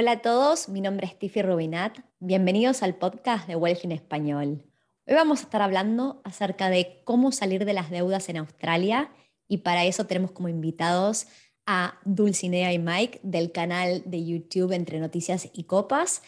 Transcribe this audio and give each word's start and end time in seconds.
Hola 0.00 0.12
a 0.12 0.22
todos, 0.22 0.68
mi 0.68 0.80
nombre 0.80 1.08
es 1.08 1.18
Tiffy 1.18 1.42
Rubinat. 1.42 1.98
Bienvenidos 2.20 2.84
al 2.84 2.94
podcast 2.94 3.48
de 3.48 3.56
Wealth 3.56 3.84
en 3.84 3.90
Español. 3.90 4.64
Hoy 5.08 5.14
vamos 5.16 5.40
a 5.40 5.42
estar 5.42 5.60
hablando 5.60 6.20
acerca 6.22 6.70
de 6.70 7.02
cómo 7.02 7.32
salir 7.32 7.64
de 7.64 7.72
las 7.72 7.90
deudas 7.90 8.28
en 8.28 8.36
Australia 8.36 9.10
y 9.48 9.56
para 9.56 9.84
eso 9.86 10.06
tenemos 10.06 10.30
como 10.30 10.48
invitados 10.48 11.26
a 11.66 11.98
Dulcinea 12.04 12.72
y 12.72 12.78
Mike 12.78 13.18
del 13.24 13.50
canal 13.50 14.04
de 14.06 14.24
YouTube 14.24 14.70
Entre 14.70 15.00
Noticias 15.00 15.50
y 15.52 15.64
Copas, 15.64 16.22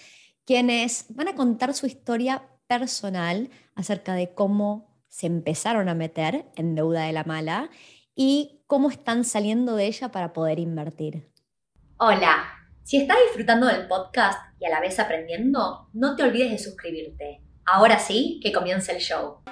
quienes 0.45 1.07
van 1.11 1.29
a 1.29 1.37
contar 1.37 1.73
su 1.73 1.87
historia 1.87 2.43
personal 2.67 3.51
acerca 3.77 4.15
de 4.15 4.35
cómo 4.35 5.01
se 5.07 5.29
empezaron 5.29 5.89
a 5.89 5.95
meter 5.95 6.51
en 6.57 6.75
deuda 6.75 7.05
de 7.05 7.13
la 7.13 7.23
mala 7.23 7.71
y 8.17 8.65
cómo 8.67 8.91
están 8.91 9.23
saliendo 9.23 9.77
de 9.77 9.87
ella 9.87 10.11
para 10.11 10.33
poder 10.33 10.59
invertir. 10.59 11.31
Hola, 11.99 12.60
si 12.91 12.97
estás 12.97 13.19
disfrutando 13.25 13.69
del 13.69 13.87
podcast 13.87 14.41
y 14.59 14.67
a 14.67 14.69
la 14.69 14.81
vez 14.81 14.99
aprendiendo, 14.99 15.89
no 15.93 16.17
te 16.17 16.25
olvides 16.25 16.51
de 16.51 16.59
suscribirte. 16.59 17.41
Ahora 17.65 18.01
sí, 18.01 18.41
que 18.43 18.51
comience 18.51 18.91
el 18.91 18.99
show. 18.99 19.45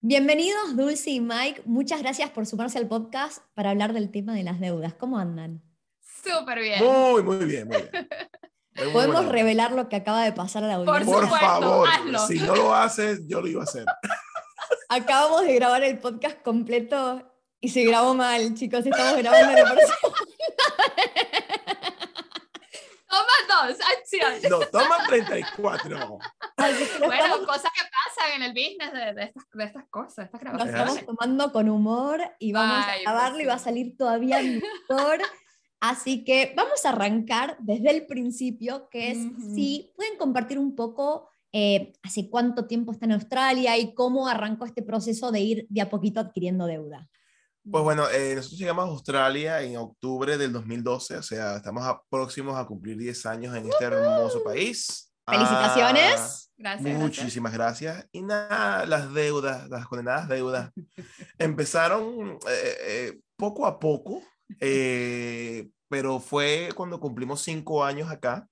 Bienvenidos 0.00 0.78
Dulce 0.78 1.10
y 1.10 1.20
Mike, 1.20 1.60
muchas 1.66 2.00
gracias 2.00 2.30
por 2.30 2.46
sumarse 2.46 2.78
al 2.78 2.88
podcast 2.88 3.44
para 3.52 3.68
hablar 3.68 3.92
del 3.92 4.10
tema 4.10 4.32
de 4.32 4.44
las 4.44 4.58
deudas. 4.58 4.94
¿Cómo 4.94 5.18
andan? 5.18 5.62
Súper 6.00 6.60
bien. 6.60 6.82
Muy, 6.82 7.22
muy 7.22 7.44
bien, 7.44 7.68
muy 7.68 7.82
bien. 7.92 8.08
Muy 8.78 8.92
¿Podemos 8.92 9.26
revelar 9.26 9.72
lo 9.72 9.88
que 9.88 9.96
acaba 9.96 10.22
de 10.22 10.32
pasar 10.32 10.62
a 10.62 10.68
la 10.68 10.76
Por 10.84 11.00
audiencia? 11.00 11.12
Por 11.12 11.24
supuesto, 11.24 11.46
favor, 11.46 11.88
hazlo. 11.88 12.18
si 12.28 12.38
no 12.38 12.54
lo 12.54 12.72
haces, 12.72 13.22
yo 13.26 13.40
lo 13.40 13.48
iba 13.48 13.62
a 13.62 13.64
hacer. 13.64 13.84
Acabamos 14.88 15.42
de 15.42 15.54
grabar 15.54 15.82
el 15.84 15.98
podcast 15.98 16.40
completo 16.42 17.30
y 17.60 17.68
se 17.68 17.84
grabó 17.84 18.14
mal, 18.14 18.54
chicos. 18.54 18.86
Estamos 18.86 19.18
grabando 19.18 19.52
la 19.52 19.74
persona. 19.74 19.96
Toma 23.10 23.66
dos, 23.68 23.78
acción. 23.98 24.32
No, 24.50 24.60
toma 24.66 24.98
34. 25.08 26.18
Así 26.56 26.84
que 26.86 26.98
lo 26.98 27.06
Bueno, 27.06 27.46
cosas 27.46 27.70
que 27.74 27.80
pasan 27.82 28.32
en 28.36 28.42
el 28.42 28.52
business 28.52 28.92
de, 28.92 29.14
de 29.14 29.22
estas, 29.24 29.44
de 29.52 29.64
estas 29.64 29.84
cosas, 29.88 30.26
estas 30.26 30.42
lo 30.42 30.50
grabaciones. 30.52 30.80
estamos 30.98 31.06
tomando 31.18 31.52
con 31.52 31.68
humor 31.70 32.20
y 32.38 32.52
vamos 32.52 32.84
Ay, 32.86 33.00
a 33.00 33.02
grabarlo 33.02 33.36
pues 33.36 33.44
y 33.44 33.46
va 33.46 33.54
a 33.54 33.58
salir 33.58 33.96
todavía 33.96 34.40
mejor. 34.42 35.20
Así 35.80 36.24
que 36.24 36.52
vamos 36.56 36.84
a 36.84 36.90
arrancar 36.90 37.56
desde 37.60 37.90
el 37.90 38.06
principio, 38.06 38.88
que 38.90 39.10
es 39.12 39.18
Ujú. 39.18 39.54
si 39.54 39.92
pueden 39.96 40.18
compartir 40.18 40.58
un 40.58 40.74
poco 40.76 41.30
eh, 41.52 41.92
hace 42.02 42.28
cuánto 42.30 42.66
tiempo 42.66 42.92
está 42.92 43.06
en 43.06 43.12
Australia 43.12 43.76
y 43.78 43.94
cómo 43.94 44.28
arrancó 44.28 44.66
este 44.66 44.82
proceso 44.82 45.30
de 45.32 45.40
ir 45.40 45.66
de 45.68 45.80
a 45.80 45.90
poquito 45.90 46.20
adquiriendo 46.20 46.66
deuda. 46.66 47.08
Pues 47.70 47.84
bueno, 47.84 48.08
eh, 48.10 48.34
nosotros 48.34 48.58
llegamos 48.58 48.84
a 48.86 48.88
Australia 48.88 49.62
en 49.62 49.76
octubre 49.76 50.38
del 50.38 50.52
2012, 50.52 51.16
o 51.18 51.22
sea, 51.22 51.56
estamos 51.56 51.84
a- 51.84 52.00
próximos 52.08 52.56
a 52.56 52.64
cumplir 52.66 52.96
10 52.96 53.26
años 53.26 53.54
en 53.56 53.68
este 53.68 53.84
hermoso 53.84 54.42
país. 54.42 55.12
Felicitaciones. 55.26 56.14
Ah, 56.16 56.44
Gracias. 56.60 56.98
Muchísimas 56.98 57.52
gracias. 57.52 58.06
Y 58.10 58.22
nada, 58.22 58.84
las 58.86 59.12
deudas, 59.14 59.68
las 59.68 59.86
condenadas 59.86 60.28
deudas, 60.28 60.70
empezaron 61.38 62.38
eh, 62.48 62.76
eh, 62.86 63.20
poco 63.36 63.66
a 63.66 63.78
poco, 63.78 64.22
eh, 64.60 65.68
pero 65.88 66.20
fue 66.20 66.70
cuando 66.74 66.98
cumplimos 67.00 67.42
cinco 67.42 67.84
años 67.84 68.10
acá 68.10 68.48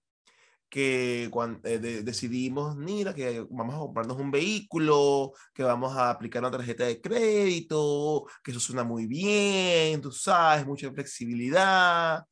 que 0.76 1.30
cuando, 1.30 1.58
decidimos, 1.62 2.76
mira, 2.76 3.14
que 3.14 3.40
vamos 3.48 3.74
a 3.74 3.78
comprarnos 3.78 4.18
un 4.18 4.30
vehículo, 4.30 5.32
que 5.54 5.62
vamos 5.62 5.96
a 5.96 6.10
aplicar 6.10 6.42
una 6.42 6.50
tarjeta 6.50 6.84
de 6.84 7.00
crédito, 7.00 8.26
que 8.44 8.50
eso 8.50 8.60
suena 8.60 8.84
muy 8.84 9.06
bien, 9.06 10.02
tú 10.02 10.12
sabes, 10.12 10.66
mucha 10.66 10.92
flexibilidad. 10.92 12.26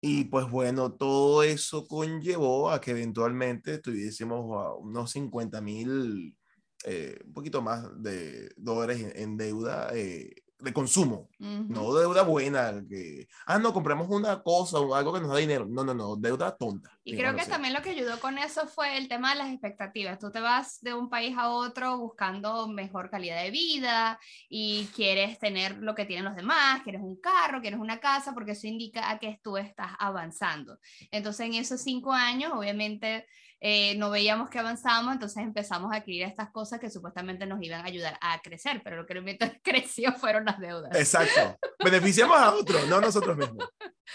Y 0.00 0.24
pues 0.24 0.50
bueno, 0.50 0.92
todo 0.94 1.44
eso 1.44 1.86
conllevó 1.86 2.68
a 2.72 2.80
que 2.80 2.90
eventualmente 2.90 3.78
tuviésemos 3.78 4.76
unos 4.80 5.12
50 5.12 5.60
mil, 5.60 6.36
eh, 6.84 7.20
un 7.26 7.32
poquito 7.32 7.62
más 7.62 7.84
de 8.02 8.52
dólares 8.56 9.02
en, 9.02 9.12
en 9.22 9.36
deuda 9.36 9.90
eh, 9.94 10.34
de 10.60 10.72
consumo, 10.72 11.28
Ujú. 11.38 11.66
no 11.68 11.94
deuda 11.94 12.22
buena, 12.22 12.82
que, 12.88 13.28
ah, 13.46 13.58
no, 13.58 13.72
compramos 13.72 14.08
una 14.08 14.42
cosa 14.42 14.80
o 14.80 14.94
algo 14.94 15.12
que 15.12 15.20
nos 15.20 15.30
da 15.30 15.36
dinero. 15.36 15.66
No, 15.68 15.84
no, 15.84 15.94
no, 15.94 16.16
deuda 16.16 16.56
tonta. 16.56 16.90
Y 17.04 17.16
creo 17.16 17.34
que 17.34 17.42
así. 17.42 17.50
también 17.50 17.74
lo 17.74 17.80
que 17.80 17.90
ayudó 17.90 18.18
con 18.20 18.38
eso 18.38 18.66
fue 18.66 18.98
el 18.98 19.08
tema 19.08 19.30
de 19.30 19.38
las 19.38 19.50
expectativas. 19.50 20.18
Tú 20.18 20.30
te 20.30 20.40
vas 20.40 20.80
de 20.82 20.94
un 20.94 21.08
país 21.08 21.36
a 21.38 21.50
otro 21.50 21.98
buscando 21.98 22.68
mejor 22.68 23.08
calidad 23.08 23.42
de 23.42 23.50
vida 23.50 24.18
y 24.48 24.86
quieres 24.94 25.38
tener 25.38 25.78
lo 25.78 25.94
que 25.94 26.04
tienen 26.04 26.24
los 26.24 26.36
demás, 26.36 26.82
quieres 26.82 27.02
un 27.02 27.20
carro, 27.20 27.60
quieres 27.60 27.80
una 27.80 28.00
casa, 28.00 28.34
porque 28.34 28.52
eso 28.52 28.66
indica 28.66 29.10
a 29.10 29.18
que 29.18 29.40
tú 29.42 29.56
estás 29.56 29.92
avanzando. 29.98 30.78
Entonces 31.10 31.46
en 31.46 31.54
esos 31.54 31.80
cinco 31.80 32.12
años, 32.12 32.52
obviamente, 32.54 33.26
eh, 33.60 33.96
no 33.96 34.10
veíamos 34.10 34.48
que 34.50 34.58
avanzábamos, 34.58 35.14
entonces 35.14 35.42
empezamos 35.42 35.92
a 35.92 35.96
adquirir 35.96 36.22
estas 36.22 36.50
cosas 36.50 36.78
que 36.78 36.90
supuestamente 36.90 37.46
nos 37.46 37.62
iban 37.62 37.80
a 37.80 37.84
ayudar 37.84 38.18
a 38.20 38.40
crecer, 38.40 38.80
pero 38.84 38.96
lo 38.96 39.06
que 39.06 39.14
realmente 39.14 39.60
creció 39.64 40.12
fueron 40.12 40.44
las 40.44 40.58
deudas. 40.58 40.94
Exacto. 40.96 41.58
Beneficiamos 41.82 42.36
a 42.38 42.54
otros, 42.54 42.86
no 42.88 42.96
a 42.96 43.00
nosotros 43.00 43.36
mismos. 43.36 43.68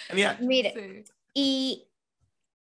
Genial. 0.08 0.38
Mire, 0.42 1.04
Sí. 1.06 1.12
Y 1.36 1.90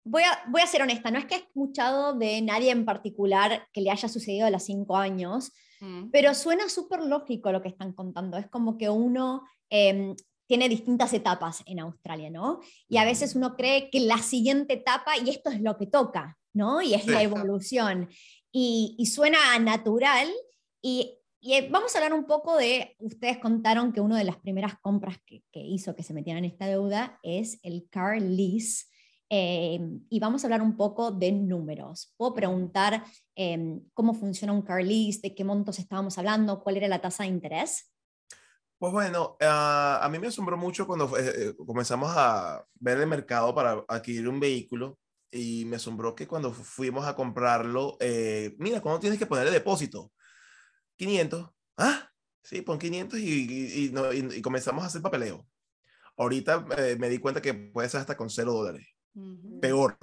voy 0.04 0.22
a, 0.22 0.42
voy 0.48 0.62
a 0.62 0.66
ser 0.66 0.82
honesta, 0.82 1.10
no 1.10 1.18
es 1.18 1.26
que 1.26 1.34
he 1.34 1.38
escuchado 1.38 2.14
de 2.14 2.40
nadie 2.42 2.70
en 2.70 2.84
particular 2.84 3.66
que 3.72 3.80
le 3.80 3.90
haya 3.90 4.08
sucedido 4.08 4.46
a 4.46 4.50
los 4.50 4.62
cinco 4.64 4.96
años, 4.96 5.52
Mm. 5.82 6.10
pero 6.12 6.32
suena 6.32 6.68
súper 6.68 7.00
lógico 7.00 7.50
lo 7.50 7.60
que 7.60 7.68
están 7.68 7.92
contando. 7.92 8.38
Es 8.38 8.48
como 8.48 8.78
que 8.78 8.88
uno 8.88 9.42
em, 9.68 10.14
tiene 10.46 10.68
distintas 10.68 11.12
etapas 11.12 11.62
en 11.66 11.80
Australia, 11.80 12.30
¿no? 12.30 12.60
Y 12.88 12.98
a 12.98 13.04
veces 13.04 13.34
uno 13.34 13.56
cree 13.56 13.90
que 13.90 13.98
la 14.00 14.18
siguiente 14.18 14.74
etapa, 14.74 15.16
y 15.18 15.28
esto 15.30 15.50
es 15.50 15.60
lo 15.60 15.76
que 15.78 15.86
toca, 15.88 16.38
¿no? 16.54 16.82
Y 16.82 16.94
es 16.94 17.06
la 17.06 17.18
Sí. 17.18 17.24
evolución. 17.24 18.08
Y, 18.52 18.96
y 18.98 19.06
suena 19.06 19.58
natural. 19.58 20.28
Y, 20.82 21.18
y, 21.40 21.54
eh, 21.54 21.68
vamos 21.70 21.94
a 21.94 21.98
hablar 21.98 22.12
un 22.12 22.26
poco 22.26 22.56
de, 22.56 22.96
ustedes 22.98 23.38
contaron 23.38 23.92
que 23.92 24.00
una 24.00 24.18
de 24.18 24.24
las 24.24 24.36
primeras 24.36 24.78
compras 24.80 25.16
que, 25.26 25.42
que 25.52 25.60
hizo 25.60 25.94
que 25.96 26.02
se 26.02 26.14
metieran 26.14 26.44
en 26.44 26.50
esta 26.50 26.66
deuda 26.66 27.18
es 27.22 27.58
el 27.62 27.88
car 27.90 28.20
lease. 28.20 28.84
Eh, 29.34 29.80
y 30.10 30.20
vamos 30.20 30.44
a 30.44 30.46
hablar 30.46 30.60
un 30.60 30.76
poco 30.76 31.10
de 31.10 31.32
números. 31.32 32.12
Puedo 32.18 32.34
preguntar 32.34 33.02
eh, 33.34 33.80
cómo 33.94 34.12
funciona 34.12 34.52
un 34.52 34.60
car 34.60 34.84
lease, 34.84 35.20
de 35.22 35.34
qué 35.34 35.42
montos 35.42 35.78
estábamos 35.78 36.18
hablando, 36.18 36.62
cuál 36.62 36.76
era 36.76 36.86
la 36.86 37.00
tasa 37.00 37.22
de 37.22 37.30
interés. 37.30 37.90
Pues 38.78 38.92
bueno, 38.92 39.36
ah, 39.40 40.00
a 40.02 40.08
mí 40.08 40.18
me 40.18 40.26
asombró 40.26 40.56
mucho 40.56 40.86
cuando 40.86 41.16
eh, 41.16 41.32
eh, 41.36 41.54
comenzamos 41.66 42.12
a 42.14 42.62
ver 42.80 42.98
el 42.98 43.06
mercado 43.06 43.54
para 43.54 43.84
adquirir 43.88 44.28
un 44.28 44.38
vehículo 44.40 44.98
y 45.32 45.64
me 45.66 45.76
asombró 45.76 46.14
que 46.14 46.28
cuando 46.28 46.52
fu- 46.52 46.62
fuimos 46.64 47.06
a 47.06 47.16
comprarlo, 47.16 47.96
eh, 48.00 48.54
mira, 48.58 48.80
¿cuándo 48.82 49.00
tienes 49.00 49.18
que 49.18 49.26
poner 49.26 49.46
el 49.48 49.52
depósito? 49.54 50.12
500. 50.96 51.50
Ah, 51.78 52.10
sí, 52.42 52.62
pon 52.62 52.78
500 52.78 53.18
y, 53.20 53.24
y- 53.50 53.86
y 53.86 53.90
no- 53.92 54.12
y- 54.12 54.42
comenzamos 54.42 54.84
a 54.84 54.88
hacer 54.88 55.02
papeleo. 55.02 55.46
Ahorita 56.16 56.66
eh, 56.78 56.96
me 56.98 57.08
di 57.10 57.18
cuenta 57.18 57.42
que 57.42 57.54
puede 57.54 57.88
ser 57.88 58.00
hasta 58.00 58.16
con 58.16 58.30
0 58.30 58.52
dólares. 58.54 58.86
Ujú. 59.14 59.60
peor. 59.60 59.98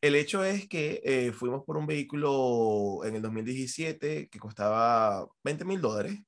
El 0.00 0.14
hecho 0.14 0.44
es 0.44 0.66
que 0.68 1.00
eh, 1.04 1.32
fuimos 1.32 1.64
por 1.64 1.76
un 1.76 1.86
vehículo 1.86 3.00
en 3.04 3.16
el 3.16 3.22
2017 3.22 4.28
que 4.30 4.38
costaba 4.38 5.26
20 5.44 5.64
mil 5.64 5.80
dólares 5.80 6.18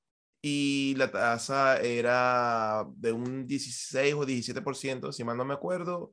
y 0.42 0.94
la 0.96 1.10
tasa 1.10 1.80
era 1.80 2.84
de 2.96 3.12
un 3.12 3.46
16 3.46 4.14
o 4.14 4.26
17%, 4.26 5.12
si 5.12 5.24
mal 5.24 5.36
no 5.36 5.44
me 5.44 5.54
acuerdo, 5.54 6.12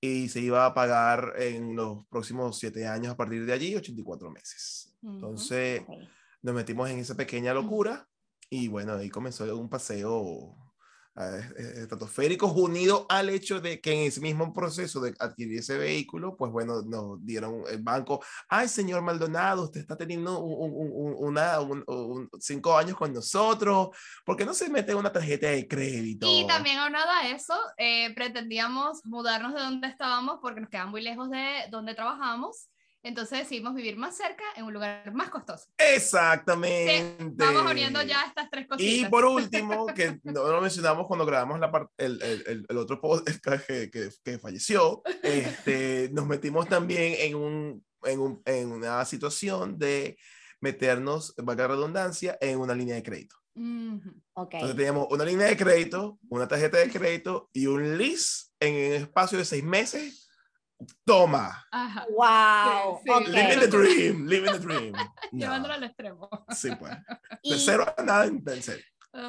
y 0.00 0.28
se 0.28 0.40
iba 0.40 0.66
a 0.66 0.74
pagar 0.74 1.34
en 1.38 1.76
los 1.76 2.06
próximos 2.06 2.58
7 2.58 2.86
años 2.86 3.12
a 3.12 3.16
partir 3.16 3.44
de 3.46 3.52
allí, 3.52 3.76
84 3.76 4.30
meses. 4.30 4.94
Ujú. 5.02 5.12
Entonces 5.14 5.82
Ok. 5.86 5.90
nos 6.42 6.54
metimos 6.54 6.88
en 6.90 6.98
esa 6.98 7.16
pequeña 7.16 7.54
locura 7.54 8.08
y 8.48 8.68
bueno, 8.68 8.94
ahí 8.94 9.10
comenzó 9.10 9.56
un 9.56 9.68
paseo 9.68 10.69
eh, 11.16 11.40
eh, 11.58 11.72
estratosférico 11.82 12.46
unido 12.46 13.04
al 13.08 13.28
hecho 13.30 13.60
de 13.60 13.80
que 13.80 13.92
en 13.92 13.98
ese 14.08 14.20
mismo 14.20 14.52
proceso 14.52 15.00
de 15.00 15.12
adquirir 15.18 15.58
ese 15.58 15.76
vehículo, 15.76 16.36
pues 16.36 16.52
bueno, 16.52 16.82
nos 16.82 17.24
dieron 17.26 17.64
el 17.68 17.82
banco, 17.82 18.22
ay 18.48 18.68
señor 18.68 19.02
Maldonado, 19.02 19.64
usted 19.64 19.80
está 19.80 19.96
teniendo 19.96 20.38
un, 20.40 20.70
un- 20.72 20.90
un- 20.92 21.28
una, 21.28 21.60
un- 21.60 21.84
un- 21.86 22.30
cinco 22.38 22.76
años 22.78 22.96
con 22.96 23.12
nosotros, 23.12 23.88
¿por 24.24 24.36
qué 24.36 24.44
no 24.46 24.54
se 24.54 24.70
mete 24.70 24.94
una 24.94 25.12
tarjeta 25.12 25.48
de 25.48 25.66
crédito? 25.66 26.26
Y 26.30 26.46
también 26.46 26.78
aunado 26.78 27.10
a 27.10 27.28
eso, 27.28 27.54
eh, 27.76 28.14
pretendíamos 28.14 29.04
mudarnos 29.04 29.52
de 29.54 29.60
donde 29.60 29.88
estábamos 29.88 30.38
porque 30.40 30.60
nos 30.60 30.70
quedan 30.70 30.90
muy 30.90 31.02
lejos 31.02 31.28
de 31.28 31.64
donde 31.70 31.94
trabajamos. 31.94 32.69
Entonces 33.02 33.38
decidimos 33.40 33.74
vivir 33.74 33.96
más 33.96 34.16
cerca 34.16 34.44
en 34.56 34.64
un 34.64 34.74
lugar 34.74 35.12
más 35.14 35.30
costoso. 35.30 35.66
Exactamente. 35.78 37.32
Vamos 37.44 37.70
uniendo 37.70 38.02
ya 38.02 38.24
estas 38.26 38.50
tres 38.50 38.64
Y 38.64 38.68
cositas. 38.68 39.10
por 39.10 39.24
último, 39.26 39.86
que 39.86 40.20
no 40.24 40.48
lo 40.48 40.60
mencionamos 40.60 41.06
cuando 41.06 41.24
grabamos 41.24 41.58
la 41.60 41.88
el, 41.96 42.22
el, 42.22 42.66
el, 42.68 42.76
otro 42.76 43.00
podcast 43.00 43.66
que, 43.66 43.90
que, 43.90 44.10
que 44.22 44.38
falleció, 44.38 45.02
este, 45.22 46.10
nos 46.12 46.26
metimos 46.26 46.68
también 46.68 47.14
en, 47.18 47.36
un, 47.36 47.84
en, 48.04 48.20
un, 48.20 48.42
en 48.44 48.70
una 48.70 49.04
situación 49.06 49.78
de 49.78 50.18
meternos, 50.60 51.34
valga 51.38 51.68
la 51.68 51.74
redundancia, 51.74 52.36
en 52.40 52.58
una 52.58 52.74
línea 52.74 52.96
de 52.96 53.02
crédito. 53.02 53.36
okay. 54.34 54.60
Entonces 54.60 54.76
teníamos 54.76 55.06
una 55.10 55.24
línea 55.24 55.46
de 55.46 55.56
crédito, 55.56 56.18
una 56.28 56.46
tarjeta 56.46 56.76
de 56.76 56.90
crédito 56.90 57.48
y 57.54 57.66
un 57.66 57.96
lease 57.96 58.50
en 58.60 58.74
un 58.74 58.92
espacio 59.04 59.38
de 59.38 59.46
seis 59.46 59.64
meses. 59.64 60.29
Toma. 61.04 61.66
Ajá. 61.70 62.06
Wow. 62.10 62.98
Sí, 62.98 63.02
sí. 63.04 63.10
ok. 63.10 63.28
Living 63.28 63.60
the 63.60 63.66
dream, 63.68 64.26
living 64.26 64.52
the 64.52 64.58
dream. 64.58 64.92
No. 64.92 64.98
Llevándolo 65.32 65.74
al 65.74 65.84
extremo. 65.84 66.28
Sí, 66.50 66.70
pues. 66.78 66.92
Y- 67.42 67.52
De 67.52 67.58
cero 67.58 67.86
a 67.96 68.02
nada 68.02 68.26
en 68.26 68.42
en 68.46 68.62
cero. 68.62 68.80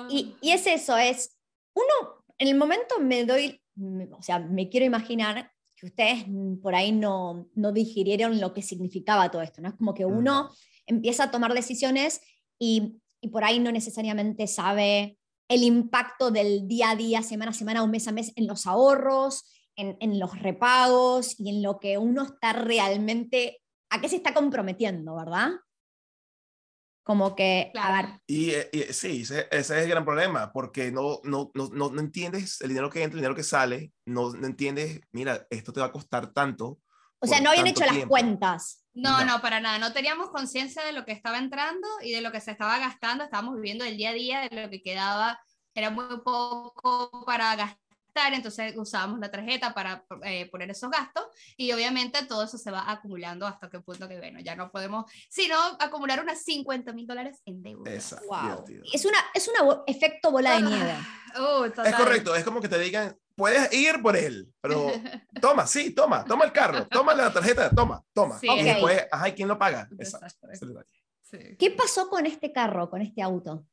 Y, 0.10 0.36
y 0.42 0.52
es 0.52 0.68
eso, 0.68 0.96
es, 0.98 1.38
uno, 1.74 2.24
en 2.38 2.48
el 2.48 2.56
momento 2.56 3.00
me 3.00 3.26
doy, 3.26 3.62
mm, 3.76 4.14
o 4.14 4.22
sea, 4.22 4.38
me 4.40 4.70
quiero 4.70 4.86
imaginar 4.86 5.52
que 5.76 5.88
ustedes 5.88 6.26
mm, 6.28 6.62
por 6.62 6.76
ahí 6.76 6.92
no, 6.92 7.48
no 7.56 7.72
digirieron 7.72 8.40
lo 8.40 8.54
que 8.54 8.62
significaba 8.62 9.32
todo 9.32 9.42
esto, 9.42 9.60
¿no? 9.62 9.70
Es 9.70 9.76
como 9.76 9.94
que 9.96 10.06
uno 10.06 10.52
empieza 10.86 11.24
a 11.26 11.32
tomar 11.32 11.54
decisiones 11.54 12.22
y, 12.60 13.02
y 13.22 13.30
por 13.30 13.44
ahí 13.44 13.60
no 13.60 13.72
necesariamente 13.72 14.46
sabe 14.46 15.18
el 15.48 15.64
impacto 15.64 16.30
del 16.32 16.68
día 16.68 16.92
a 16.92 16.96
día, 16.96 17.24
semana 17.24 17.52
a 17.52 17.54
semana 17.56 17.82
o 17.84 17.88
mes 17.88 18.08
a 18.08 18.12
mes 18.12 18.32
en 18.36 18.46
los 18.48 18.68
ahorros, 18.68 19.44
en, 19.76 19.98
en 20.00 20.20
los 20.20 20.38
repagos 20.40 21.40
y 21.40 21.50
en 21.50 21.64
lo 21.64 21.80
que 21.80 21.98
uno 21.98 22.24
está 22.24 22.54
realmente, 22.54 23.62
a 23.90 24.00
qué 24.02 24.10
se 24.10 24.18
está 24.18 24.34
comprometiendo, 24.34 25.16
¿verdad? 25.16 25.52
Como 27.04 27.36
que, 27.36 27.72
a 27.76 27.94
ver, 27.94 28.06
Claro. 28.06 28.22
Y, 28.28 28.52
eh, 28.52 28.70
y, 28.72 28.80
sí, 28.94 29.22
ese, 29.24 29.48
ese 29.52 29.78
es 29.78 29.84
el 29.84 29.90
gran 29.90 30.06
problema, 30.06 30.52
porque 30.54 30.92
no, 30.92 31.20
no, 31.24 31.50
no, 31.56 31.70
no, 31.74 31.90
no 31.90 32.00
entiendes 32.00 32.62
el 32.62 32.70
dinero 32.70 32.90
que 32.92 33.02
entra, 33.02 33.16
el 33.16 33.22
dinero 33.22 33.36
que 33.36 33.44
sale, 33.44 33.92
no, 34.06 34.32
no 34.32 34.46
entiendes, 34.46 35.02
mira, 35.12 35.48
esto 35.50 35.74
te 35.74 35.80
va 35.80 35.88
a 35.88 35.92
costar 35.92 36.32
tanto. 36.32 36.80
o 37.20 37.28
sea, 37.28 37.42
no 37.42 37.50
habían 37.50 37.68
hecho 37.68 37.86
las 37.86 37.94
tiempo. 37.96 38.10
cuentas. 38.10 38.86
No, 38.94 39.20
No. 39.20 39.26
no, 39.26 39.42
para 39.42 39.60
nada. 39.60 39.80
No 39.80 39.94
teníamos 39.94 40.30
conciencia 40.30 40.84
de 40.84 40.92
lo 40.92 41.04
que 41.06 41.12
estaba 41.14 41.40
entrando 41.40 41.88
y 42.04 42.12
de 42.12 42.22
lo 42.22 42.32
que 42.32 42.42
se 42.42 42.52
estaba 42.52 42.78
gastando. 42.78 43.24
Estábamos 43.24 43.56
viviendo 43.56 43.84
el 43.84 43.98
día 43.98 44.12
a 44.12 44.14
día 44.14 44.50
de 44.50 44.64
lo 44.64 44.70
que 44.70 44.82
quedaba. 44.84 45.40
Era 45.74 45.90
muy 45.90 46.06
poco 46.24 47.24
para 47.26 47.56
gastar, 47.56 47.80
entonces 48.16 48.74
usábamos 48.76 49.20
la 49.20 49.32
tarjeta 49.32 49.74
para 49.74 50.04
eh, 50.24 50.50
poner 50.50 50.70
esos 50.70 50.90
gastos 50.92 51.26
y 51.58 51.72
obviamente 51.72 52.26
todo 52.26 52.44
eso 52.44 52.58
se 52.58 52.72
va 52.72 52.90
acumulando 52.92 53.48
hasta 53.48 53.70
qué 53.70 53.80
punto 53.80 54.08
que, 54.08 54.18
bueno, 54.18 54.40
ya 54.42 54.56
no 54.56 54.72
podemos, 54.72 55.10
sino 55.30 55.56
acumular 55.80 56.22
unos 56.22 56.40
50 56.40 56.94
mil 56.94 57.08
dólares 57.08 57.42
en 57.46 57.64
deuda. 57.64 57.92
Exacto. 57.94 58.28
Wow. 58.28 58.66
Es 58.94 59.06
un 59.06 59.12
es 59.34 59.48
una 59.48 59.64
bo- 59.64 59.84
efecto 59.88 60.32
bola 60.32 60.56
de 60.56 60.62
nieve. 60.62 60.96
Uh, 61.40 61.64
Es 61.86 61.96
correcto, 61.96 62.36
es 62.36 62.44
como 62.44 62.60
que 62.60 62.68
te 62.68 62.78
digan, 62.78 63.18
puedes 63.36 63.72
ir 63.74 64.02
por 64.02 64.18
él, 64.18 64.54
pero 64.60 64.92
toma, 65.42 65.66
sí, 65.66 65.92
toma, 65.92 66.26
toma 66.26 66.44
el 66.46 66.52
carro, 66.52 66.86
toma 66.88 67.14
la 67.14 67.32
tarjeta, 67.32 67.70
toma, 67.70 68.04
toma. 68.14 68.38
Sí. 68.40 68.48
Y 68.48 68.50
Ok. 68.50 68.58
después, 68.64 69.08
ajá, 69.12 69.30
¿y 69.30 69.34
quién 69.34 69.48
lo 69.48 69.58
paga? 69.58 69.88
Exacto. 69.98 70.48
Sí. 71.22 71.38
¿Qué 71.58 71.72
pasó 71.72 72.10
con 72.10 72.26
este 72.26 72.52
carro, 72.52 72.90
con 72.90 73.02
este 73.02 73.22
auto? 73.22 73.66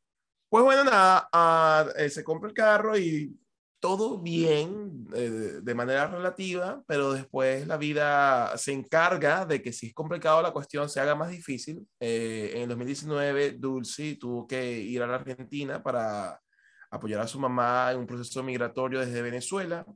Pues 0.49 0.65
bueno, 0.65 0.85
nada, 0.85 1.29
ah, 1.33 1.85
eh, 1.97 2.09
se 2.09 2.23
compra 2.25 2.49
el 2.49 2.55
carro 2.55 2.97
y 2.97 3.37
todo 3.81 4.19
bien 4.19 5.07
eh, 5.15 5.61
de 5.63 5.75
manera 5.75 6.07
relativa, 6.09 6.83
pero 6.87 7.13
después 7.13 7.67
la 7.67 7.77
vida 7.77 8.57
se 8.59 8.73
encarga 8.73 9.47
de 9.47 9.63
que 9.63 9.73
si 9.73 9.89
es 9.89 9.95
complicado 9.95 10.43
la 10.43 10.53
cuestión 10.53 10.89
se 10.89 11.01
haga 11.01 11.15
más 11.15 11.31
difícil. 11.31 11.87
Eh, 12.01 12.53
en 12.55 12.63
el 12.63 12.69
2019, 12.69 13.53
Dulce 13.53 14.17
tuvo 14.17 14.47
que 14.47 14.79
ir 14.79 15.03
a 15.03 15.07
la 15.07 15.17
Argentina 15.17 15.83
para 15.83 16.41
apoyar 16.91 17.21
a 17.21 17.29
su 17.29 17.39
mamá 17.39 17.93
en 17.93 17.99
un 17.99 18.07
proceso 18.07 18.43
migratorio 18.43 19.01
desde 19.01 19.23
Venezuela 19.23 19.87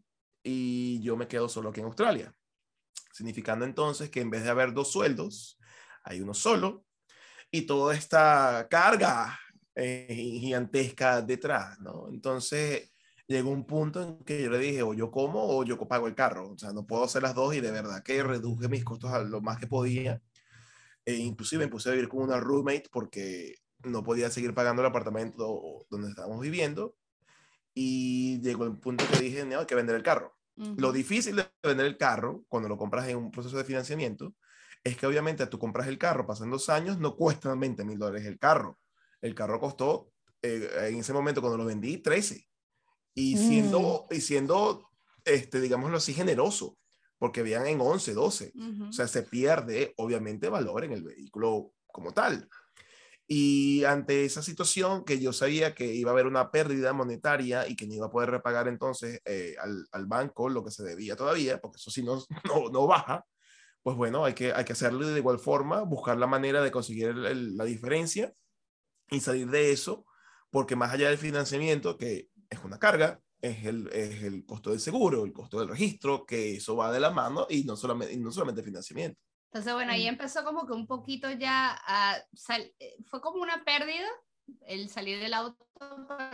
y 0.42 1.00
yo 1.02 1.16
me 1.16 1.28
quedo 1.28 1.48
solo 1.48 1.70
aquí 1.70 1.80
en 1.80 1.86
Australia, 1.86 2.32
significando 3.12 3.64
entonces 3.64 4.10
que 4.10 4.20
en 4.20 4.30
vez 4.30 4.44
de 4.44 4.50
haber 4.50 4.72
dos 4.72 4.92
sueldos, 4.92 5.58
hay 6.04 6.20
uno 6.20 6.34
solo 6.34 6.84
y 7.50 7.62
toda 7.62 7.94
esta 7.94 8.66
carga 8.70 9.38
eh, 9.74 10.06
gigantesca 10.10 11.22
detrás, 11.22 11.78
¿no? 11.80 12.08
Entonces 12.10 12.91
llegó 13.32 13.50
un 13.50 13.66
punto 13.66 14.02
en 14.02 14.18
que 14.24 14.42
yo 14.42 14.50
le 14.50 14.58
dije, 14.58 14.82
o 14.82 14.94
yo 14.94 15.10
como 15.10 15.44
o 15.44 15.64
yo 15.64 15.76
pago 15.88 16.06
el 16.06 16.14
carro, 16.14 16.50
o 16.50 16.58
sea, 16.58 16.72
no 16.72 16.86
puedo 16.86 17.04
hacer 17.04 17.22
las 17.22 17.34
dos 17.34 17.54
y 17.54 17.60
de 17.60 17.70
verdad 17.70 18.02
que 18.02 18.22
reduje 18.22 18.68
mis 18.68 18.84
costos 18.84 19.10
a 19.10 19.20
lo 19.20 19.40
más 19.40 19.58
que 19.58 19.66
podía. 19.66 20.22
E 21.04 21.14
inclusive 21.14 21.64
me 21.64 21.70
puse 21.70 21.88
a 21.88 21.92
vivir 21.92 22.08
con 22.08 22.22
una 22.22 22.38
roommate 22.38 22.88
porque 22.92 23.56
no 23.84 24.04
podía 24.04 24.30
seguir 24.30 24.54
pagando 24.54 24.82
el 24.82 24.86
apartamento 24.86 25.84
donde 25.90 26.08
estábamos 26.08 26.40
viviendo 26.40 26.94
y 27.74 28.40
llegó 28.40 28.64
el 28.64 28.78
punto 28.78 29.04
que 29.10 29.18
dije, 29.18 29.44
no, 29.44 29.60
hay 29.60 29.66
que 29.66 29.74
vender 29.74 29.96
el 29.96 30.02
carro. 30.02 30.36
Ujú. 30.56 30.74
Lo 30.78 30.92
difícil 30.92 31.36
de 31.36 31.46
vender 31.62 31.86
el 31.86 31.96
carro 31.96 32.44
cuando 32.48 32.68
lo 32.68 32.76
compras 32.76 33.08
en 33.08 33.16
un 33.16 33.30
proceso 33.30 33.56
de 33.56 33.64
financiamiento 33.64 34.34
es 34.84 34.96
que 34.96 35.06
obviamente 35.06 35.46
tú 35.46 35.58
compras 35.58 35.88
el 35.88 35.98
carro, 35.98 36.26
pasan 36.26 36.50
dos 36.50 36.68
años, 36.68 36.98
no 36.98 37.16
cuesta 37.16 37.54
20 37.54 37.84
mil 37.84 37.98
dólares 37.98 38.26
el 38.26 38.38
carro. 38.38 38.78
El 39.20 39.34
carro 39.34 39.60
costó 39.60 40.12
eh, 40.42 40.88
en 40.88 40.96
ese 40.96 41.12
momento 41.12 41.40
cuando 41.40 41.56
lo 41.56 41.64
vendí 41.64 41.98
13. 41.98 42.48
Y 43.14 43.36
siendo, 43.36 44.06
y 44.10 44.20
siendo 44.20 44.88
este, 45.24 45.60
digámoslo 45.60 45.96
así, 45.98 46.14
generoso, 46.14 46.78
porque 47.18 47.40
habían 47.40 47.66
en 47.66 47.80
11, 47.80 48.14
12. 48.14 48.52
Ujú. 48.54 48.88
O 48.88 48.92
sea, 48.92 49.06
se 49.06 49.22
pierde 49.22 49.94
obviamente 49.96 50.48
valor 50.48 50.84
en 50.84 50.92
el 50.92 51.04
vehículo 51.04 51.72
como 51.86 52.12
tal. 52.12 52.48
Y 53.28 53.84
ante 53.84 54.24
esa 54.24 54.42
situación 54.42 55.04
que 55.04 55.20
yo 55.20 55.32
sabía 55.32 55.74
que 55.74 55.94
iba 55.94 56.10
a 56.10 56.12
haber 56.14 56.26
una 56.26 56.50
pérdida 56.50 56.92
monetaria 56.92 57.66
y 57.68 57.76
que 57.76 57.86
no 57.86 57.94
iba 57.94 58.06
a 58.06 58.10
poder 58.10 58.30
repagar 58.30 58.66
entonces 58.68 59.20
eh, 59.24 59.54
al, 59.60 59.86
al 59.92 60.06
banco 60.06 60.48
lo 60.48 60.64
que 60.64 60.70
se 60.70 60.82
debía 60.82 61.16
todavía, 61.16 61.60
porque 61.60 61.76
eso 61.76 61.90
sí 61.90 62.02
no, 62.02 62.22
no, 62.44 62.68
no 62.70 62.86
baja, 62.86 63.24
pues 63.82 63.96
bueno, 63.96 64.24
hay 64.24 64.34
que, 64.34 64.52
hay 64.52 64.64
que 64.64 64.72
hacerlo 64.72 65.06
de 65.06 65.18
igual 65.18 65.38
forma, 65.38 65.82
buscar 65.82 66.18
la 66.18 66.26
manera 66.26 66.62
de 66.62 66.70
conseguir 66.70 67.08
el- 67.08 67.26
el- 67.26 67.56
la 67.56 67.64
diferencia 67.64 68.34
y 69.10 69.20
salir 69.20 69.48
de 69.50 69.70
eso, 69.72 70.04
porque 70.50 70.76
más 70.76 70.92
allá 70.92 71.08
del 71.08 71.18
financiamiento, 71.18 71.96
que 71.96 72.28
es 72.52 72.64
una 72.64 72.78
carga, 72.78 73.20
es 73.40 73.64
el, 73.64 73.88
es 73.92 74.22
el 74.22 74.44
costo 74.46 74.70
del 74.70 74.80
seguro, 74.80 75.24
el 75.24 75.32
costo 75.32 75.58
del 75.58 75.68
registro, 75.68 76.24
que 76.24 76.56
eso 76.56 76.76
va 76.76 76.92
de 76.92 77.00
la 77.00 77.10
mano 77.10 77.46
y 77.50 77.64
no 77.64 77.76
solamente, 77.76 78.14
y 78.14 78.18
no 78.18 78.30
solamente 78.30 78.62
financiamiento. 78.62 79.18
Entonces, 79.50 79.72
bueno, 79.74 79.92
ahí 79.92 80.04
Mm. 80.04 80.08
empezó 80.08 80.44
como 80.44 80.66
que 80.66 80.72
un 80.72 80.86
poquito 80.86 81.30
ya 81.30 81.78
a 81.86 82.16
sal- 82.34 82.72
eh, 82.78 82.96
fue 83.04 83.20
como 83.20 83.42
una 83.42 83.64
pérdida 83.64 84.08
el 84.66 84.88
salir 84.88 85.18
del 85.20 85.34
auto, 85.34 85.66
pero 85.78 85.88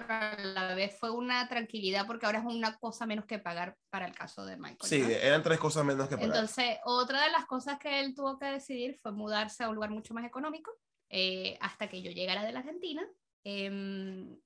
a 0.09 0.37
la 0.39 0.75
vez 0.75 0.97
fue 0.99 1.11
una 1.11 1.47
tranquilidad 1.49 2.07
porque 2.07 2.27
ahora 2.27 2.39
es 2.41 2.45
una 2.45 2.77
cosa 2.79 3.07
menos 3.07 3.27
que 3.27 3.39
pagar 3.39 3.77
para 3.91 4.07
el 4.07 4.15
caso 4.15 4.45
de 4.47 4.57
Michael. 4.57 4.79
Sí, 4.89 5.01
¿no? 5.01 5.09
eran 5.09 5.43
tres 5.43 5.59
cosas 5.59 5.85
menos 5.85 6.09
que 6.09 6.17
pagar. 6.17 6.31
Entonces, 6.35 6.79
otra 6.85 7.23
de 7.25 7.31
las 7.31 7.45
cosas 7.47 7.79
que 7.79 8.01
él 8.01 8.15
tuvo 8.15 8.39
que 8.39 8.47
decidir 8.47 8.99
fue 9.03 9.13
mudarse 9.13 9.63
a 9.65 9.69
un 9.69 9.75
lugar 9.77 9.91
mucho 9.91 10.15
más 10.15 10.25
económico 10.25 10.73
eh, 11.11 11.57
hasta 11.61 11.89
que 11.89 12.03
yo 12.03 12.11
llegara 12.11 12.45
de 12.45 12.53
la 12.53 12.61
Argentina. 12.61 13.07
Em, 13.45 14.37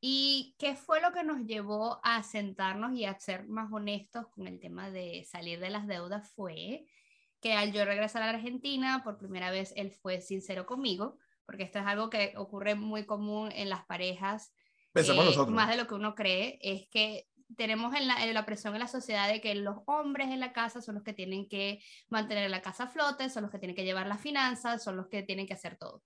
¿Y 0.00 0.54
qué 0.58 0.76
fue 0.76 1.00
lo 1.00 1.12
que 1.12 1.24
nos 1.24 1.44
llevó 1.44 2.00
a 2.02 2.22
sentarnos 2.22 2.94
y 2.94 3.04
a 3.04 3.18
ser 3.18 3.46
más 3.46 3.70
honestos 3.70 4.26
con 4.28 4.46
el 4.46 4.58
tema 4.58 4.90
de 4.90 5.24
salir 5.24 5.60
de 5.60 5.70
las 5.70 5.86
deudas? 5.86 6.32
Fue 6.34 6.86
que 7.40 7.52
al 7.52 7.72
yo 7.72 7.84
regresar 7.84 8.22
a 8.22 8.26
la 8.26 8.38
Argentina, 8.38 9.02
por 9.04 9.18
primera 9.18 9.50
vez 9.50 9.72
él 9.76 9.90
fue 9.90 10.20
sincero 10.20 10.66
conmigo, 10.66 11.18
porque 11.44 11.64
esto 11.64 11.78
es 11.78 11.86
algo 11.86 12.08
que 12.08 12.32
ocurre 12.36 12.74
muy 12.74 13.04
común 13.04 13.50
en 13.52 13.68
las 13.68 13.84
parejas 13.84 14.52
eh, 14.94 15.46
más 15.48 15.68
de 15.68 15.76
lo 15.76 15.86
que 15.86 15.94
uno 15.94 16.14
cree, 16.14 16.58
es 16.62 16.88
que 16.88 17.28
tenemos 17.56 17.94
en 17.94 18.06
la, 18.06 18.24
en 18.24 18.32
la 18.34 18.46
presión 18.46 18.74
en 18.74 18.80
la 18.80 18.88
sociedad 18.88 19.28
de 19.28 19.40
que 19.40 19.54
los 19.54 19.78
hombres 19.86 20.28
en 20.28 20.40
la 20.40 20.52
casa 20.52 20.80
son 20.80 20.96
los 20.96 21.04
que 21.04 21.12
tienen 21.12 21.48
que 21.48 21.80
mantener 22.08 22.50
la 22.50 22.62
casa 22.62 22.84
a 22.84 22.88
flote, 22.88 23.28
son 23.28 23.42
los 23.42 23.50
que 23.50 23.58
tienen 23.58 23.76
que 23.76 23.84
llevar 23.84 24.06
las 24.06 24.20
finanzas, 24.20 24.82
son 24.82 24.96
los 24.96 25.08
que 25.08 25.22
tienen 25.22 25.46
que 25.46 25.54
hacer 25.54 25.76
todo. 25.76 26.02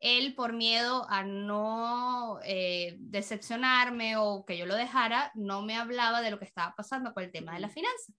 Él, 0.00 0.34
por 0.34 0.52
miedo 0.52 1.06
a 1.10 1.24
no 1.24 2.38
eh, 2.44 2.96
decepcionarme 2.98 4.16
o 4.16 4.44
que 4.46 4.56
yo 4.56 4.66
lo 4.66 4.76
dejara, 4.76 5.32
no 5.34 5.62
me 5.62 5.76
hablaba 5.76 6.22
de 6.22 6.30
lo 6.30 6.38
que 6.38 6.44
estaba 6.44 6.74
pasando 6.76 7.12
con 7.14 7.24
el 7.24 7.32
tema 7.32 7.54
de 7.54 7.60
la 7.60 7.68
finanza. 7.68 8.12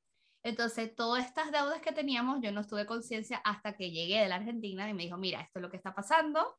Entonces, 0.43 0.95
todas 0.95 1.25
estas 1.25 1.51
deudas 1.51 1.81
que 1.81 1.91
teníamos, 1.91 2.39
yo 2.41 2.51
no 2.51 2.61
estuve 2.61 2.85
conciencia 2.85 3.41
hasta 3.43 3.75
que 3.75 3.91
llegué 3.91 4.21
de 4.21 4.29
la 4.29 4.35
Argentina 4.35 4.89
y 4.89 4.93
me 4.93 5.03
dijo, 5.03 5.17
mira, 5.17 5.41
esto 5.41 5.59
es 5.59 5.61
lo 5.61 5.69
que 5.69 5.77
está 5.77 5.93
pasando. 5.93 6.55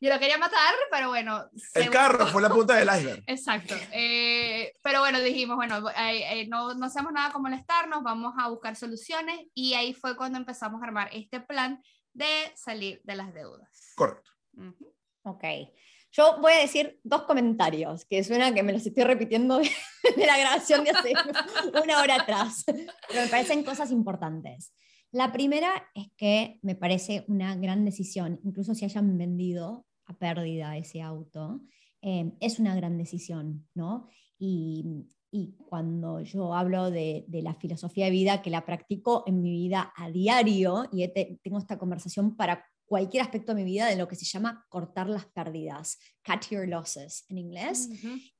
Yo 0.00 0.12
lo 0.12 0.18
quería 0.20 0.38
matar, 0.38 0.74
pero 0.92 1.08
bueno. 1.08 1.50
El 1.74 1.90
carro 1.90 2.26
fue 2.28 2.40
la 2.40 2.48
punta 2.48 2.74
del 2.74 2.88
iceberg. 2.88 3.24
Exacto. 3.26 3.74
Eh, 3.92 4.72
pero 4.82 5.00
bueno, 5.00 5.18
dijimos, 5.20 5.56
bueno, 5.56 5.88
eh, 5.90 6.40
eh, 6.40 6.48
no, 6.48 6.74
no 6.74 6.86
hacemos 6.86 7.12
nada 7.12 7.32
con 7.32 7.42
molestarnos, 7.42 8.04
vamos 8.04 8.34
a 8.38 8.48
buscar 8.48 8.76
soluciones 8.76 9.40
y 9.54 9.74
ahí 9.74 9.94
fue 9.94 10.16
cuando 10.16 10.38
empezamos 10.38 10.80
a 10.82 10.86
armar 10.86 11.08
este 11.12 11.40
plan 11.40 11.82
de 12.12 12.52
salir 12.54 13.00
de 13.02 13.16
las 13.16 13.34
deudas. 13.34 13.92
Correcto. 13.96 14.30
Ok. 15.22 15.44
Yo 16.10 16.40
voy 16.40 16.52
a 16.52 16.60
decir 16.60 16.98
dos 17.04 17.22
comentarios, 17.22 18.04
que 18.06 18.24
suena 18.24 18.54
que 18.54 18.62
me 18.62 18.72
los 18.72 18.86
estoy 18.86 19.04
repitiendo 19.04 19.58
de 20.16 20.26
la 20.26 20.38
grabación 20.38 20.84
de 20.84 20.90
hace 20.90 21.12
una 21.84 22.00
hora 22.00 22.22
atrás, 22.22 22.64
pero 22.66 23.22
me 23.22 23.28
parecen 23.28 23.62
cosas 23.62 23.90
importantes. 23.90 24.72
La 25.10 25.32
primera 25.32 25.90
es 25.94 26.08
que 26.16 26.58
me 26.62 26.74
parece 26.74 27.24
una 27.28 27.56
gran 27.56 27.84
decisión, 27.84 28.40
incluso 28.44 28.74
si 28.74 28.84
hayan 28.84 29.16
vendido 29.18 29.86
a 30.06 30.14
pérdida 30.14 30.76
ese 30.76 31.02
auto, 31.02 31.60
eh, 32.00 32.32
es 32.40 32.58
una 32.58 32.74
gran 32.74 32.96
decisión, 32.96 33.66
¿no? 33.74 34.08
Y, 34.38 35.06
y 35.30 35.54
cuando 35.68 36.20
yo 36.20 36.54
hablo 36.54 36.90
de, 36.90 37.26
la 37.28 37.54
filosofía 37.54 38.06
de 38.06 38.10
vida, 38.10 38.42
que 38.42 38.50
la 38.50 38.64
practico 38.64 39.24
en 39.26 39.42
mi 39.42 39.50
vida 39.50 39.92
a 39.96 40.10
diario, 40.10 40.88
y 40.90 41.06
tengo 41.42 41.58
esta 41.58 41.78
conversación 41.78 42.36
para 42.36 42.64
cualquier 42.88 43.22
aspecto 43.22 43.54
de 43.54 43.62
mi 43.62 43.64
vida, 43.64 43.86
de 43.86 43.96
lo 43.96 44.08
que 44.08 44.16
se 44.16 44.24
llama 44.24 44.66
cortar 44.68 45.08
las 45.08 45.26
pérdidas, 45.26 45.98
cut 46.24 46.48
your 46.50 46.66
losses 46.66 47.24
en 47.28 47.38
inglés. 47.38 47.90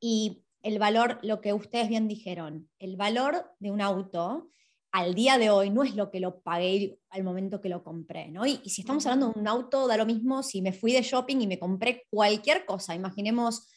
Y 0.00 0.42
el 0.62 0.78
valor, 0.78 1.20
lo 1.22 1.40
que 1.40 1.52
ustedes 1.52 1.88
bien 1.88 2.08
dijeron, 2.08 2.68
el 2.78 2.96
valor 2.96 3.44
de 3.60 3.70
un 3.70 3.80
auto 3.80 4.50
al 4.90 5.14
día 5.14 5.36
de 5.36 5.50
hoy 5.50 5.68
no 5.68 5.84
es 5.84 5.94
lo 5.94 6.10
que 6.10 6.18
lo 6.18 6.40
pagué 6.40 6.98
al 7.10 7.22
momento 7.22 7.60
que 7.60 7.68
lo 7.68 7.84
compré, 7.84 8.30
¿no? 8.30 8.46
Y, 8.46 8.60
y, 8.64 8.70
si 8.70 8.80
estamos 8.80 9.04
hablando 9.04 9.32
de 9.32 9.38
un 9.38 9.46
auto, 9.46 9.86
da 9.86 9.98
lo 9.98 10.06
mismo 10.06 10.42
si 10.42 10.62
me 10.62 10.72
fui 10.72 10.92
de 10.92 11.02
shopping 11.02 11.42
y 11.42 11.46
me 11.46 11.58
compré 11.58 12.06
cualquier 12.10 12.64
cosa, 12.64 12.94
imaginemos, 12.94 13.68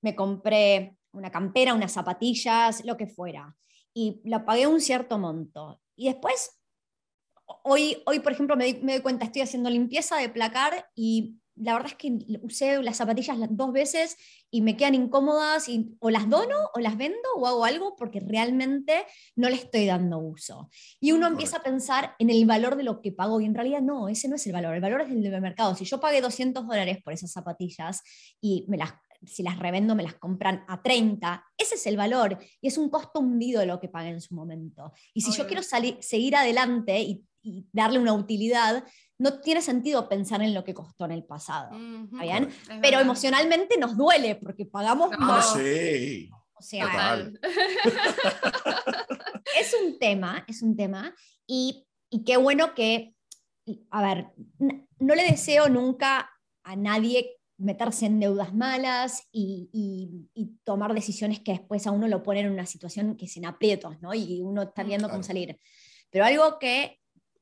me 0.00 0.14
compré 0.14 0.96
una 1.12 1.30
campera, 1.32 1.74
unas 1.74 1.92
zapatillas, 1.92 2.84
lo 2.84 2.96
que 2.96 3.08
fuera, 3.08 3.56
y 3.92 4.20
la 4.24 4.44
pagué 4.44 4.68
un 4.68 4.80
cierto 4.80 5.18
monto. 5.18 5.80
Y 5.96 6.06
después, 6.06 6.59
hoy, 7.64 8.02
hoy 8.06 8.20
por 8.20 8.32
ejemplo, 8.32 8.56
me, 8.56 8.74
me 8.82 8.92
doy 8.92 9.02
cuenta, 9.02 9.24
estoy 9.24 9.42
haciendo 9.42 9.70
limpieza 9.70 10.16
de 10.16 10.28
placar 10.28 10.88
y 10.94 11.40
la 11.60 11.74
verdad 11.74 11.90
es 11.90 11.96
que 11.96 12.18
usé 12.42 12.82
las 12.82 12.96
zapatillas 12.96 13.36
dos 13.50 13.72
veces 13.72 14.16
y 14.50 14.62
me 14.62 14.76
quedan 14.76 14.94
incómodas 14.94 15.68
y 15.68 15.94
o 16.00 16.10
las 16.10 16.28
dono 16.28 16.56
o 16.74 16.80
las 16.80 16.96
vendo 16.96 17.18
o 17.36 17.46
hago 17.46 17.64
algo 17.64 17.96
porque 17.96 18.20
realmente 18.20 19.04
no 19.36 19.48
le 19.48 19.56
estoy 19.56 19.86
dando 19.86 20.18
uso. 20.18 20.70
Y 21.00 21.12
uno 21.12 21.26
empieza 21.26 21.58
a 21.58 21.62
pensar 21.62 22.14
en 22.18 22.30
el 22.30 22.46
valor 22.46 22.76
de 22.76 22.84
lo 22.84 23.02
que 23.02 23.12
pago 23.12 23.40
y 23.40 23.44
en 23.44 23.54
realidad 23.54 23.82
no, 23.82 24.08
ese 24.08 24.28
no 24.28 24.36
es 24.36 24.46
el 24.46 24.52
valor, 24.52 24.74
el 24.74 24.80
valor 24.80 25.02
es 25.02 25.10
el 25.10 25.22
del 25.22 25.40
mercado. 25.40 25.74
Si 25.74 25.84
yo 25.84 26.00
pagué 26.00 26.20
200 26.20 26.66
dólares 26.66 26.98
por 27.04 27.12
esas 27.12 27.32
zapatillas 27.32 28.02
y 28.40 28.64
me 28.68 28.78
las 28.78 28.94
si 29.26 29.42
las 29.42 29.58
revendo 29.58 29.94
me 29.94 30.02
las 30.02 30.14
compran 30.14 30.64
a 30.66 30.82
30, 30.82 31.44
ese 31.58 31.74
es 31.74 31.86
el 31.86 31.96
valor 31.96 32.38
y 32.60 32.68
es 32.68 32.78
un 32.78 32.88
costo 32.88 33.20
hundido 33.20 33.60
de 33.60 33.66
lo 33.66 33.78
que 33.78 33.88
pagué 33.88 34.08
en 34.08 34.20
su 34.20 34.34
momento. 34.34 34.92
Y 35.12 35.20
si 35.20 35.32
yo 35.32 35.46
quiero 35.46 35.62
salir, 35.62 35.98
seguir 36.00 36.36
adelante 36.36 36.98
y, 37.00 37.24
darle 37.72 37.98
una 37.98 38.12
utilidad, 38.12 38.84
no 39.18 39.40
tiene 39.40 39.62
sentido 39.62 40.08
pensar 40.08 40.42
en 40.42 40.54
lo 40.54 40.64
que 40.64 40.74
costó 40.74 41.04
en 41.04 41.12
el 41.12 41.24
pasado. 41.24 41.70
bien? 42.20 42.50
Pero 42.80 43.00
emocionalmente 43.00 43.78
nos 43.78 43.96
duele 43.96 44.36
porque 44.36 44.66
pagamos 44.66 45.10
más. 45.18 45.54
Sí. 45.54 46.30
O 46.54 46.62
sea, 46.62 47.16
es 49.58 49.74
un 49.82 49.98
tema, 49.98 50.44
es 50.46 50.60
un 50.60 50.76
tema 50.76 51.14
y, 51.46 51.86
y 52.10 52.24
qué 52.24 52.36
bueno 52.36 52.74
que, 52.74 53.14
a 53.90 54.02
ver, 54.02 54.26
no 54.98 55.14
le 55.14 55.24
deseo 55.24 55.70
nunca 55.70 56.30
a 56.62 56.76
nadie 56.76 57.40
meterse 57.60 58.06
en 58.06 58.20
deudas 58.20 58.54
malas 58.54 59.28
y, 59.32 59.68
tomar 60.64 60.94
decisiones 60.94 61.40
que 61.40 61.52
después 61.52 61.86
a 61.86 61.90
uno 61.90 62.08
lo 62.08 62.22
ponen 62.22 62.46
en 62.46 62.52
una 62.52 62.66
situación 62.66 63.16
que 63.16 63.26
es 63.26 63.36
en 63.36 63.44
aprietos, 63.44 64.00
¿no? 64.00 64.14
Y 64.14 64.40
uno 64.40 64.62
está 64.62 64.82
viendo 64.82 65.08
cómo 65.08 65.22
salir. 65.22 65.58
Pero 66.10 66.24
algo 66.24 66.58
que 66.58 66.99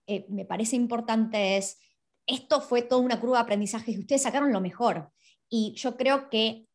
eh, 0.08 0.26
me 0.28 0.44
parece 0.44 0.74
importante 0.74 1.56
es, 1.56 1.78
esto 2.26 2.60
fue 2.60 2.82
toda 2.82 3.00
una 3.00 3.20
curva 3.20 3.36
de 3.36 3.42
aprendizaje 3.42 3.92
y 3.92 3.98
ustedes 3.98 4.22
sacaron 4.22 4.52
lo 4.52 4.60
mejor. 4.60 5.12
Y 5.48 5.74
yo 5.76 5.96
creo 5.96 6.28
que 6.30 6.66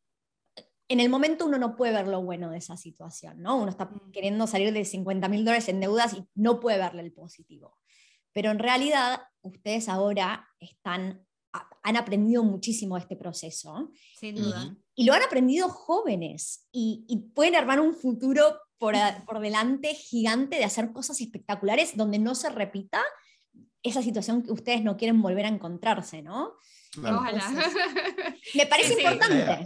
en 0.88 1.00
el 1.00 1.08
momento 1.08 1.46
uno 1.46 1.58
no 1.58 1.76
puede 1.76 1.92
ver 1.92 2.08
lo 2.08 2.22
bueno 2.22 2.50
de 2.50 2.58
esa 2.58 2.76
situación, 2.76 3.42
¿no? 3.42 3.56
Uno 3.56 3.70
está 3.70 3.86
mm. 3.86 4.12
queriendo 4.12 4.46
salir 4.46 4.72
de 4.72 4.84
50 4.84 5.28
mil 5.28 5.44
dólares 5.44 5.68
en 5.68 5.80
deudas 5.80 6.14
y 6.14 6.24
no 6.34 6.60
puede 6.60 6.78
verle 6.78 7.02
el 7.02 7.12
positivo. 7.12 7.76
Pero 8.32 8.50
en 8.50 8.58
realidad 8.58 9.22
ustedes 9.42 9.88
ahora 9.88 10.48
están 10.58 11.26
han 11.84 11.96
aprendido 11.96 12.42
muchísimo 12.42 12.96
de 12.96 13.02
este 13.02 13.16
proceso. 13.16 13.90
Sin 14.18 14.36
duda. 14.36 14.76
Y, 14.94 15.04
lo 15.04 15.12
han 15.12 15.22
aprendido 15.22 15.68
jóvenes 15.68 16.66
y, 16.72 17.30
pueden 17.34 17.54
armar 17.54 17.80
un 17.80 17.94
futuro 17.94 18.58
por, 18.78 18.94
por, 19.26 19.40
delante 19.40 19.94
gigante 19.94 20.56
de 20.56 20.64
hacer 20.64 20.92
cosas 20.92 21.20
espectaculares 21.20 21.96
donde 21.96 22.18
no 22.18 22.34
se 22.34 22.50
repita 22.50 23.02
esa 23.84 24.02
situación 24.02 24.42
que 24.42 24.50
ustedes 24.50 24.82
no 24.82 24.96
quieren 24.96 25.22
volver 25.22 25.44
a 25.44 25.50
encontrarse, 25.50 26.22
¿no? 26.22 26.54
Ojalá. 26.98 27.52
me 28.54 28.66
parece 28.66 28.94
importante. 28.94 29.58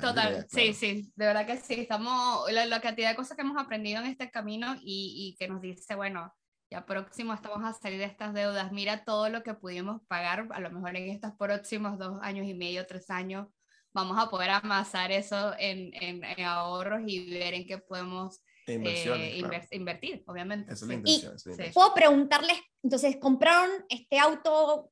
Total, 0.00 0.46
sí, 0.48 0.72
sí, 0.72 1.12
de 1.14 1.26
verdad 1.26 1.46
que 1.46 1.58
sí. 1.58 1.74
Estamos, 1.74 2.50
la, 2.50 2.80
cantidad 2.80 3.10
de 3.10 3.16
cosas 3.16 3.36
que 3.36 3.42
hemos 3.42 3.60
aprendido 3.60 4.00
en 4.00 4.06
este 4.06 4.30
camino 4.30 4.74
y, 4.80 5.14
y 5.16 5.36
que 5.38 5.48
nos 5.48 5.60
dice, 5.60 5.94
bueno, 5.94 6.32
ya 6.70 6.86
próximo 6.86 7.34
estamos 7.34 7.62
a 7.64 7.72
salir 7.72 7.98
de 7.98 8.04
estas 8.04 8.32
deudas, 8.34 8.72
mira 8.72 9.04
todo 9.04 9.28
lo 9.28 9.42
que 9.42 9.54
pudimos 9.54 10.02
pagar, 10.08 10.48
a 10.50 10.60
lo 10.60 10.70
mejor 10.70 10.96
en 10.96 11.10
estos 11.10 11.32
próximos 11.38 11.98
dos 11.98 12.18
años 12.22 12.46
y 12.46 12.54
medio, 12.54 12.86
tres 12.86 13.10
años, 13.10 13.48
vamos 13.92 14.18
a 14.18 14.28
poder 14.28 14.50
amasar 14.50 15.12
eso 15.12 15.54
en, 15.58 15.90
en, 15.94 16.44
ahorros 16.44 17.02
y 17.06 17.30
ver 17.30 17.54
en 17.54 17.66
qué 17.66 17.78
podemos 17.78 18.42
eh, 18.66 19.66
invertir, 19.72 20.24
obviamente. 20.26 20.74
y 21.04 21.70
puedo 21.72 21.94
preguntarles, 21.94 22.58
entonces, 22.82 23.16
¿compraron 23.16 23.70
este 23.88 24.18
auto, 24.18 24.90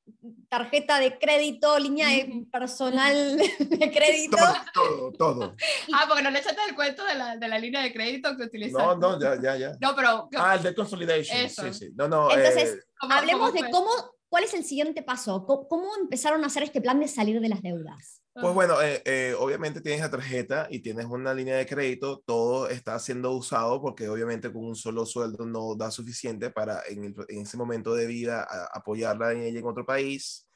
tarjeta 0.49 0.99
de 0.99 1.19
crédito, 1.19 1.79
línea 1.79 2.09
de 2.09 2.47
personal 2.51 3.37
de 3.59 3.91
crédito? 3.91 4.39
Todo, 4.73 5.13
todo, 5.13 5.57
ah, 5.95 6.05
porque 6.09 6.23
no 6.23 6.31
le 6.31 6.39
echaste 6.39 6.61
el 6.69 6.75
cuento 6.75 7.05
de 7.05 7.15
la, 7.15 7.37
de 7.37 7.49
la 7.49 7.59
línea 7.59 7.83
de 7.83 7.93
crédito 7.93 8.37
que 8.37 8.45
utilizaste. 8.45 8.83
No, 8.83 8.97
no, 8.97 9.21
ya, 9.21 9.41
ya, 9.41 9.57
ya. 9.57 9.73
No, 9.81 9.95
pero... 9.95 10.29
Ah, 10.37 10.55
el 10.57 10.63
de 10.63 10.75
consolidation, 10.75 11.49
sí, 11.49 11.75
sí. 11.75 11.91
No, 11.95 12.09
no, 12.09 12.31
entonces, 12.31 12.75
eh, 12.75 12.81
hablemos 13.01 13.53
de 13.53 13.71
cómo, 13.71 13.91
cuál 14.33 14.45
es 14.45 14.55
el 14.55 14.65
siguiente 14.65 15.03
paso, 15.03 15.45
cómo 15.45 15.91
empezaron 16.01 16.43
a 16.43 16.47
hacer 16.47 16.63
este 16.63 16.81
plan 16.81 16.99
de 16.99 17.07
salir 17.07 17.39
de 17.39 17.51
las 17.51 17.61
deudas. 17.61 18.23
Pues 18.33 18.55
bueno, 18.55 18.81
eh, 18.81 19.03
eh, 19.05 19.37
obviamente 19.39 19.83
tienes 19.83 20.01
la 20.01 20.11
tarjeta 20.11 20.69
y 20.71 20.79
tienes 20.79 21.05
una 21.05 21.35
línea 21.35 21.59
de 21.59 21.67
crédito, 21.67 22.23
todo 22.25 22.67
está 22.69 22.99
siendo 22.99 23.33
usado 23.33 23.83
porque 23.83 24.09
obviamente 24.09 24.51
con 24.51 24.65
un 24.65 24.75
solo 24.75 25.05
sueldo 25.05 25.45
no 25.45 25.75
da 25.75 25.91
suficiente 25.91 26.49
para 26.49 26.81
en, 26.89 27.15
ese 27.29 27.59
momento 27.59 27.95
de 27.95 28.07
vida 28.07 28.49
apoyarla 28.73 29.33
en 29.33 29.43
ella 29.43 29.59
en 29.59 29.67
otro 29.67 29.85
país. 29.85 30.49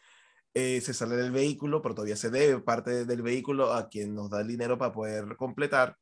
Eh, 0.54 0.80
se 0.80 0.94
sale 0.94 1.16
del 1.16 1.30
vehículo, 1.30 1.82
pero 1.82 1.94
todavía 1.94 2.16
se 2.16 2.30
debe 2.30 2.62
parte 2.62 3.04
del 3.04 3.20
vehículo 3.20 3.74
a 3.74 3.90
quien 3.90 4.14
nos 4.14 4.30
da 4.30 4.40
el 4.40 4.48
dinero 4.48 4.78
para 4.78 4.94
poder 4.94 5.36
completar. 5.36 5.98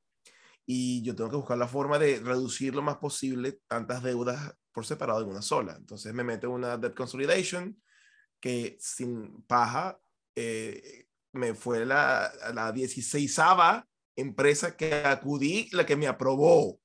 Y 0.64 1.02
yo 1.02 1.16
tengo 1.16 1.28
que 1.28 1.36
buscar 1.38 1.58
la 1.58 1.66
forma 1.66 1.98
de 1.98 2.20
reducir 2.20 2.72
lo 2.72 2.82
más 2.82 2.98
posible 2.98 3.58
tantas 3.66 4.04
deudas 4.04 4.54
por 4.74 4.84
separado 4.84 5.22
en 5.22 5.28
una 5.28 5.40
sola. 5.40 5.76
Entonces 5.78 6.12
me 6.12 6.24
meto 6.24 6.50
una 6.50 6.76
debt 6.76 6.94
consolidation 6.94 7.80
que 8.40 8.76
sin 8.78 9.42
paja 9.44 9.98
me 11.32 11.54
fue 11.54 11.86
la, 11.86 12.30
la 12.52 12.72
16 12.72 13.40
empresa 14.16 14.76
que 14.76 14.94
acudí, 14.94 15.68
la 15.72 15.86
que 15.86 15.96
me 15.96 16.06
aprobó. 16.06 16.80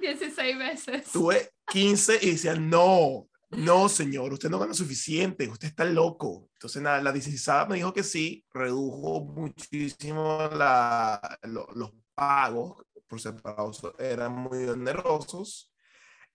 16 0.00 0.58
veces. 0.58 1.04
Tuve 1.12 1.50
15 1.66 2.18
y 2.22 2.30
decían, 2.32 2.70
no, 2.70 3.28
no, 3.50 3.88
señor, 3.88 4.32
usted 4.32 4.48
no 4.48 4.58
gana 4.58 4.74
suficiente, 4.74 5.48
usted 5.48 5.68
está 5.68 5.84
loco. 5.84 6.48
Entonces, 6.54 6.80
nada, 6.80 7.02
la 7.02 7.12
16 7.12 7.68
me 7.68 7.76
dijo 7.76 7.92
que 7.92 8.02
sí, 8.02 8.44
redujo 8.52 9.24
muchísimo 9.24 10.48
la, 10.52 11.38
los 11.42 11.92
pagos 12.14 12.84
por 13.08 13.20
separado, 13.20 13.72
eran 13.98 14.32
muy 14.32 14.64
onerosos. 14.64 15.69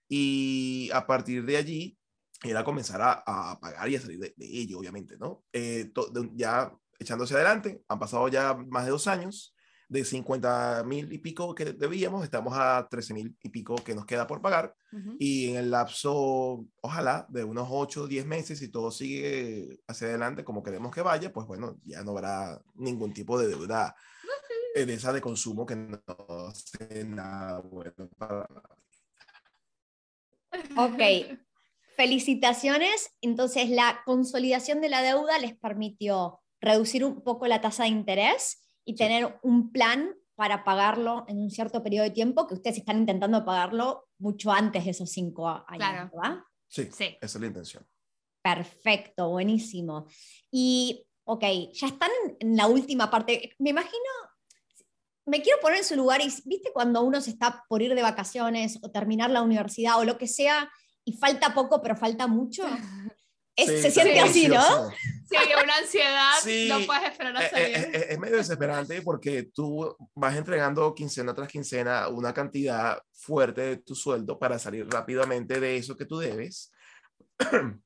Y 0.08 0.90
a 0.94 1.06
partir 1.06 1.46
de 1.46 1.58
allí, 1.58 1.98
era 2.44 2.64
comenzar 2.64 3.02
a, 3.02 3.24
a 3.26 3.60
pagar 3.60 3.90
y 3.90 3.96
a 3.96 4.02
salir 4.02 4.20
de, 4.20 4.34
ello, 4.40 4.80
obviamente, 4.80 5.18
¿no? 5.18 5.44
Eh, 5.52 5.92
ya 6.34 6.72
echándose 7.00 7.36
adelante, 7.36 7.82
han 7.88 8.00
pasado 8.00 8.28
ya 8.28 8.54
más 8.54 8.86
de 8.86 8.92
dos 8.92 9.08
años, 9.08 9.56
de 9.88 10.04
50 10.04 10.84
mil 10.86 11.12
y 11.14 11.20
pico 11.20 11.54
que 11.54 11.74
debíamos, 11.74 12.24
estamos 12.24 12.54
a 12.58 12.88
13 12.90 13.14
mil 13.14 13.38
y 13.44 13.50
pico 13.50 13.76
que 13.76 13.94
nos 13.94 14.06
queda 14.06 14.26
por 14.26 14.42
pagar, 14.42 14.76
y 15.20 15.50
en 15.50 15.58
el 15.58 15.72
lapso, 15.72 16.66
ojalá, 16.82 17.26
de 17.30 17.44
unos 17.44 17.68
8 17.70 18.04
o 18.04 18.08
10 18.08 18.26
meses, 18.26 18.60
si 18.60 18.70
todo 18.70 18.92
sigue 18.92 19.78
hacia 19.88 20.08
adelante 20.08 20.46
como 20.46 20.64
queremos 20.64 20.94
que 20.94 21.02
vaya, 21.02 21.34
pues 21.34 21.46
bueno, 21.48 21.78
ya 21.84 22.02
no 22.04 22.12
habrá 22.12 22.62
ningún 22.76 23.14
tipo 23.14 23.38
de 23.38 23.48
deuda 23.48 23.94
de 24.74 24.94
esa 24.94 25.14
de 25.14 25.22
consumo 25.22 25.66
que 25.66 25.76
no 25.76 26.02
sea 26.54 27.04
nada 27.06 27.60
bueno 27.60 28.10
para 28.18 28.48
Ok, 30.78 31.38
felicitaciones. 31.96 33.12
Entonces, 33.22 33.70
la 33.70 34.02
consolidación 34.06 34.82
de 34.82 34.90
la 34.90 35.02
deuda 35.02 35.40
les 35.40 35.56
permitió 35.56 36.40
reducir 36.60 37.04
un 37.06 37.22
poco 37.24 37.48
la 37.48 37.62
tasa 37.62 37.84
de 37.84 37.90
interés 37.90 38.62
y 38.86 38.96
tener 38.96 39.40
un 39.44 39.72
plan 39.72 40.16
para 40.36 40.64
pagarlo 40.64 41.26
en 41.28 41.38
un 41.38 41.50
cierto 41.50 41.82
periodo 41.82 42.04
de 42.04 42.12
tiempo, 42.12 42.46
que 42.46 42.56
ustedes 42.56 42.78
están 42.78 43.00
intentando 43.00 43.46
pagarlo 43.46 44.10
mucho 44.18 44.52
antes 44.52 44.84
de 44.84 44.92
esos 44.92 45.10
cinco 45.10 45.48
años, 45.48 46.12
¿verdad? 46.12 46.40
Sí, 46.68 46.90
sí, 46.92 47.18
esa 47.22 47.38
es 47.38 47.42
la 47.42 47.48
intención. 47.48 47.86
Perfecto, 48.42 49.30
buenísimo. 49.30 50.08
Y, 50.52 51.08
ok, 51.24 51.44
ya 51.74 51.88
están 51.88 52.12
en 52.40 52.58
la 52.58 52.68
última 52.68 53.10
parte. 53.10 53.56
Me 53.60 53.70
imagino, 53.72 54.04
me 55.26 55.42
quiero 55.42 55.60
poner 55.60 55.80
en 55.80 55.84
su 55.84 55.96
lugar 55.96 56.22
y, 56.22 56.26
viste, 56.46 56.72
cuando 56.74 57.02
uno 57.02 57.20
se 57.22 57.32
está 57.32 57.64
por 57.68 57.82
ir 57.82 57.96
de 57.96 58.02
vacaciones 58.02 58.80
o 58.82 58.92
terminar 58.92 59.30
la 59.30 59.42
universidad 59.42 60.00
o 60.00 60.06
lo 60.06 60.18
que 60.18 60.28
sea, 60.28 60.70
y 61.04 61.14
falta 61.14 61.54
poco, 61.54 61.82
pero 61.82 61.96
falta 61.96 62.28
mucho. 62.28 62.64
se 63.58 63.92
siente 63.92 64.20
así, 64.20 64.48
¿no? 64.48 64.90
Sí, 65.28 65.38
una 65.64 65.78
ansiedad, 65.78 66.80
no 66.80 66.86
puedes 66.86 67.04
esperar 67.12 67.38
a 67.38 67.42
eh, 67.42 67.46
eh, 67.46 67.50
salir. 67.50 67.96
Es, 67.96 68.12
es, 68.12 68.20
medio 68.20 68.38
desesperante 68.38 69.02
porque 69.02 69.44
tú 69.44 69.96
vas 70.14 70.36
entregando 70.36 70.94
quincena 70.94 71.34
tras 71.34 71.48
quincena 71.48 72.08
una 72.10 72.34
cantidad 72.34 73.02
fuerte 73.12 73.62
de 73.62 73.78
tu 73.78 73.96
sueldo 73.96 74.38
para 74.38 74.60
salir 74.60 74.88
rápidamente 74.88 75.60
de 75.60 75.78
eso 75.78 75.96
que 75.96 76.06
tú 76.06 76.18
debes. 76.18 76.72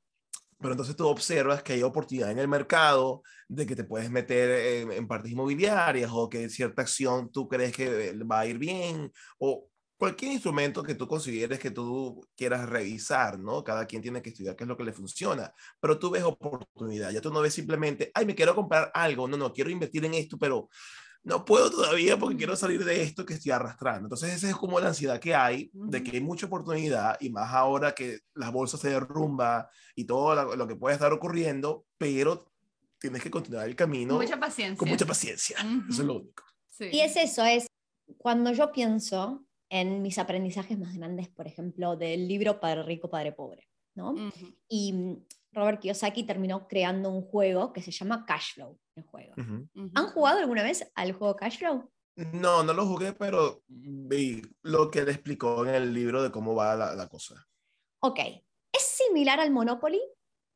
Pero 0.60 0.74
entonces 0.74 0.96
tú 0.96 1.08
observas 1.08 1.64
que 1.64 1.74
hay 1.74 1.84
oportunidad 1.84 2.32
en 2.32 2.40
el 2.40 2.48
mercado, 2.48 3.24
de 3.48 3.66
que 3.66 3.76
te 3.76 3.84
puedes 3.84 4.12
meter 4.12 4.50
en, 4.82 4.92
en 4.92 5.08
partes 5.08 5.32
inmobiliarias 5.32 6.12
o 6.14 6.30
que 6.30 6.50
cierta 6.50 6.82
acción 6.82 7.32
tú 7.32 7.48
crees 7.48 7.72
que 7.76 8.14
va 8.24 8.42
a 8.42 8.46
ir 8.46 8.58
bien 8.58 9.12
o 9.40 9.70
cualquier 10.00 10.32
instrumento 10.32 10.82
que 10.82 10.96
tú 10.96 11.08
consideres 11.08 11.60
que 11.60 11.72
tú 11.72 12.26
quieras 12.36 12.68
revisar, 12.70 13.38
¿no? 13.38 13.64
Cada 13.66 13.86
quien 13.86 14.02
tiene 14.02 14.22
que 14.22 14.30
estudiar 14.30 14.56
qué 14.56 14.64
es 14.64 14.68
lo 14.68 14.78
que 14.78 14.86
le 14.86 14.94
funciona, 14.94 15.54
pero 15.80 16.00
tú 16.00 16.10
ves 16.10 16.24
oportunidad, 16.24 17.12
ya 17.12 17.20
tú 17.20 17.32
no 17.32 17.42
ves 17.42 17.54
simplemente, 17.54 18.10
ay, 18.14 18.26
me 18.26 18.34
quiero 18.34 18.56
comprar 18.56 18.92
algo, 18.94 19.28
no, 19.28 19.36
no, 19.36 19.52
quiero 19.52 19.70
invertir 19.70 20.06
en 20.06 20.14
esto, 20.14 20.38
pero 20.38 20.70
no 21.24 21.46
puedo 21.46 21.70
todavía 21.70 22.18
porque 22.18 22.38
quiero 22.38 22.56
salir 22.56 22.84
de 22.84 23.04
esto 23.04 23.26
que 23.26 23.34
estoy 23.34 23.52
arrastrando. 23.52 24.06
Entonces, 24.06 24.34
esa 24.34 24.50
es 24.50 24.56
como 24.56 24.80
la 24.80 24.90
ansiedad 24.90 25.20
que 25.20 25.36
hay 25.36 25.70
de 25.74 26.02
que 26.04 26.12
hay 26.12 26.22
mucha 26.22 26.46
oportunidad 26.46 27.18
y 27.20 27.30
más 27.30 27.54
ahora 27.54 27.94
que 27.94 28.20
las 28.36 28.52
bolsas 28.52 28.80
se 28.80 28.90
derrumba 28.90 29.70
y 29.96 30.06
todo 30.06 30.56
lo, 30.56 30.68
que 30.68 30.76
puede 30.76 30.96
estar 30.96 31.12
ocurriendo, 31.12 31.86
pero 31.98 32.52
tienes 33.00 33.22
que 33.22 33.30
continuar 33.32 33.68
el 33.68 33.76
camino. 33.76 34.16
Mucha 34.16 34.40
paciencia. 34.40 34.78
Con 34.78 34.90
mucha 34.90 35.06
paciencia. 35.06 35.58
Uh 35.64 35.68
-huh. 35.68 35.90
Eso 35.90 36.02
es 36.02 36.08
lo 36.08 36.16
único. 36.16 36.44
Sí. 36.70 36.90
Y 36.92 37.02
es 37.02 37.16
eso, 37.18 37.44
es 37.44 37.68
cuando 38.18 38.52
yo 38.54 38.72
pienso 38.72 39.46
en 39.70 40.02
mis 40.02 40.18
aprendizajes 40.18 40.80
más 40.80 40.96
grandes, 40.96 41.28
por 41.28 41.46
ejemplo, 41.48 41.96
del 41.96 42.28
libro 42.28 42.60
Padre 42.60 42.84
Rico, 42.84 43.10
Padre 43.10 43.34
Pobre. 43.34 43.68
¿no? 43.96 44.12
Uh 44.12 44.18
-huh. 44.18 44.56
Y 44.68 44.94
mm, 44.94 45.26
Robert 45.52 45.80
Kiyosaki 45.82 46.24
terminó 46.24 46.68
creando 46.68 47.10
un 47.10 47.22
juego 47.22 47.74
que 47.74 47.82
se 47.82 47.92
llama 47.92 48.26
Cashflow, 48.26 48.78
el 49.00 49.06
juego. 49.06 49.34
Uh 49.38 49.42
-huh. 49.42 49.92
¿Han 49.96 50.08
jugado 50.08 50.40
alguna 50.40 50.64
vez 50.64 50.90
al 50.96 51.14
juego 51.14 51.36
Cashflow? 51.36 51.90
No, 52.34 52.64
no 52.64 52.74
lo 52.74 52.86
jugué, 52.86 53.14
pero 53.14 53.64
vi 53.68 54.42
lo 54.62 54.92
que 54.92 55.00
él 55.00 55.10
explicó 55.10 55.66
en 55.66 55.74
el 55.76 55.94
libro 55.94 56.22
de 56.22 56.32
cómo 56.32 56.54
va 56.54 56.76
la, 56.76 56.94
la 56.94 57.08
cosa. 57.08 57.48
Ok, 58.02 58.20
es 58.74 58.82
similar 58.82 59.40
al 59.40 59.52
Monopoly, 59.52 60.02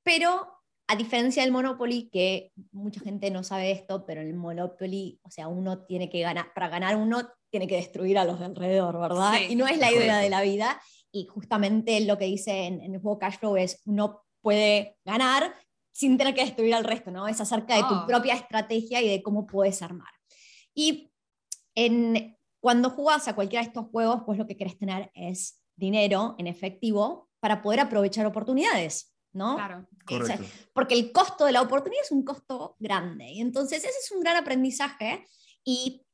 pero 0.03 0.59
a 0.88 0.95
diferencia 0.95 1.43
del 1.43 1.51
Monopoly, 1.53 2.09
que 2.12 2.51
mucha 2.71 3.00
gente 3.00 3.31
no 3.31 3.43
sabe 3.43 3.71
esto, 3.71 4.05
pero 4.05 4.21
en 4.21 4.27
el 4.27 4.35
Monopoly, 4.35 5.19
o 5.23 5.31
sea, 5.31 5.47
uno 5.47 5.85
tiene 5.85 6.09
que 6.09 6.19
ganar, 6.19 6.53
para 6.53 6.67
ganar 6.67 6.97
uno 6.97 7.29
tiene 7.50 7.67
que 7.67 7.75
destruir 7.75 8.17
a 8.17 8.25
los 8.25 8.39
de 8.39 8.45
alrededor, 8.45 9.00
¿verdad? 9.00 9.33
Sí, 9.38 9.53
y 9.53 9.55
no 9.55 9.65
es 9.67 9.77
la 9.77 9.91
idea 9.91 10.17
de 10.17 10.29
la 10.29 10.41
vida. 10.41 10.81
Y 11.12 11.27
justamente 11.27 12.01
lo 12.01 12.17
que 12.17 12.25
dice 12.25 12.65
en, 12.65 12.81
en 12.81 12.95
el 12.95 13.01
juego 13.01 13.19
Cashflow 13.19 13.55
es, 13.55 13.81
uno 13.85 14.25
puede 14.41 14.97
ganar 15.05 15.55
sin 15.93 16.17
tener 16.17 16.33
que 16.33 16.41
destruir 16.43 16.75
al 16.75 16.83
resto, 16.83 17.12
¿no? 17.12 17.27
Es 17.27 17.39
acerca 17.39 17.75
de 17.75 17.83
tu 17.83 17.93
Oh. 17.93 18.05
propia 18.05 18.33
estrategia 18.33 19.01
y 19.01 19.07
de 19.07 19.23
cómo 19.23 19.47
puedes 19.47 19.81
armar. 19.81 20.12
Y 20.73 21.13
en, 21.75 22.38
cuando 22.59 22.89
jugás 22.89 23.27
a 23.27 23.35
cualquiera 23.35 23.63
de 23.63 23.69
estos 23.69 23.88
juegos, 23.91 24.23
pues 24.25 24.38
lo 24.38 24.45
que 24.47 24.57
querés 24.57 24.77
tener 24.77 25.12
es 25.13 25.62
dinero 25.75 26.35
en 26.39 26.47
efectivo 26.47 27.29
para 27.39 27.62
poder 27.62 27.79
aprovechar 27.79 28.25
oportunidades, 28.25 29.13
¿no? 29.33 29.55
Claro. 29.55 29.88
O 30.09 30.25
sea, 30.25 30.39
porque 30.73 30.95
el 30.95 31.12
costo 31.12 31.45
de 31.45 31.51
la 31.51 31.62
oportunidad 31.62 32.03
es 32.03 32.12
un 32.12 32.23
costo 32.23 32.75
grande. 32.79 33.29
Y 33.31 33.41
entonces 33.41 33.79
ese 33.79 34.00
es 34.03 34.12
un 34.12 34.21
gran 34.21 34.35
aprendizaje. 34.38 35.25
Y 35.63 36.05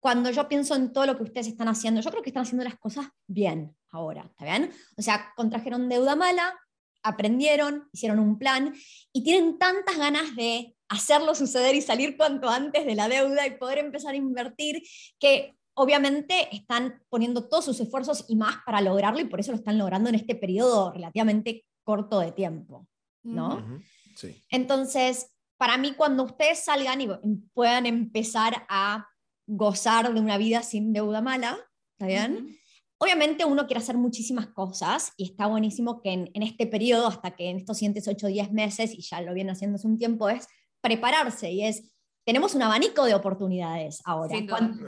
cuando 0.00 0.30
yo 0.30 0.48
pienso 0.48 0.74
en 0.74 0.92
todo 0.92 1.06
lo 1.06 1.16
que 1.16 1.24
ustedes 1.24 1.46
están 1.48 1.68
haciendo, 1.68 2.00
yo 2.00 2.10
creo 2.10 2.22
que 2.22 2.30
están 2.30 2.42
haciendo 2.44 2.64
las 2.64 2.78
cosas 2.78 3.08
bien 3.26 3.76
ahora, 3.90 4.22
¿está 4.22 4.44
bien? 4.44 4.72
O 4.96 5.02
sea, 5.02 5.32
contrajeron 5.36 5.88
deuda 5.88 6.14
mala, 6.14 6.58
aprendieron, 7.02 7.88
hicieron 7.92 8.18
un 8.18 8.38
plan 8.38 8.74
y 9.12 9.22
tienen 9.22 9.58
tantas 9.58 9.96
ganas 9.96 10.34
de 10.36 10.74
hacerlo 10.88 11.34
suceder 11.34 11.74
y 11.74 11.82
salir 11.82 12.16
cuanto 12.16 12.48
antes 12.48 12.86
de 12.86 12.94
la 12.94 13.08
deuda 13.08 13.46
y 13.46 13.58
poder 13.58 13.78
empezar 13.78 14.14
a 14.14 14.18
invertir 14.18 14.82
que 15.18 15.54
obviamente 15.74 16.48
están 16.54 17.02
poniendo 17.08 17.48
todos 17.48 17.64
sus 17.64 17.80
esfuerzos 17.80 18.24
y 18.28 18.36
más 18.36 18.56
para 18.64 18.80
lograrlo 18.80 19.20
y 19.20 19.26
por 19.26 19.40
eso 19.40 19.52
lo 19.52 19.58
están 19.58 19.78
logrando 19.78 20.08
en 20.08 20.16
este 20.16 20.34
periodo 20.34 20.92
relativamente 20.92 21.64
corto 21.84 22.20
de 22.20 22.32
tiempo, 22.32 22.86
¿no? 23.22 23.80
Sí. 24.16 24.42
Entonces, 24.50 25.30
para 25.56 25.78
mí, 25.78 25.92
cuando 25.92 26.24
ustedes 26.24 26.64
salgan 26.64 27.00
y 27.00 27.08
puedan 27.54 27.86
empezar 27.86 28.66
a 28.68 29.08
gozar 29.46 30.12
de 30.12 30.20
una 30.20 30.36
vida 30.36 30.62
sin 30.62 30.92
deuda 30.92 31.20
mala, 31.20 31.58
¿está 31.92 32.06
bien? 32.06 32.32
Ujú. 32.34 32.54
Obviamente 33.00 33.44
uno 33.44 33.66
quiere 33.66 33.80
hacer 33.80 33.96
muchísimas 33.96 34.48
cosas 34.48 35.12
y 35.16 35.24
está 35.24 35.46
buenísimo 35.46 36.02
que 36.02 36.12
en, 36.12 36.30
en 36.34 36.42
este 36.42 36.66
periodo, 36.66 37.06
hasta 37.06 37.36
que 37.36 37.48
en 37.48 37.58
estos 37.58 37.78
siguientes 37.78 38.08
8 38.08 38.26
o 38.26 38.28
10 38.28 38.52
meses, 38.52 38.92
y 38.92 39.02
ya 39.02 39.20
lo 39.20 39.34
vienen 39.34 39.52
haciendo 39.52 39.76
hace 39.76 39.86
un 39.86 39.98
tiempo, 39.98 40.28
es 40.28 40.48
prepararse 40.80 41.50
y 41.50 41.64
es, 41.64 41.92
tenemos 42.24 42.54
un 42.54 42.62
abanico 42.62 43.04
de 43.04 43.14
oportunidades 43.14 44.00
ahora. 44.04 44.36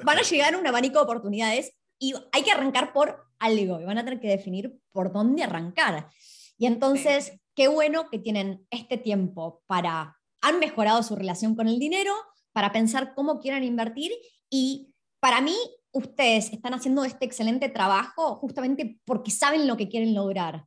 Van 0.05 0.19
a 0.19 0.23
llegar 0.23 0.57
un 0.57 0.67
abanico 0.67 0.99
de 0.99 1.05
oportunidades 1.05 1.73
y 1.99 2.15
hay 2.33 2.43
que 2.43 2.51
arrancar 2.51 2.93
por 2.93 3.25
algo 3.39 3.81
y 3.81 3.85
van 3.85 3.99
a 3.99 4.05
tener 4.05 4.21
que 4.21 4.29
definir 4.29 4.79
por 4.93 5.13
dónde 5.13 5.45
arrancar. 5.45 6.11
Y 6.59 6.67
entonces, 6.67 7.41
qué 7.55 7.69
bueno 7.69 8.11
que 8.11 8.19
tienen 8.19 8.67
este 8.71 8.99
tiempo 8.99 9.63
para, 9.67 10.17
han 10.43 10.59
mejorado 10.59 11.03
su 11.03 11.17
relación 11.17 11.55
con 11.55 11.69
el 11.69 11.79
dinero, 11.79 12.13
para 12.53 12.73
pensar 12.73 13.15
cómo 13.15 13.39
quieren 13.39 13.65
invertir 13.65 14.13
y 14.51 14.93
para 15.21 15.41
mí 15.41 15.57
ustedes 15.93 16.53
están 16.53 16.75
haciendo 16.75 17.05
este 17.05 17.25
excelente 17.25 17.69
trabajo 17.69 18.37
justamente 18.37 19.01
porque 19.05 19.31
saben 19.31 19.67
lo 19.67 19.77
que 19.77 19.89
quieren 19.89 20.15
lograr. 20.15 20.65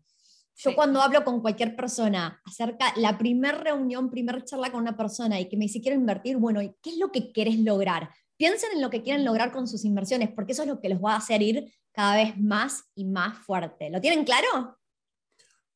Yo 0.55 0.69
Sí. 0.69 0.75
cuando 0.75 1.01
hablo 1.01 1.23
con 1.23 1.41
cualquier 1.41 1.75
persona 1.75 2.39
acerca 2.45 2.93
la 2.97 3.17
primera 3.17 3.57
reunión, 3.57 4.09
primer 4.09 4.43
charla 4.43 4.71
con 4.71 4.81
una 4.81 4.95
persona 4.95 5.39
y 5.39 5.49
que 5.49 5.57
me 5.57 5.65
dice 5.65 5.81
quiero 5.81 5.97
invertir, 5.97 6.37
bueno, 6.37 6.61
¿y 6.61 6.75
qué 6.81 6.91
es 6.91 6.97
lo 6.97 7.11
que 7.11 7.31
querés 7.31 7.57
lograr? 7.59 8.09
Piensen 8.37 8.71
en 8.73 8.81
lo 8.81 8.89
que 8.89 9.01
quieren 9.01 9.25
lograr 9.25 9.51
con 9.51 9.67
sus 9.67 9.83
inversiones, 9.85 10.29
porque 10.33 10.51
eso 10.51 10.63
es 10.63 10.67
lo 10.67 10.79
que 10.79 10.89
los 10.89 10.99
va 10.99 11.13
a 11.13 11.17
hacer 11.17 11.41
ir 11.41 11.73
cada 11.91 12.15
vez 12.15 12.37
más 12.37 12.83
y 12.95 13.05
más 13.05 13.37
fuerte. 13.37 13.89
¿Lo 13.89 14.01
tienen 14.01 14.25
claro? 14.25 14.77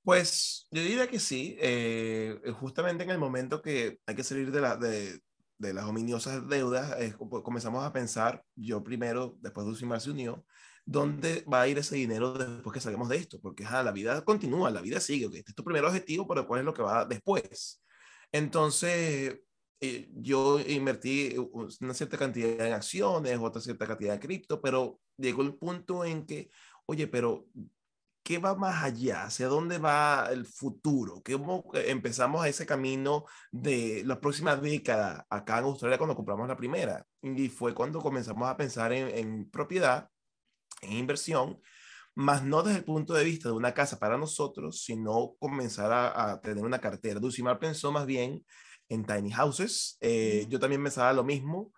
Pues 0.04 0.68
yo 0.72 0.82
diría 0.82 1.08
que 1.08 1.20
sí, 1.20 1.58
eh, 1.60 2.40
justamente 2.60 3.04
en 3.04 3.10
el 3.10 3.18
momento 3.18 3.62
que 3.62 4.00
hay 4.06 4.16
que 4.16 4.24
salir 4.24 4.52
de, 4.52 4.62
la, 4.62 4.78
de, 4.78 5.20
de 5.58 5.74
las 5.74 5.86
ominiosas 5.86 6.48
deudas, 6.48 7.00
es 7.00 7.16
como 7.16 7.42
comenzamos 7.44 7.84
a 7.84 7.94
pensar, 7.94 8.44
yo 8.56 8.84
primero, 8.84 9.38
después 9.42 9.66
de 9.66 9.74
Usimar 9.74 10.02
se 10.02 10.12
unió, 10.12 10.46
¿dónde 10.86 11.44
va 11.52 11.62
a 11.62 11.68
ir 11.68 11.78
ese 11.78 11.96
dinero 11.96 12.34
después 12.34 12.74
que 12.74 12.80
salgamos 12.80 13.10
de 13.10 13.18
esto? 13.18 13.40
Porque 13.42 13.64
la 13.64 13.92
vida 13.92 14.24
continúa, 14.24 14.72
la 14.72 14.82
vida 14.82 15.00
sigue, 15.00 15.26
ok, 15.26 15.36
este 15.36 15.52
es 15.52 15.56
tu 15.56 15.64
primer 15.64 15.84
objetivo, 15.86 16.28
pero 16.28 16.48
¿cuál 16.48 16.60
es 16.62 16.66
lo 16.66 16.74
que 16.74 16.82
va 16.82 17.06
después? 17.06 17.84
Entonces, 18.32 19.40
eh, 19.80 20.10
yo 20.14 20.60
invertí 20.60 21.36
una 21.82 21.94
cierta 21.94 22.18
cantidad 22.18 22.66
en 22.66 22.74
acciones, 22.74 23.38
otra 23.40 23.62
cierta 23.62 23.86
cantidad 23.86 24.16
en 24.16 24.22
cripto, 24.22 24.62
pero 24.62 25.00
llegó 25.18 25.44
el 25.44 25.56
punto 25.56 26.04
en 26.06 26.26
que, 26.26 26.50
oye, 26.86 27.08
pero 27.08 27.48
¿qué 28.28 28.40
va 28.40 28.56
más 28.56 28.84
allá? 28.84 29.24
¿Hacia 29.24 29.48
dónde 29.48 29.78
va 29.78 30.28
el 30.34 30.46
futuro? 30.46 31.24
¿Cómo 31.26 31.72
empezamos 31.74 32.44
a 32.44 32.50
ese 32.50 32.66
camino 32.66 33.24
de 33.54 34.04
la 34.06 34.20
próxima 34.20 34.58
década 34.58 35.26
acá 35.30 35.60
en 35.60 35.64
Australia 35.64 35.98
cuando 35.98 36.14
compramos 36.14 36.46
la 36.46 36.58
primera? 36.58 37.08
Y 37.22 37.48
fue 37.48 37.74
cuando 37.74 38.02
comenzamos 38.02 38.50
a 38.50 38.58
pensar 38.58 38.92
en, 38.92 39.08
en 39.16 39.50
propiedad, 39.50 40.10
en 40.82 40.92
inversión, 40.98 41.62
más 42.16 42.44
no 42.44 42.64
desde 42.64 42.80
el 42.80 42.84
punto 42.84 43.14
de 43.14 43.24
vista 43.24 43.48
de 43.48 43.56
una 43.56 43.74
casa 43.74 43.98
para 43.98 44.18
nosotros, 44.18 44.82
sino 44.84 45.36
comenzar 45.40 45.94
a, 45.94 46.32
a 46.32 46.42
tener 46.42 46.66
una 46.66 46.82
cartera. 46.82 47.22
Dulcimar 47.22 47.60
pensó 47.60 47.94
más 47.94 48.06
bien 48.06 48.46
en 48.90 49.06
tiny 49.06 49.32
houses. 49.32 49.98
Eh, 50.02 50.46
yo 50.50 50.60
también 50.60 50.84
pensaba 50.84 51.14
lo 51.14 51.24
mismo 51.24 51.72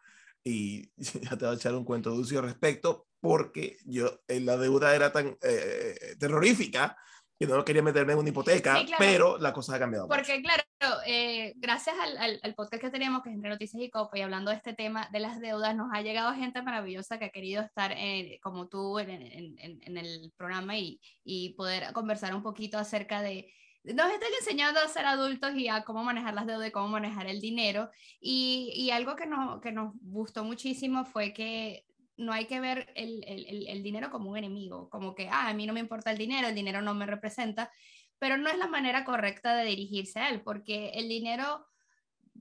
y 0.44 0.90
ya 0.98 1.38
te 1.38 1.46
voy 1.46 1.54
a 1.54 1.58
echar 1.58 1.76
un 1.76 1.86
cuento 1.86 2.10
dulce 2.10 2.38
al 2.38 2.46
respecto 2.46 3.06
porque 3.20 3.78
yo 3.86 4.22
eh, 4.28 4.40
la 4.40 4.58
deuda 4.58 4.96
era 4.96 5.12
tan 5.12 5.38
eh, 5.42 6.16
terrorífica 6.20 6.98
que 7.38 7.48
no 7.48 7.64
quería 7.64 7.82
meterme 7.82 8.12
en 8.12 8.20
una 8.20 8.30
hipoteca, 8.30 8.78
Sí, 8.80 8.86
claro. 8.86 8.98
pero 9.00 9.38
la 9.38 9.54
cosa 9.54 9.74
ha 9.76 9.80
cambiado. 9.80 10.08
mucho. 10.08 10.18
Porque 10.18 10.42
claro, 10.42 10.62
eh, 11.06 11.54
gracias 11.56 11.96
al, 11.98 12.18
al- 12.18 12.40
al 12.44 12.54
podcast 12.54 12.84
que 12.84 12.90
teníamos, 12.90 13.24
que 13.24 13.30
es 13.30 13.36
Entre 13.36 13.50
Noticias 13.50 13.82
y 13.82 13.90
Copa, 13.90 14.18
y 14.18 14.22
hablando 14.24 14.52
de 14.52 14.58
este 14.58 14.74
tema 14.74 15.08
de 15.14 15.22
las 15.22 15.40
deudas, 15.40 15.74
nos 15.74 15.88
ha 15.94 16.02
llegado 16.02 16.34
gente 16.36 16.62
maravillosa 16.62 17.18
que 17.18 17.26
ha 17.26 17.30
querido 17.30 17.62
estar 17.64 17.94
eh, 17.96 18.40
como 18.44 18.68
tú 18.68 19.00
en, 19.00 19.10
en- 19.10 19.56
en- 19.58 19.80
en 19.84 19.98
el 19.98 20.34
programa 20.36 20.78
y, 20.78 21.00
y 21.24 21.54
poder 21.54 21.94
conversar 21.94 22.36
un 22.36 22.44
poquito 22.44 22.78
acerca 22.78 23.22
de... 23.22 23.54
Nos 23.86 24.12
están 24.12 24.30
enseñando 24.38 24.82
a 24.82 24.88
ser 24.90 25.06
adultos 25.06 25.56
y 25.56 25.70
a 25.70 25.84
cómo 25.86 26.04
manejar 26.04 26.34
las 26.34 26.46
deudas 26.46 26.68
y 26.68 26.72
cómo 26.72 26.90
manejar 26.90 27.28
el 27.28 27.40
dinero. 27.40 27.90
Y, 28.20 28.74
y 28.76 28.92
algo 28.92 29.16
que, 29.16 29.26
no, 29.26 29.62
que 29.62 29.72
nos 29.72 29.94
gustó 30.02 30.44
muchísimo 30.44 31.06
fue 31.06 31.32
que 31.34 31.86
no 32.20 32.34
hay 32.34 32.46
que 32.46 32.60
ver 32.60 32.92
el, 32.96 33.24
el- 33.28 33.68
el- 33.68 33.84
dinero 33.84 34.12
como 34.12 34.32
un 34.32 34.38
enemigo, 34.38 34.90
como 34.90 35.16
que, 35.16 35.30
ah, 35.30 35.50
a 35.50 35.54
mí 35.54 35.66
no 35.68 35.74
me 35.74 35.80
importa 35.80 36.12
el 36.12 36.18
dinero, 36.18 36.48
el 36.48 36.56
dinero 36.56 36.82
no 36.82 36.94
me 36.94 37.06
representa, 37.06 37.72
pero 38.20 38.38
no 38.38 38.50
es 38.50 38.58
la 38.58 38.68
manera 38.68 39.06
correcta 39.06 39.56
de 39.56 39.66
dirigirse 39.66 40.20
a 40.20 40.30
él, 40.30 40.42
porque 40.44 40.90
el 40.96 41.10
dinero 41.10 41.66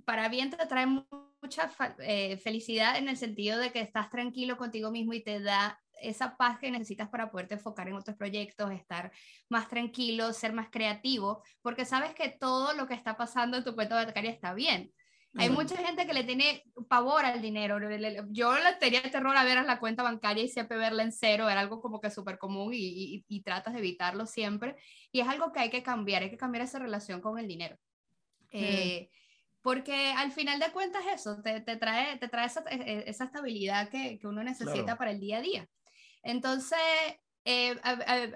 para 0.05 0.29
bien 0.29 0.51
te 0.51 0.67
trae 0.67 0.87
mu- 0.87 1.05
mucha 1.43 1.71
eh, 2.01 2.37
felicidad 2.39 2.97
en 2.97 3.09
el 3.09 3.17
sentido 3.17 3.59
de 3.59 3.73
que 3.73 3.81
estás 3.81 4.11
tranquilo 4.11 4.57
contigo 4.57 4.91
mismo 4.91 5.13
y 5.13 5.23
te 5.23 5.41
da 5.41 5.81
esa 6.01 6.37
paz 6.37 6.59
que 6.61 6.71
necesitas 6.71 7.09
para 7.09 7.31
poderte 7.31 7.55
enfocar 7.55 7.89
en 7.89 7.95
otros 7.95 8.17
proyectos, 8.17 8.71
estar 8.73 9.13
más 9.49 9.69
tranquilo, 9.69 10.33
ser 10.33 10.53
más 10.53 10.69
creativo, 10.71 11.43
porque 11.63 11.85
sabes 11.85 12.15
que 12.15 12.29
todo 12.31 12.73
lo 12.75 12.87
que 12.87 12.95
está 12.95 13.17
pasando 13.17 13.57
en 13.57 13.65
tu 13.65 13.75
cuenta 13.75 13.97
bancaria 13.97 14.31
está 14.31 14.55
bien. 14.55 14.93
Hay 15.35 15.51
mucha 15.51 15.77
gente 15.77 16.07
que 16.07 16.15
le 16.15 16.25
tiene 16.25 16.65
pavor 16.89 17.25
al 17.25 17.41
dinero. 17.41 17.79
Yo 18.31 18.55
le 18.55 18.73
tenía 18.81 19.03
terror 19.03 19.37
a 19.37 19.45
ver 19.45 19.65
la 19.65 19.79
cuenta 19.79 20.03
bancaria 20.03 20.43
y 20.43 20.49
siempre 20.49 20.79
verla 20.79 21.03
en 21.03 21.13
cero, 21.13 21.49
era 21.49 21.61
algo 21.61 21.81
como 21.81 22.01
que 22.01 22.11
súper 22.11 22.39
común 22.39 22.73
y, 22.75 23.25
y, 23.29 23.43
tratas 23.43 23.75
de 23.75 23.81
evitarlo 23.81 24.27
siempre. 24.27 24.77
Y 25.13 25.21
es 25.21 25.29
algo 25.29 25.53
que 25.53 25.61
hay 25.61 25.71
que 25.71 25.83
cambiar, 25.83 26.23
hay 26.23 26.31
que 26.31 26.37
cambiar 26.37 26.65
esa 26.65 26.79
relación 26.79 27.21
con 27.21 27.39
el 27.39 27.47
dinero. 27.47 27.77
Eh, 28.53 29.11
porque 29.61 30.13
al 30.17 30.33
final 30.33 30.59
de 30.59 30.73
cuentas 30.73 31.03
eso, 31.13 31.43
te, 31.43 31.61
te 31.61 31.77
trae, 31.77 32.17
te 32.19 32.29
trae 32.29 32.47
esa, 32.47 32.65
e, 32.71 32.77
e, 32.77 33.11
esa 33.11 33.25
estabilidad 33.25 33.91
que, 33.91 34.19
que, 34.19 34.27
uno 34.27 34.43
necesita 34.43 34.97
para 34.97 35.11
el 35.11 35.21
día 35.21 35.39
a 35.39 35.43
día. 35.43 35.69
Entonces, 36.23 36.79
eh, 37.45 37.79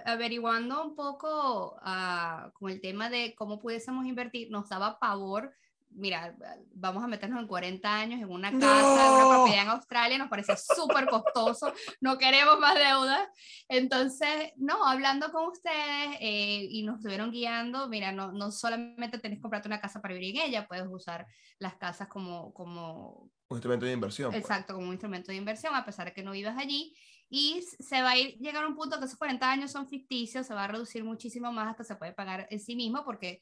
averiguando 0.05 0.85
un 0.85 0.95
poco 0.95 1.77
uh, 1.85 2.53
con 2.53 2.71
el 2.71 2.81
tema 2.81 3.11
de 3.11 3.35
cómo 3.35 3.61
pudiésemos 3.61 4.07
invertir, 4.07 4.51
nos 4.51 4.69
daba 4.69 4.99
pavor 4.99 5.55
mira, 5.95 6.37
vamos 6.75 7.03
a 7.03 7.07
meternos 7.07 7.41
en 7.41 7.47
40 7.47 7.95
años 7.95 8.21
en 8.21 8.31
una 8.31 8.51
casa, 8.51 9.07
en 9.07 9.13
una 9.13 9.29
propiedad 9.37 9.63
en 9.65 9.71
Australia, 9.71 10.19
nos 10.19 10.29
parece 10.29 10.55
súper 10.57 11.07
costoso, 11.07 11.73
no 12.01 12.19
queremos 12.19 12.59
más 12.59 12.75
deudas. 12.75 13.29
Entonces, 13.69 14.53
no, 14.57 14.87
hablando 14.87 15.31
con 15.33 15.49
ustedes 15.49 16.17
eh, 16.21 16.67
y 16.71 16.83
nos 16.83 16.97
estuvieron 16.97 17.31
guiando, 17.31 17.89
mira, 17.89 18.13
no, 18.13 18.33
no 18.33 18.51
solamente 18.51 19.19
tenés 19.19 19.39
que 19.39 19.43
comprarte 19.43 19.69
una 19.69 19.81
casa 19.81 20.01
para 20.01 20.15
vivir 20.15 20.37
en 20.37 20.49
ella, 20.49 20.67
puedes 20.67 20.87
usar 20.89 21.27
las 21.59 21.77
casas 21.77 22.09
como... 22.09 22.53
como 22.53 23.31
un 23.49 23.57
instrumento 23.57 23.85
de 23.85 23.93
inversión. 23.93 24.31
Pues. 24.31 24.43
Exacto, 24.43 24.75
como 24.75 24.87
un 24.87 24.95
instrumento 24.95 25.31
de 25.31 25.37
inversión, 25.37 25.75
a 25.75 25.85
pesar 25.85 26.07
de 26.07 26.15
que 26.15 26.23
no 26.23 26.33
vivas 26.33 26.57
allí. 26.57 26.95
Y 27.29 27.63
se 27.63 28.03
va 28.03 28.11
a 28.11 28.19
ir, 28.19 28.37
llegar 28.39 28.65
a 28.65 28.69
un 28.69 28.77
punto 28.77 28.99
que 28.99 29.07
esos 29.07 29.19
40 29.19 29.51
años 29.51 29.71
son 29.71 29.89
ficticios, 29.89 30.47
se 30.47 30.55
va 30.55 30.65
a 30.65 30.69
reducir 30.69 31.03
muchísimo 31.03 31.51
más 31.51 31.71
hasta 31.71 31.85
se 31.85 31.97
puede 31.97 32.13
pagar 32.13 32.47
en 32.51 32.61
sí 32.61 32.77
mismo 32.77 33.05
porque 33.05 33.41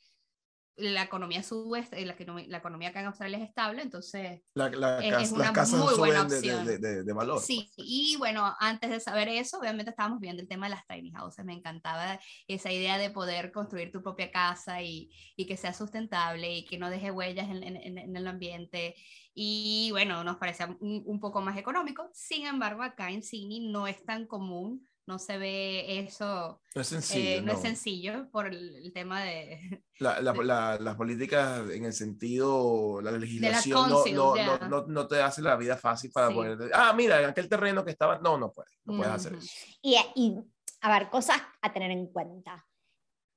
la 0.81 1.03
economía 1.03 1.43
sube, 1.43 1.87
eh, 1.93 2.05
la, 2.05 2.16
la 2.47 2.59
economía 2.59 2.88
acá 2.88 3.01
en 3.01 3.07
Australia 3.07 3.38
es 3.38 3.49
estable, 3.49 3.83
entonces 3.83 4.43
es, 4.55 5.33
una 5.33 5.53
muy 5.53 5.95
buena 5.97 6.23
opción. 6.23 6.66
De, 6.66 6.79
de, 6.79 7.12
valor. 7.12 7.40
Sí, 7.40 7.71
pues. 7.77 7.87
y 7.88 8.16
bueno, 8.19 8.55
antes 8.59 8.90
de 8.90 9.01
saber 9.01 9.29
eso, 9.29 9.59
obviamente 9.59 9.90
estábamos 9.90 10.21
viendo 10.21 10.43
el 10.43 10.49
tema 10.49 10.66
de 10.66 10.75
las 10.75 10.87
tiny 10.87 11.11
houses, 11.12 11.45
me 11.45 11.55
encantaba 11.55 12.19
esa 12.49 12.73
idea 12.73 12.99
de 12.99 13.11
poder 13.11 13.53
construir 13.53 13.93
tu 13.93 14.03
propia 14.03 14.31
casa 14.31 14.83
y, 14.83 15.11
y 15.37 15.47
que 15.47 15.57
sea 15.57 15.73
sustentable 15.73 16.59
y 16.59 16.64
que 16.64 16.79
no 16.79 16.90
deje 16.90 17.11
huellas 17.11 17.49
en, 17.49 17.62
en, 17.62 17.99
en 17.99 18.16
el 18.16 18.27
ambiente. 18.27 18.95
Y 19.35 19.88
bueno, 19.93 20.25
nos 20.25 20.37
parece 20.37 20.64
un, 20.64 21.03
un, 21.07 21.21
poco 21.21 21.40
más 21.40 21.57
económico, 21.57 22.11
sin 22.12 22.47
embargo, 22.47 22.83
acá 22.83 23.11
en 23.11 23.23
Sydney 23.23 23.69
no 23.71 23.87
es 23.87 24.05
tan 24.05 24.27
común 24.27 24.89
no 25.11 25.18
se 25.18 25.38
ve 25.38 25.99
eso. 25.99 26.62
No 26.73 26.81
es 26.81 26.87
sencillo. 26.87 27.38
Eh, 27.38 27.42
no, 27.42 27.55
es 27.55 27.61
sencillo 27.61 28.31
por 28.31 28.46
el, 28.46 28.92
tema 28.94 29.23
de. 29.23 29.83
las 29.99 30.96
políticas 30.96 31.68
en 31.70 31.85
el 31.85 31.92
sentido, 31.92 33.01
la 33.03 33.11
legislación 33.11 33.90
no, 33.90 34.87
no, 34.87 35.07
te 35.09 35.20
hace 35.20 35.42
la 35.42 35.57
vida 35.57 35.77
fácil 35.77 36.12
para 36.12 36.31
poder. 36.31 36.70
Ah, 36.73 36.92
mira, 36.96 37.20
en 37.20 37.31
aquel 37.31 37.49
terreno 37.49 37.85
que 37.85 37.90
estaba. 37.90 38.20
No, 38.20 38.38
no 38.38 38.53
puedes, 38.53 38.73
no 38.85 38.99
puedes 38.99 39.12
hacer 39.12 39.35
eso. 39.35 39.53
Y, 39.83 39.96
y, 40.14 40.38
a 40.81 40.96
ver, 40.96 41.11
cosas 41.11 41.38
a 41.61 41.73
tener 41.73 41.90
en 41.90 42.07
cuenta. 42.07 42.64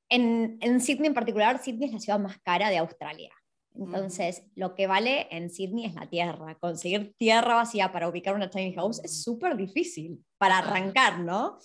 En, 0.10 0.60
en 0.62 0.80
Sydney 0.80 1.08
en 1.08 1.16
particular, 1.16 1.60
Sydney 1.64 1.88
es 1.88 1.94
la 1.94 2.00
ciudad 2.00 2.20
más 2.20 2.38
cara 2.44 2.70
de 2.70 2.78
Australia. 2.78 3.34
Entonces, 3.76 4.44
lo 4.56 4.76
que 4.76 4.88
vale 4.88 5.28
en 5.32 5.50
Sydney 5.50 5.86
es 5.86 5.96
la 5.96 6.10
tierra. 6.10 6.58
Conseguir 6.60 7.16
tierra 7.18 7.56
vacía 7.56 7.92
para 7.92 8.08
ubicar 8.08 8.36
una 8.36 8.50
tiny 8.50 8.74
house 8.74 9.02
es 9.04 9.24
súper 9.24 9.58
difícil 9.58 10.24
para 10.38 10.60
arrancar, 10.60 11.20
¿no? 11.20 11.58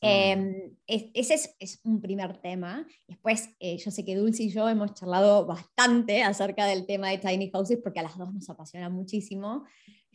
Em, 0.00 0.76
ese 0.86 1.34
es, 1.58 1.80
un 1.82 2.00
primer 2.00 2.36
tema. 2.40 2.86
Después, 3.08 3.48
eh, 3.58 3.78
yo 3.78 3.90
sé 3.90 4.04
que 4.04 4.14
Dulce 4.14 4.44
y 4.44 4.50
yo 4.50 4.68
hemos 4.68 4.94
charlado 4.94 5.46
bastante 5.46 6.22
acerca 6.22 6.66
del 6.66 6.86
tema 6.86 7.08
de 7.08 7.18
tiny 7.18 7.50
houses 7.50 7.78
porque 7.82 8.00
a 8.00 8.04
las 8.04 8.16
dos 8.16 8.32
nos 8.32 8.48
apasiona 8.48 8.88
muchísimo 8.88 9.64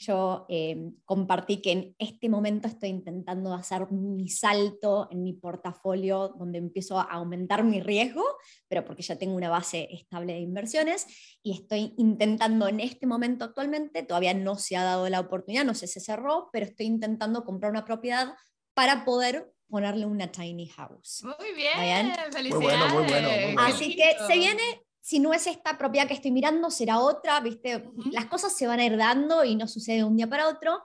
yo 0.01 0.45
eh, 0.49 0.91
compartí 1.05 1.61
que 1.61 1.71
en 1.71 1.95
este 1.99 2.27
momento 2.27 2.67
estoy 2.67 2.89
intentando 2.89 3.53
hacer 3.53 3.91
mi 3.91 4.27
salto 4.29 5.07
en 5.11 5.23
mi 5.23 5.33
portafolio 5.33 6.29
donde 6.29 6.57
empiezo 6.57 6.99
a 6.99 7.03
aumentar 7.03 7.63
mi 7.63 7.79
riesgo, 7.79 8.23
pero 8.67 8.83
porque 8.83 9.03
ya 9.03 9.17
tengo 9.17 9.35
una 9.35 9.49
base 9.49 9.87
estable 9.91 10.33
de 10.33 10.39
inversiones 10.39 11.05
y 11.43 11.53
estoy 11.53 11.93
intentando 11.97 12.67
en 12.67 12.79
este 12.79 13.05
momento 13.05 13.45
actualmente, 13.45 14.03
todavía 14.03 14.33
no 14.33 14.55
se 14.55 14.75
ha 14.75 14.83
dado 14.83 15.07
la 15.09 15.19
oportunidad, 15.19 15.63
no 15.63 15.75
sé 15.75 15.87
si 15.87 15.93
se 15.93 15.99
cerró, 16.01 16.49
pero 16.51 16.65
estoy 16.65 16.87
intentando 16.87 17.43
comprar 17.43 17.71
una 17.71 17.85
propiedad 17.85 18.33
para 18.73 19.05
poder 19.05 19.53
ponerle 19.69 20.05
una 20.05 20.31
tiny 20.31 20.67
house. 20.67 21.23
Muy 21.23 21.53
bien, 21.55 22.13
felicidades. 22.31 22.53
Muy 22.53 22.63
bueno, 22.63 22.89
muy 22.93 23.03
bueno, 23.03 23.61
Así 23.61 23.95
que 23.95 24.15
se 24.27 24.33
viene 24.33 24.81
si 25.01 25.19
no 25.19 25.33
es 25.33 25.47
esta 25.47 25.77
propiedad 25.77 26.07
que 26.07 26.13
estoy 26.13 26.31
mirando, 26.31 26.69
será 26.69 26.99
otra, 26.99 27.39
¿viste? 27.39 27.83
Las 28.11 28.25
cosas 28.25 28.55
se 28.55 28.67
van 28.67 28.79
a 28.79 28.85
ir 28.85 28.95
dando 28.95 29.43
y 29.43 29.55
no 29.55 29.67
sucede 29.67 29.97
de 29.97 30.03
un 30.03 30.15
día 30.15 30.27
para 30.27 30.47
otro. 30.47 30.81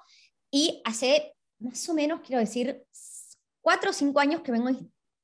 Y 0.51 0.81
hace 0.85 1.35
más 1.59 1.87
o 1.89 1.95
menos, 1.95 2.21
quiero 2.21 2.41
decir, 2.41 2.83
cuatro 3.61 3.91
o 3.91 3.93
cinco 3.93 4.21
años 4.21 4.41
que 4.41 4.53
vengo 4.53 4.71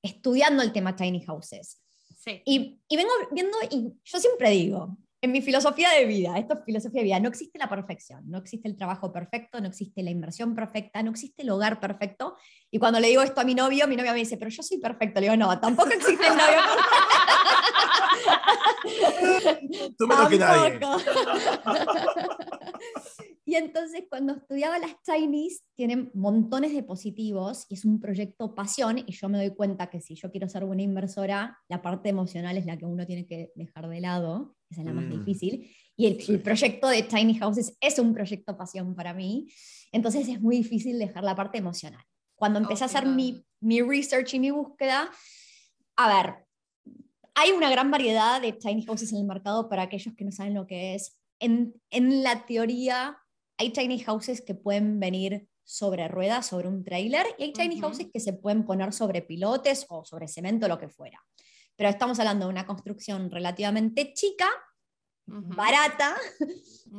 estudiando 0.02 0.62
el 0.62 0.72
tema 0.72 0.94
tiny 0.94 1.24
houses. 1.24 1.82
Sí. 2.18 2.42
Y, 2.44 2.80
y 2.86 2.96
vengo 2.96 3.10
viendo, 3.32 3.56
y 3.70 3.94
yo 4.04 4.18
siempre 4.20 4.50
digo, 4.50 4.96
en 5.22 5.30
mi 5.30 5.40
filosofía 5.40 5.90
de 5.90 6.04
vida, 6.04 6.36
esto 6.36 6.54
es 6.54 6.64
filosofía 6.64 7.00
de 7.00 7.04
vida, 7.04 7.20
no 7.20 7.28
existe 7.28 7.56
la 7.56 7.68
perfección, 7.68 8.28
no 8.28 8.38
existe 8.38 8.68
el 8.68 8.76
trabajo 8.76 9.12
perfecto, 9.12 9.60
no 9.60 9.68
existe 9.68 10.02
la 10.02 10.10
inversión 10.10 10.52
perfecta, 10.52 11.00
no 11.00 11.12
existe 11.12 11.42
el 11.42 11.50
hogar 11.50 11.78
perfecto. 11.78 12.36
Y 12.72 12.80
cuando 12.80 12.98
le 12.98 13.06
digo 13.06 13.22
esto 13.22 13.40
a 13.40 13.44
mi 13.44 13.54
novio, 13.54 13.86
mi 13.86 13.94
novio 13.94 14.12
me 14.12 14.18
dice, 14.18 14.36
pero 14.36 14.50
yo 14.50 14.64
soy 14.64 14.78
perfecto. 14.78 15.20
Le 15.20 15.26
digo, 15.26 15.36
no, 15.36 15.60
tampoco 15.60 15.90
existe 15.90 16.26
el 16.26 16.36
novio 16.36 16.58
perfecto. 19.20 19.92
Tú 19.96 20.06
menos 20.08 20.28
que 20.28 20.38
nadie. 20.38 20.80
Y 23.44 23.56
entonces 23.56 24.04
cuando 24.08 24.34
estudiaba 24.34 24.78
las 24.78 24.94
Chinese, 25.02 25.62
tienen 25.74 26.10
montones 26.14 26.72
de 26.72 26.82
positivos 26.82 27.66
y 27.68 27.74
es 27.74 27.84
un 27.84 28.00
proyecto 28.00 28.54
pasión 28.54 28.98
y 28.98 29.12
yo 29.12 29.28
me 29.28 29.36
doy 29.36 29.54
cuenta 29.54 29.90
que 29.90 30.00
si 30.00 30.14
yo 30.14 30.30
quiero 30.30 30.48
ser 30.48 30.64
buena 30.64 30.82
inversora, 30.82 31.58
la 31.68 31.82
parte 31.82 32.08
emocional 32.08 32.56
es 32.56 32.64
la 32.64 32.78
que 32.78 32.86
uno 32.86 33.04
tiene 33.04 33.26
que 33.26 33.52
dejar 33.54 33.88
de 33.88 34.00
lado, 34.00 34.54
esa 34.72 34.80
es 34.80 34.86
la 34.86 34.92
más 34.92 35.04
mm. 35.04 35.18
difícil. 35.18 35.70
Y 35.96 36.06
el, 36.06 36.42
proyecto 36.42 36.88
de 36.88 37.02
Tiny 37.02 37.38
Houses 37.38 37.76
es 37.80 37.98
un 37.98 38.14
proyecto 38.14 38.56
pasión 38.56 38.94
para 38.94 39.14
mí, 39.14 39.48
entonces 39.92 40.26
es 40.28 40.40
muy 40.40 40.56
difícil 40.56 40.98
dejar 40.98 41.22
la 41.22 41.36
parte 41.36 41.58
emocional. 41.58 42.02
Cuando 42.34 42.58
empecé 42.58 42.84
a 42.84 42.86
hacer 42.86 43.06
mi, 43.06 43.44
mi 43.60 43.82
research 43.82 44.34
y 44.34 44.40
mi 44.40 44.50
búsqueda, 44.50 45.10
a 45.96 46.08
ver, 46.08 46.34
hay 47.34 47.50
una 47.52 47.70
gran 47.70 47.90
variedad 47.90 48.40
de 48.40 48.52
tiny 48.52 48.84
houses 48.84 49.12
en 49.12 49.18
el 49.18 49.24
mercado 49.24 49.68
para 49.68 49.82
aquellos 49.82 50.14
que 50.14 50.24
no 50.24 50.32
saben 50.32 50.54
lo 50.54 50.66
que 50.66 50.94
es. 50.94 51.20
En, 51.38 51.74
en 51.90 52.22
la 52.22 52.46
teoría, 52.46 53.18
hay 53.58 53.70
tiny 53.70 54.00
houses 54.00 54.40
que 54.40 54.54
pueden 54.54 54.98
venir 54.98 55.46
sobre 55.64 56.08
ruedas, 56.08 56.46
sobre 56.46 56.68
un 56.68 56.84
trailer, 56.84 57.26
y 57.38 57.44
hay 57.44 57.52
tiny 57.52 57.80
houses 57.80 58.08
que 58.12 58.20
se 58.20 58.32
pueden 58.32 58.64
poner 58.64 58.92
sobre 58.92 59.22
pilotes 59.22 59.86
o 59.88 60.04
sobre 60.04 60.26
cemento, 60.26 60.68
lo 60.68 60.78
que 60.78 60.88
fuera. 60.88 61.20
Pero 61.82 61.90
estamos 61.90 62.20
hablando 62.20 62.46
de 62.46 62.52
una 62.52 62.64
construcción 62.64 63.28
relativamente 63.28 64.14
chica, 64.14 64.46
barata, 65.26 66.14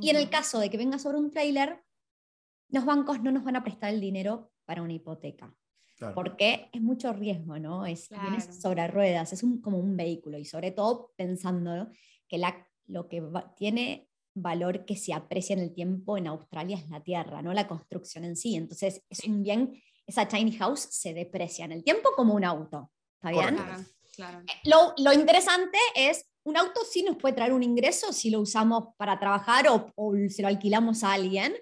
y 0.02 0.10
en 0.10 0.18
el 0.18 0.30
caso 0.30 0.60
de 0.60 0.70
que 0.70 0.76
venga 0.76 1.00
sobre 1.00 1.20
un 1.20 1.32
trailer, 1.32 1.82
los 2.68 2.84
bancos 2.84 3.22
no 3.22 3.32
nos 3.32 3.46
van 3.46 3.56
a 3.56 3.64
prestar 3.64 3.94
el 3.94 4.02
dinero 4.02 4.52
para 4.66 4.82
una 4.82 4.92
hipoteca. 4.92 5.56
Porque 6.14 6.70
es 6.74 6.82
mucho 6.82 7.14
riesgo, 7.14 7.58
¿no? 7.60 7.86
Es, 7.86 8.10
sobre 8.60 8.86
ruedas, 8.90 9.32
es 9.32 9.42
un, 9.42 9.62
como 9.62 9.78
un 9.78 9.96
vehículo 9.96 10.38
y 10.38 10.44
sobre 10.44 10.72
todo 10.72 11.14
pensando 11.16 11.90
que 12.28 12.38
la, 12.38 12.68
lo 12.88 13.08
que 13.08 13.24
tiene 13.56 14.10
valor 14.36 14.84
que 14.84 14.98
se 14.98 15.14
aprecia 15.14 15.54
en 15.54 15.62
el 15.62 15.74
tiempo 15.74 16.18
en 16.18 16.28
Australia 16.28 16.76
es 16.76 16.90
la 16.90 17.02
tierra, 17.02 17.42
no 17.42 17.54
la 17.54 17.70
construcción 17.70 18.26
en 18.26 18.36
sí. 18.36 18.58
Entonces 18.58 19.02
es 19.10 19.24
un 19.24 19.44
bien, 19.44 19.82
esa 20.06 20.28
tiny 20.28 20.52
house 20.58 20.90
se 20.92 21.14
deprecia 21.14 21.64
en 21.64 21.72
el 21.72 21.86
tiempo 21.86 22.10
como 22.18 22.34
un 22.34 22.44
auto. 22.44 22.92
¿Está 23.22 23.32
bien? 23.32 23.58
Claro, 24.16 24.40
eh, 24.42 24.70
Lo, 24.70 24.94
lo, 24.98 25.14
interesante 25.14 25.78
es, 25.96 26.26
un 26.44 26.58
auto 26.58 26.82
sí 26.90 27.04
nos 27.04 27.18
puede 27.18 27.36
traer 27.36 27.54
un 27.54 27.64
ingreso 27.64 28.14
si 28.14 28.30
lo 28.30 28.42
usamos 28.42 28.90
para 28.98 29.20
trabajar 29.20 29.68
o, 29.70 29.92
o 29.96 30.14
se 30.30 30.42
lo 30.42 30.48
alquilamos 30.48 31.04
a 31.04 31.14
alguien. 31.14 31.54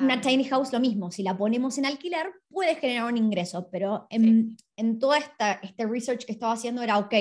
Una 0.00 0.18
tiny 0.18 0.44
house 0.44 0.72
lo 0.72 0.80
mismo, 0.80 1.10
si 1.10 1.22
la 1.22 1.36
ponemos 1.36 1.76
en 1.76 1.84
alquiler 1.84 2.32
puede 2.48 2.74
generar 2.76 3.04
un 3.04 3.18
ingreso, 3.18 3.68
pero 3.70 4.06
en, 4.08 4.56
en 4.76 4.98
todo 4.98 5.14
esta, 5.14 5.60
este 5.62 5.86
research 5.86 6.24
que 6.24 6.32
estaba 6.32 6.54
haciendo 6.54 6.80
era, 6.80 6.96
ok, 6.96 7.14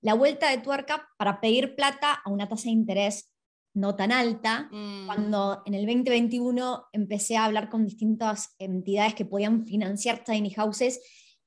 la 0.00 0.14
vuelta 0.14 0.50
de 0.50 0.58
tuerca 0.58 1.06
para 1.18 1.42
pedir 1.42 1.76
plata 1.76 2.14
a 2.24 2.30
una 2.30 2.48
tasa 2.48 2.64
de 2.64 2.70
interés 2.70 3.30
no 3.74 3.96
tan 3.96 4.12
alta, 4.12 4.68
mm. 4.72 5.06
cuando 5.06 5.62
en 5.66 5.74
el 5.74 5.86
2021 5.86 6.86
empecé 6.92 7.36
a 7.36 7.44
hablar 7.44 7.68
con 7.68 7.84
distintas 7.84 8.54
entidades 8.58 9.14
que 9.14 9.26
podían 9.26 9.66
financiar 9.66 10.24
tiny 10.24 10.50
houses, 10.50 11.00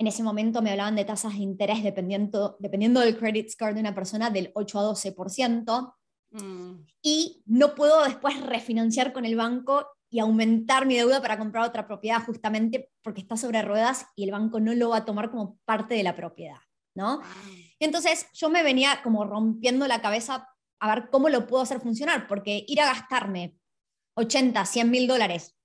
en 0.04 0.08
ese 0.08 0.22
momento 0.22 0.62
me 0.62 0.72
hablaban 0.72 0.98
de 0.98 1.06
tasas 1.06 1.32
de 1.32 1.40
interés 1.40 1.82
dependiendo, 1.82 2.58
dependiendo 2.60 3.00
del 3.00 3.18
credit 3.18 3.50
score 3.50 3.74
de 3.74 3.80
una 3.80 3.96
persona 3.96 4.30
del 4.30 4.52
8 4.54 4.80
a 4.80 4.84
12%. 4.84 5.94
Mm. 6.32 6.86
Y 7.02 7.42
no 7.46 7.74
puedo 7.74 8.04
después 8.04 8.42
refinanciar 8.42 9.14
con 9.14 9.24
el 9.24 9.38
banco 9.38 9.88
y 10.10 10.20
aumentar 10.20 10.86
mi 10.86 10.96
deuda 10.96 11.22
para 11.22 11.38
comprar 11.38 11.66
otra 11.66 11.88
propiedad 11.88 12.22
justamente 12.26 12.92
porque 13.02 13.22
está 13.22 13.38
sobre 13.38 13.62
ruedas 13.62 14.06
y 14.18 14.26
el 14.26 14.32
banco 14.32 14.60
no 14.60 14.74
lo 14.76 14.90
va 14.90 14.98
a 14.98 15.06
tomar 15.06 15.32
como 15.32 15.58
parte 15.64 15.96
de 15.96 16.04
la 16.04 16.16
propiedad, 16.16 16.60
¿no? 16.96 17.22
Entonces 17.80 18.28
yo 18.34 18.50
me 18.50 18.62
venía 18.62 19.00
como 19.04 19.24
rompiendo 19.24 19.88
la 19.88 20.02
cabeza 20.02 20.50
a 20.82 20.96
ver 20.96 21.10
cómo 21.10 21.30
lo 21.30 21.48
puedo 21.48 21.64
hacer 21.64 21.80
funcionar, 21.80 22.28
porque 22.28 22.66
ir 22.68 22.82
a 22.82 22.88
gastarme 22.88 23.56
80, 24.16 24.66
100 24.66 24.92
mil 24.92 25.08
dólares 25.08 25.56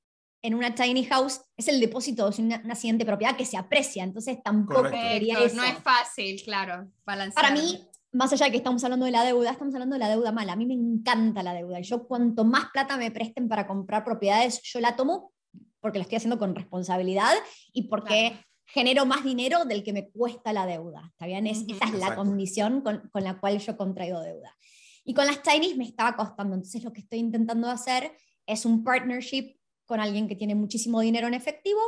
en 0.43 0.55
una 0.55 0.75
tiny 0.75 1.05
house 1.05 1.41
es 1.57 1.69
el 1.69 1.81
depósito 1.81 2.31
de 2.31 2.43
una, 2.43 2.75
siguiente 2.75 3.05
propiedad 3.05 3.37
que 3.37 3.45
se 3.45 3.57
aprecia, 3.57 4.05
entonces 4.05 4.39
tampoco 4.43 4.85
quería 4.85 5.41
eso. 5.41 5.57
No 5.57 5.65
es 5.65 5.79
fácil, 5.79 6.41
claro, 6.45 6.91
balancear. 7.05 7.35
Para 7.35 7.55
mí, 7.55 7.85
más 8.13 8.33
allá 8.33 8.47
de 8.47 8.53
que 8.53 8.59
estamos 8.59 8.83
hablando 8.85 9.07
de 9.07 9.13
la 9.13 9.25
deuda, 9.25 9.51
estamos 9.51 9.75
hablando 9.75 9.95
de 9.95 10.01
la 10.01 10.09
deuda 10.09 10.33
mala. 10.33 10.53
A 10.53 10.57
mí 10.57 10.67
me 10.67 10.75
encanta 10.75 11.43
la 11.43 11.55
deuda. 11.55 11.81
Yo 11.81 12.07
cuanto 12.07 12.45
más 12.45 12.67
plata 12.73 12.97
me 12.97 13.11
presten 13.11 13.49
para 13.49 13.67
comprar 13.67 14.05
propiedades, 14.05 14.63
yo 14.63 14.81
la 14.81 14.97
tomo 14.97 15.33
porque 15.81 15.99
lo 15.99 16.03
estoy 16.03 16.17
haciendo 16.17 16.39
con 16.39 16.55
responsabilidad 16.55 17.35
y 17.73 17.85
porque 17.89 18.37
genero 18.65 19.07
más 19.07 19.25
dinero 19.25 19.65
del 19.65 19.83
que 19.83 19.93
me 19.93 20.09
cuesta 20.11 20.53
la 20.53 20.67
deuda. 20.67 21.03
¿Está 21.13 21.27
bien? 21.27 21.47
esa 21.47 21.65
es 21.85 21.95
la 21.95 22.15
condición 22.15 22.81
con, 22.81 23.09
con, 23.13 23.25
la 23.25 23.39
cual 23.39 23.59
yo 23.59 23.77
contraigo 23.77 24.21
deuda. 24.21 24.57
Y 25.05 25.15
con 25.15 25.27
las 25.27 25.43
Chinese 25.43 25.77
me 25.77 25.85
estaba 25.85 26.17
costando. 26.17 26.55
Entonces 26.55 26.83
lo 26.85 26.93
que 26.93 27.01
estoy 27.01 27.19
intentando 27.19 27.69
hacer 27.69 28.13
es 28.47 28.65
un 28.65 28.83
partnership 28.83 29.58
con 29.89 30.01
alguien 30.01 30.29
que 30.29 30.37
tiene 30.37 30.55
muchísimo 30.55 31.01
dinero 31.01 31.27
en 31.27 31.35
efectivo, 31.35 31.81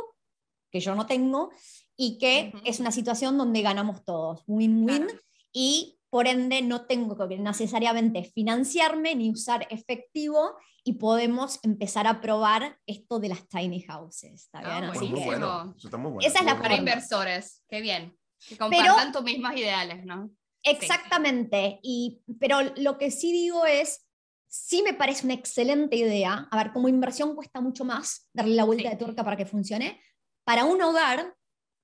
que 0.71 0.79
yo 0.79 0.95
no 0.95 1.05
tengo, 1.05 1.51
y 1.95 2.17
que 2.17 2.51
es 2.65 2.79
una 2.79 2.91
situación 2.91 3.37
donde 3.37 3.61
ganamos 3.61 4.03
todos, 4.03 4.43
win-win, 4.47 5.07
y 5.53 5.99
por 6.09 6.27
ende 6.27 6.61
no 6.61 6.85
tengo 6.85 7.15
que 7.27 7.37
necesariamente 7.37 8.23
financiarme 8.23 9.15
ni 9.15 9.29
usar 9.29 9.67
efectivo 9.69 10.57
y 10.83 10.93
podemos 10.93 11.59
empezar 11.63 12.07
a 12.07 12.19
probar 12.19 12.79
esto 12.87 13.19
de 13.19 13.29
las 13.29 13.47
tiny 13.47 13.83
houses. 13.83 14.45
¿está 14.45 14.59
bien? 14.61 14.89
Así 14.89 15.07
muy 15.07 15.21
bueno. 15.21 15.73
Eso 15.77 15.87
está 15.87 15.97
muy 15.97 16.11
bueno. 16.11 16.27
Esa 16.27 16.39
es 16.39 16.45
la 16.45 16.59
para 16.59 16.75
inversores, 16.75 17.63
qué 17.69 17.81
bien. 17.81 18.17
Que 18.47 18.57
compartan 18.57 19.11
tus 19.11 19.21
mismos 19.21 19.55
ideales, 19.55 20.03
¿no? 20.03 20.31
Exactamente. 20.63 21.79
Y, 21.83 22.21
pero 22.39 22.61
lo 22.77 22.97
que 22.97 23.11
sí 23.11 23.31
digo 23.31 23.65
es, 23.65 24.07
sí 24.51 24.83
me 24.83 24.93
parece 24.93 25.25
una 25.25 25.33
excelente 25.33 25.95
idea. 25.95 26.47
A 26.51 26.57
ver, 26.57 26.73
como 26.73 26.89
inversión 26.89 27.35
cuesta 27.35 27.61
mucho 27.61 27.85
más 27.85 28.29
darle 28.33 28.55
la 28.55 28.65
vuelta 28.65 28.89
de 28.89 28.97
tuerca 28.97 29.23
para 29.23 29.37
que 29.37 29.45
funcione. 29.45 30.01
Para 30.43 30.65
un 30.65 30.81
hogar, 30.81 31.33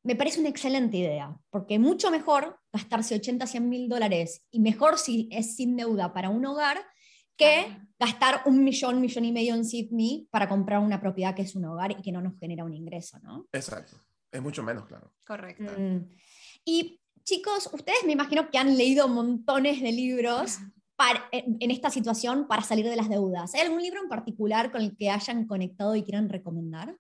me 0.04 0.16
parece 0.16 0.42
una 0.42 0.50
excelente 0.50 0.98
idea, 0.98 1.36
porque 1.50 1.80
mucho 1.80 2.12
mejor 2.12 2.60
gastarse 2.74 3.16
80, 3.16 3.48
100 3.48 3.70
mil 3.70 3.90
dólares 3.90 4.46
y 4.52 4.60
mejor 4.60 4.98
si 4.98 5.30
es 5.32 5.56
sin 5.56 5.78
deuda 5.78 6.14
para 6.14 6.30
un 6.30 6.46
hogar 6.46 6.86
que 7.38 7.68
gastar 8.00 8.42
un 8.46 8.64
millón, 8.64 9.00
millón 9.00 9.24
y 9.24 9.32
medio 9.32 9.56
en 9.56 9.64
Sydney 9.64 10.28
para 10.30 10.50
comprar 10.50 10.80
una 10.80 11.00
propiedad 11.00 11.36
que 11.36 11.44
es 11.44 11.56
un 11.56 11.66
hogar 11.66 11.92
y 11.92 12.02
que 12.02 12.12
no 12.12 12.22
nos 12.22 12.38
genera 12.40 12.66
un 12.66 12.74
ingreso, 12.74 13.20
¿no? 13.20 13.48
Exacto. 13.52 13.96
Es 14.32 14.42
mucho 14.42 14.64
menos, 14.64 14.86
claro. 14.88 15.14
Correcto. 15.26 15.72
Mm. 15.78 16.10
Y 16.66 17.00
chicos, 17.24 17.70
ustedes 17.72 18.04
me 18.06 18.14
imagino 18.14 18.50
que 18.50 18.58
han 18.58 18.76
leído 18.76 19.08
montones 19.08 19.82
de 19.82 19.92
libros 19.92 20.58
para, 20.98 21.30
en 21.32 21.72
esta 21.72 21.90
situación 21.90 22.48
para 22.48 22.64
salir 22.64 22.86
de 22.86 22.96
las 22.96 23.08
deudas. 23.08 23.54
¿Hay 23.54 23.62
algún 23.62 23.82
libro 23.82 24.02
en 24.02 24.10
particular 24.10 24.72
con 24.72 24.82
el 24.82 24.98
que 24.98 25.10
hayan 25.10 25.46
conectado 25.46 25.96
y 25.96 26.04
quieran 26.04 26.28
recomendar? 26.28 26.98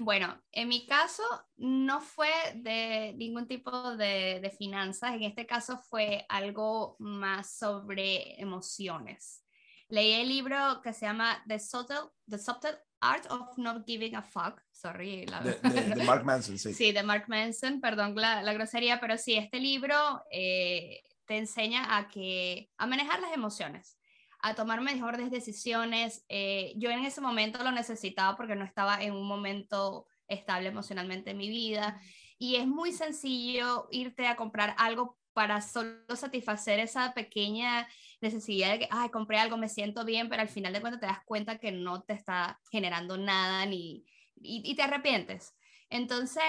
Bueno, 0.00 0.42
en 0.52 0.68
mi 0.68 0.86
caso 0.86 1.22
no 1.58 2.00
fue 2.00 2.30
de 2.54 3.12
ningún 3.18 3.46
tipo 3.46 3.96
de, 3.96 4.50
finanzas, 4.56 5.12
en 5.12 5.24
este 5.24 5.46
caso 5.46 5.76
fue 5.76 6.24
algo 6.30 6.96
más 6.98 7.58
sobre 7.58 8.40
emociones. 8.40 9.44
Leí 9.88 10.12
el 10.12 10.28
libro 10.28 10.80
que 10.82 10.94
se 10.94 11.04
llama 11.04 11.44
The 11.46 11.58
Subtle, 11.58 12.08
The 12.26 12.38
Subtle 12.38 12.78
Art 13.00 13.26
of 13.30 13.58
Not 13.58 13.84
Giving 13.86 14.14
a 14.16 14.22
Fuck, 14.22 14.62
sorry. 14.70 15.26
de, 15.26 16.04
Mark 16.06 16.24
Manson, 16.24 16.58
sí. 16.58 16.72
Sí, 16.72 16.92
de 16.92 17.02
Mark 17.02 17.24
Manson, 17.28 17.82
perdón 17.82 18.14
la, 18.14 18.52
grosería, 18.54 19.00
pero 19.00 19.18
sí, 19.18 19.34
este 19.34 19.60
libro 19.60 20.24
eh, 20.30 21.02
te 21.30 21.38
enseña 21.38 21.96
a, 21.96 22.08
que, 22.08 22.72
a 22.76 22.88
manejar 22.88 23.20
las 23.20 23.32
emociones 23.32 23.96
a 24.42 24.56
tomar 24.56 24.80
mejores 24.80 25.30
decisiones. 25.30 26.24
Eh, 26.28 26.72
yo 26.74 26.90
en 26.90 27.04
ese 27.04 27.20
momento 27.20 27.62
lo 27.62 27.70
necesitaba 27.70 28.36
porque 28.36 28.56
no 28.56 28.64
estaba 28.64 29.00
en 29.00 29.12
un 29.12 29.28
momento 29.28 30.08
estable 30.26 30.70
emocionalmente 30.70 31.30
en 31.30 31.36
mi 31.36 31.48
vida. 31.48 32.00
Y 32.36 32.56
es 32.56 32.66
muy 32.66 32.90
sencillo 32.90 33.86
irte 33.92 34.26
a 34.26 34.34
comprar 34.34 34.74
algo 34.76 35.20
para 35.32 35.60
solo 35.60 36.16
satisfacer 36.16 36.80
esa 36.80 37.14
pequeña 37.14 37.86
necesidad 38.20 38.72
de 38.72 38.78
que, 38.80 38.88
ay, 38.90 39.10
compré 39.10 39.38
algo, 39.38 39.56
me 39.56 39.68
siento 39.68 40.04
bien, 40.04 40.28
pero 40.28 40.42
al 40.42 40.48
final 40.48 40.72
de 40.72 40.80
cuentas 40.80 41.00
te 41.00 41.06
das 41.06 41.24
cuenta 41.24 41.58
que 41.58 41.70
no 41.70 42.02
te 42.02 42.14
está 42.14 42.58
generando 42.72 43.16
nada 43.18 43.64
ni, 43.66 44.04
y, 44.34 44.74
te 44.74 44.82
arrepientes. 44.82 45.54
Entonces, 45.90 46.42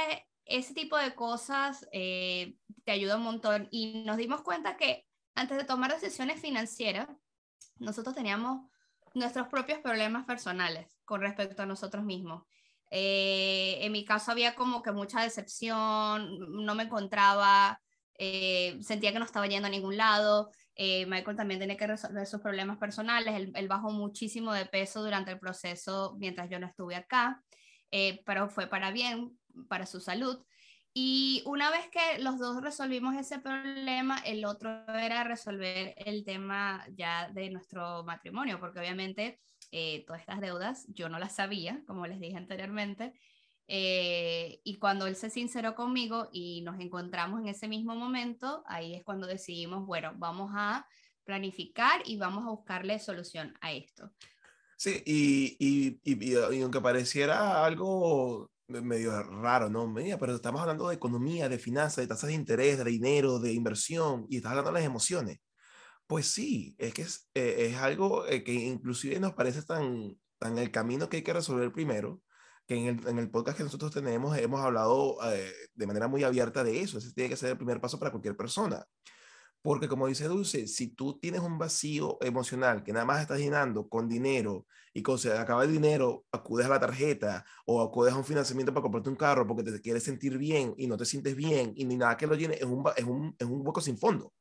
ese 0.58 0.74
tipo 0.74 0.98
de 0.98 1.16
cosas 1.16 1.88
eh, 1.92 2.56
te 2.84 2.92
ayuda 2.92 3.18
un 3.18 3.24
montón 3.24 3.68
y 3.72 4.04
nos 4.06 4.18
dimos 4.18 4.42
cuenta 4.42 4.78
que 4.78 5.06
antes 5.36 5.58
de 5.58 5.64
tomar 5.64 5.92
decisiones 5.94 6.42
financieras, 6.42 7.08
nosotros 7.78 8.16
teníamos 8.16 8.70
nuestros 9.14 9.48
propios 9.48 9.80
problemas 9.80 10.26
personales 10.26 10.98
con 11.06 11.22
respecto 11.22 11.64
a 11.64 11.66
nosotros 11.66 12.04
mismos. 12.04 12.44
Eh, 12.90 13.78
en 13.82 13.92
mi 13.92 14.04
caso 14.04 14.32
había 14.32 14.56
como 14.56 14.82
que 14.82 14.92
mucha 14.92 15.22
decepción, 15.22 16.38
no 16.66 16.76
me 16.76 16.84
encontraba, 16.84 17.82
eh, 18.18 18.78
sentía 18.82 19.14
que 19.14 19.20
no 19.20 19.26
estaba 19.26 19.48
yendo 19.48 19.68
a 19.68 19.72
ningún 19.72 19.98
lado. 19.98 20.52
Eh, 20.76 21.06
Michael 21.06 21.38
también 21.38 21.60
tenía 21.60 21.78
que 21.78 21.88
resolver 21.88 22.26
sus 22.28 22.42
problemas 22.42 22.78
personales. 22.78 23.50
Él, 23.54 23.68
bajó 23.68 23.92
muchísimo 23.92 24.54
de 24.54 24.66
peso 24.66 25.04
durante 25.04 25.32
el 25.32 25.40
proceso 25.40 26.16
mientras 26.20 26.50
yo 26.50 26.60
no 26.60 26.68
estuve 26.68 26.96
acá, 26.96 27.42
pero 28.26 28.50
fue 28.50 28.68
para 28.68 28.92
bien, 28.92 29.38
para 29.68 29.86
su 29.86 30.00
salud. 30.00 30.44
Y 30.94 31.42
una 31.46 31.72
vez 31.72 31.88
que 31.90 32.22
los 32.22 32.38
dos 32.38 32.62
resolvimos 32.62 33.16
ese 33.16 33.40
problema, 33.40 34.18
el 34.26 34.44
otro 34.44 34.70
era 34.88 35.24
resolver 35.24 35.94
el 35.98 36.26
tema 36.26 36.86
ya 36.94 37.30
de 37.30 37.50
nuestro 37.50 38.04
matrimonio, 38.04 38.60
porque 38.60 38.80
obviamente 38.80 39.40
eh, 39.72 40.04
todas 40.06 40.22
estas 40.22 40.42
deudas 40.42 40.86
yo 40.90 41.08
no 41.08 41.18
las 41.18 41.36
sabía, 41.36 41.82
como 41.88 42.08
les 42.08 42.20
dije 42.20 42.36
anteriormente. 42.36 43.14
Eh, 43.68 44.60
y 44.66 44.80
cuando 44.80 45.08
él 45.08 45.16
se 45.16 45.30
sinceró 45.30 45.76
conmigo 45.76 46.28
y 46.34 46.62
nos 46.62 46.78
encontramos 46.82 47.40
en 47.40 47.48
ese 47.48 47.70
mismo 47.70 47.96
momento, 47.96 48.64
ahí 48.68 48.94
es 48.96 49.04
cuando 49.06 49.28
decidimos, 49.28 49.86
bueno, 49.86 50.12
vamos 50.18 50.52
a 50.54 50.86
planificar 51.24 52.02
y 52.06 52.18
vamos 52.18 52.46
a 52.46 52.50
buscarle 52.50 53.00
solución 53.00 53.58
a 53.62 53.72
esto. 53.72 54.12
Sí, 54.76 55.02
y, 55.06 55.56
y, 55.58 56.02
y, 56.04 56.34
y 56.34 56.62
aunque 56.62 56.82
pareciera 56.82 57.64
algo 57.64 58.52
medio 58.82 59.22
raro, 59.24 59.70
¿no? 59.70 59.88
Mira, 59.88 60.18
pero 60.18 60.36
estamos 60.36 60.62
hablando 60.62 60.88
de 60.90 60.96
economía, 60.96 61.50
de 61.50 61.60
finanzas, 61.60 61.98
de 61.98 62.08
tasas 62.08 62.30
de 62.30 62.36
interés, 62.36 62.78
de 62.78 62.84
dinero, 62.86 63.40
de 63.40 63.54
inversión, 63.54 64.26
y 64.30 64.38
estás 64.38 64.52
hablando 64.52 64.72
de 64.72 64.80
las 64.80 64.86
emociones. 64.86 65.40
Pues 66.08 66.28
sí, 66.28 66.76
es 66.78 66.94
que 66.94 67.04
es, 67.04 67.30
eh, 67.34 67.68
es 67.70 67.78
algo 67.78 68.26
eh, 68.28 68.44
que 68.44 68.54
inclusive 68.54 69.20
nos 69.20 69.34
parece 69.34 69.62
tan, 69.64 70.18
tan 70.40 70.58
el 70.58 70.72
camino 70.72 71.10
que 71.10 71.18
hay 71.18 71.24
que 71.24 71.34
resolver 71.34 71.72
primero, 71.72 72.22
que 72.68 72.76
en 72.76 72.88
el, 72.88 73.08
en 73.08 73.20
el 73.20 73.32
podcast 73.32 73.58
que 73.58 73.64
nosotros 73.64 73.92
tenemos 73.92 74.38
hemos 74.38 74.62
hablado 74.62 75.18
eh, 75.32 75.54
de 75.74 75.88
manera 75.88 76.08
muy 76.08 76.24
abierta 76.24 76.64
de 76.64 76.82
eso. 76.82 76.98
Ese 76.98 77.14
tiene 77.14 77.30
que 77.30 77.38
ser 77.38 77.52
el 77.52 77.58
primer 77.58 77.82
paso 77.82 78.00
para 78.00 78.12
cualquier 78.12 78.36
persona. 78.36 78.86
Porque 79.62 79.88
como 79.88 80.08
dice 80.08 80.28
Dulce, 80.28 80.68
si 80.68 80.88
tú 80.88 81.20
tienes 81.20 81.42
un 81.42 81.58
vacío 81.58 82.18
emocional 82.22 82.84
que 82.84 82.94
nada 82.94 83.06
más 83.06 83.22
estás 83.22 83.40
llenando 83.40 83.88
con 83.88 84.10
dinero 84.10 84.66
y 84.94 85.04
cuando 85.04 85.20
se 85.20 85.38
acaba 85.38 85.64
el 85.64 85.72
dinero, 85.72 86.26
acudes 86.32 86.66
a 86.66 86.70
la 86.70 86.80
tarjeta 86.80 87.46
o 87.66 87.82
acudes 87.82 88.14
a 88.14 88.18
un 88.18 88.26
financiamiento 88.26 88.74
para 88.74 88.82
comprarte 88.82 89.10
un 89.10 89.16
carro 89.16 89.46
porque 89.46 89.64
te 89.64 89.80
quieres 89.80 90.04
sentir 90.04 90.38
bien 90.38 90.74
y 90.78 90.88
no 90.88 90.98
te 90.98 91.06
sientes 91.06 91.36
bien 91.36 91.74
y 91.76 91.86
ni 91.86 91.96
nada 91.96 92.18
que 92.18 92.26
lo 92.26 92.36
llene, 92.36 92.56
es 92.56 92.64
un, 92.64 92.84
es 92.96 93.04
un, 93.04 93.36
es 93.38 93.48
un 93.48 93.66
hueco 93.66 93.82
sin 93.82 93.98
fondo. 93.98 94.34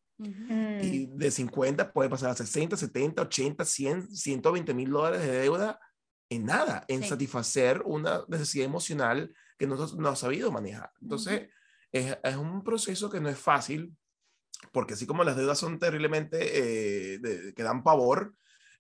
Y 0.83 1.07
de 1.07 1.31
50 1.31 1.93
puede 1.93 2.11
pasar 2.11 2.31
a 2.31 2.35
60, 2.35 2.77
70, 2.77 3.23
80, 3.23 3.65
100, 3.65 4.15
120 4.15 4.75
mil 4.75 4.91
dólares 4.91 5.23
de 5.23 5.33
deuda 5.33 5.81
en 6.29 6.45
nada, 6.45 6.85
en 6.89 7.03
satisfacer 7.03 7.83
una 7.85 8.25
necesidad 8.29 8.67
emocional 8.67 9.35
que 9.59 9.67
nosotros 9.67 9.99
no 9.99 10.09
hemos 10.09 10.19
sabido 10.19 10.53
manejar. 10.53 10.91
Entonces, 11.01 11.49
es, 11.91 12.19
es, 12.23 12.37
un 12.37 12.63
proceso 12.63 13.11
que 13.11 13.21
no 13.21 13.31
es 13.31 13.39
fácil, 13.39 13.97
porque 14.73 14.95
así 14.95 15.07
como 15.07 15.25
las 15.25 15.37
deudas 15.37 15.59
son 15.59 15.79
terriblemente, 15.79 17.15
eh, 17.15 17.53
que 17.55 17.63
dan 17.63 17.83
pavor, 17.83 18.35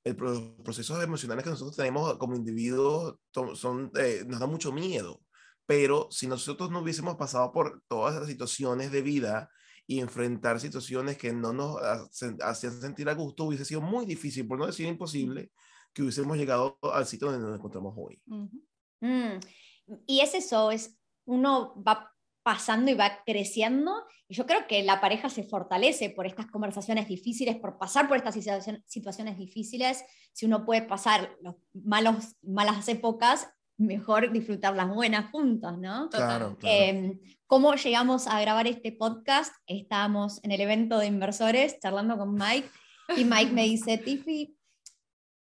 los 0.05 0.40
procesos 0.64 1.03
emocionales 1.03 1.45
que 1.45 1.51
nosotros 1.51 1.77
tenemos 1.77 2.16
como 2.16 2.35
individuos 2.35 3.16
son, 3.55 3.90
eh, 3.97 4.25
nos 4.27 4.40
dan 4.40 4.51
mucho 4.51 4.73
miedo. 4.73 5.21
Pero 5.66 6.09
si 6.11 6.27
nosotros 6.27 6.71
no 6.71 6.81
hubiésemos 6.81 7.16
pasado 7.16 7.53
por 7.53 7.83
todas 7.87 8.14
las 8.16 8.27
situaciones 8.27 8.90
de 8.90 9.03
vida 9.03 9.51
y 9.87 10.01
enfrentar 10.01 10.59
situaciones 10.59 11.16
que 11.16 11.33
no 11.33 11.53
nos 11.53 11.77
hacían 12.43 12.81
sentir 12.81 13.09
a 13.09 13.14
gusto, 13.14 13.45
hubiese 13.45 13.64
sido 13.64 13.81
muy 13.81 14.07
difícil, 14.07 14.47
por 14.47 14.59
no 14.59 14.66
decir 14.66 14.87
imposible, 14.87 15.51
que 15.93 16.03
hubiésemos 16.03 16.37
llegado 16.37 16.79
al 16.83 17.07
sitio 17.07 17.31
donde 17.31 17.47
nos 17.47 17.59
encontramos 17.59 17.95
hoy. 17.97 18.21
Mm. 19.01 19.38
Y 20.07 20.21
es 20.21 20.35
eso, 20.35 20.71
es 20.71 20.99
uno 21.25 21.81
va 21.83 22.12
pasando 22.51 22.91
y 22.91 22.95
va 22.95 23.23
creciendo. 23.25 24.05
Y 24.27 24.35
yo 24.35 24.45
creo 24.45 24.67
que 24.67 24.83
la 24.83 25.01
pareja 25.01 25.29
se 25.29 25.45
fortalece 25.45 26.11
por 26.11 26.27
estas 26.27 26.47
conversaciones 26.47 27.07
difíciles, 27.07 27.55
por 27.55 27.79
pasar 27.79 28.09
por 28.09 28.17
estas 28.17 28.35
situaciones 28.87 29.39
difíciles. 29.39 30.03
Si 30.33 30.47
uno 30.47 30.65
puede 30.65 30.83
pasar 30.83 31.31
los 31.43 31.55
malos, 31.73 32.35
malas 32.43 32.89
épocas, 32.89 33.49
mejor 33.77 34.33
disfrutar 34.33 34.75
las 34.75 34.93
buenas 34.93 35.31
juntos, 35.31 35.79
¿no? 35.79 36.11
Claro, 36.11 36.59
em, 36.63 37.21
¿Cómo 37.47 37.77
llegamos 37.77 38.27
a 38.27 38.41
grabar 38.41 38.67
este 38.67 38.91
podcast? 38.91 39.55
Estábamos 39.69 40.43
en 40.43 40.51
el 40.51 40.61
evento 40.61 40.99
de 40.99 41.07
inversores 41.07 41.79
charlando 41.79 42.19
con 42.19 42.35
Mike 42.35 42.69
y 43.17 43.25
Mike 43.25 43.53
me 43.53 43.63
dice, 43.63 43.97
Tiffy, 43.97 44.57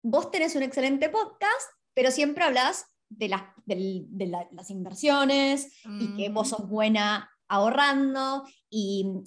vos 0.02 0.32
tenés 0.32 0.56
un 0.56 0.64
excelente 0.64 1.10
podcast, 1.10 1.70
pero 1.94 2.10
siempre 2.10 2.44
hablas 2.44 2.88
de, 3.10 3.30
las, 3.30 3.44
de, 3.66 4.32
las 4.52 4.70
inversiones 4.70 5.72
y 6.00 6.16
que 6.16 6.30
vos 6.30 6.50
sos 6.50 6.68
buena 6.68 7.30
ahorrando 7.48 8.44
y, 8.70 9.24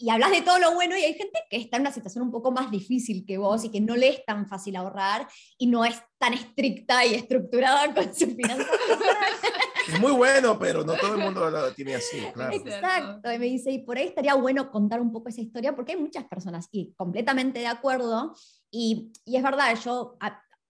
y 0.00 0.10
hablas 0.10 0.30
de 0.30 0.42
todo 0.42 0.60
lo 0.60 0.74
bueno 0.74 0.96
y 0.96 1.02
hay 1.02 1.14
gente 1.14 1.40
que 1.50 1.56
está 1.56 1.76
en 1.76 1.82
una 1.82 1.92
situación 1.92 2.22
un 2.22 2.30
poco 2.30 2.52
más 2.52 2.70
difícil 2.70 3.26
que 3.26 3.36
vos 3.36 3.64
y 3.64 3.70
que 3.70 3.80
no 3.80 3.96
le 3.96 4.08
es 4.10 4.24
tan 4.24 4.48
fácil 4.48 4.76
ahorrar 4.76 5.26
y 5.58 5.66
no 5.66 5.84
es 5.84 6.00
tan 6.18 6.34
estricta 6.34 7.04
y 7.04 7.14
estructurada 7.14 7.92
con 7.94 8.14
su 8.14 8.28
finanzas. 8.28 8.68
Es 9.88 10.00
muy 10.00 10.12
bueno, 10.12 10.56
pero 10.56 10.84
no 10.84 10.94
todo 10.94 11.16
el 11.16 11.22
mundo 11.22 11.50
lo 11.50 11.72
tiene 11.72 11.96
así, 11.96 12.18
claro. 12.32 12.54
Exacto, 12.54 13.32
y 13.32 13.38
me 13.38 13.46
dice, 13.46 13.72
y 13.72 13.78
por 13.78 13.98
ahí 13.98 14.06
estaría 14.06 14.34
bueno 14.34 14.70
contar 14.70 15.00
un 15.00 15.10
poco 15.10 15.30
esa 15.30 15.40
historia 15.40 15.74
porque 15.74 15.92
hay 15.92 15.98
muchas 15.98 16.24
personas 16.24 16.68
y 16.70 16.94
completamente 16.94 17.58
de 17.58 17.66
acuerdo 17.66 18.34
y, 18.70 19.10
y 19.24 19.36
es 19.36 19.42
verdad, 19.42 19.76
yo 19.82 20.16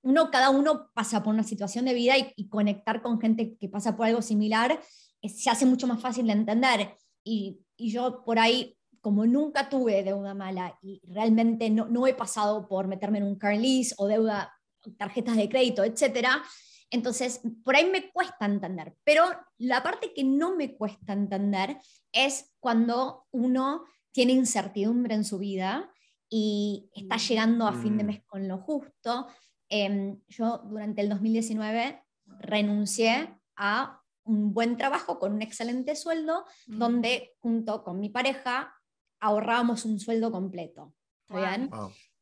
uno, 0.08 0.30
cada 0.30 0.48
uno 0.48 0.90
pasa 0.94 1.22
por 1.22 1.34
una 1.34 1.42
situación 1.42 1.84
de 1.84 1.92
vida 1.92 2.14
y, 2.16 2.48
conectar 2.48 3.02
con 3.02 3.20
gente 3.20 3.58
que 3.58 3.68
pasa 3.68 3.94
por 3.94 4.06
algo 4.06 4.22
similar 4.22 4.80
se 5.22 5.50
hace 5.50 5.66
mucho 5.66 5.86
más 5.86 6.00
fácil 6.00 6.26
de 6.26 6.32
entender. 6.32 6.94
Y, 7.22 7.60
y, 7.76 7.90
yo 7.90 8.24
por 8.24 8.38
ahí, 8.38 8.78
como 9.02 9.26
nunca 9.26 9.68
tuve 9.68 10.02
deuda 10.02 10.32
mala 10.32 10.78
y 10.80 11.02
realmente 11.06 11.68
no, 11.68 11.86
no 11.88 12.06
he 12.06 12.14
pasado 12.14 12.66
por 12.66 12.86
meterme 12.86 13.18
en 13.18 13.24
un 13.24 13.36
car 13.36 13.54
lease 13.54 13.94
o 13.98 14.06
deuda, 14.06 14.50
tarjetas 14.96 15.36
de 15.36 15.50
crédito, 15.50 15.84
etcétera, 15.84 16.42
entonces 16.90 17.42
por 17.62 17.76
ahí 17.76 17.90
me 17.90 18.10
cuesta 18.10 18.46
entender. 18.46 18.96
Pero 19.04 19.24
la 19.58 19.82
parte 19.82 20.14
que 20.14 20.24
no 20.24 20.56
me 20.56 20.74
cuesta 20.74 21.12
entender 21.12 21.76
es 22.12 22.54
cuando 22.60 23.26
uno 23.30 23.84
tiene 24.10 24.32
incertidumbre 24.32 25.14
en 25.14 25.24
su 25.24 25.38
vida 25.38 25.92
y 26.30 26.88
está 26.94 27.16
mm. 27.16 27.20
llegando 27.20 27.66
a 27.66 27.74
fin 27.74 27.98
de 27.98 28.04
mm. 28.04 28.06
mes 28.06 28.22
con 28.24 28.48
lo 28.48 28.56
justo, 28.56 29.26
Em, 29.68 30.20
yo 30.28 30.58
durante 30.64 31.02
el 31.02 31.08
2019 31.08 32.02
renuncié 32.40 33.38
a 33.56 34.02
un 34.24 34.52
buen 34.52 34.76
trabajo 34.76 35.18
con 35.18 35.32
un 35.32 35.42
excelente 35.42 35.96
sueldo, 35.96 36.44
mm. 36.66 36.78
donde 36.78 37.34
junto 37.40 37.82
con 37.82 38.00
mi 38.00 38.10
pareja 38.10 38.74
ahorrábamos 39.20 39.84
un 39.84 39.98
sueldo 39.98 40.30
completo. 40.30 40.94
¿Bien? 41.28 41.70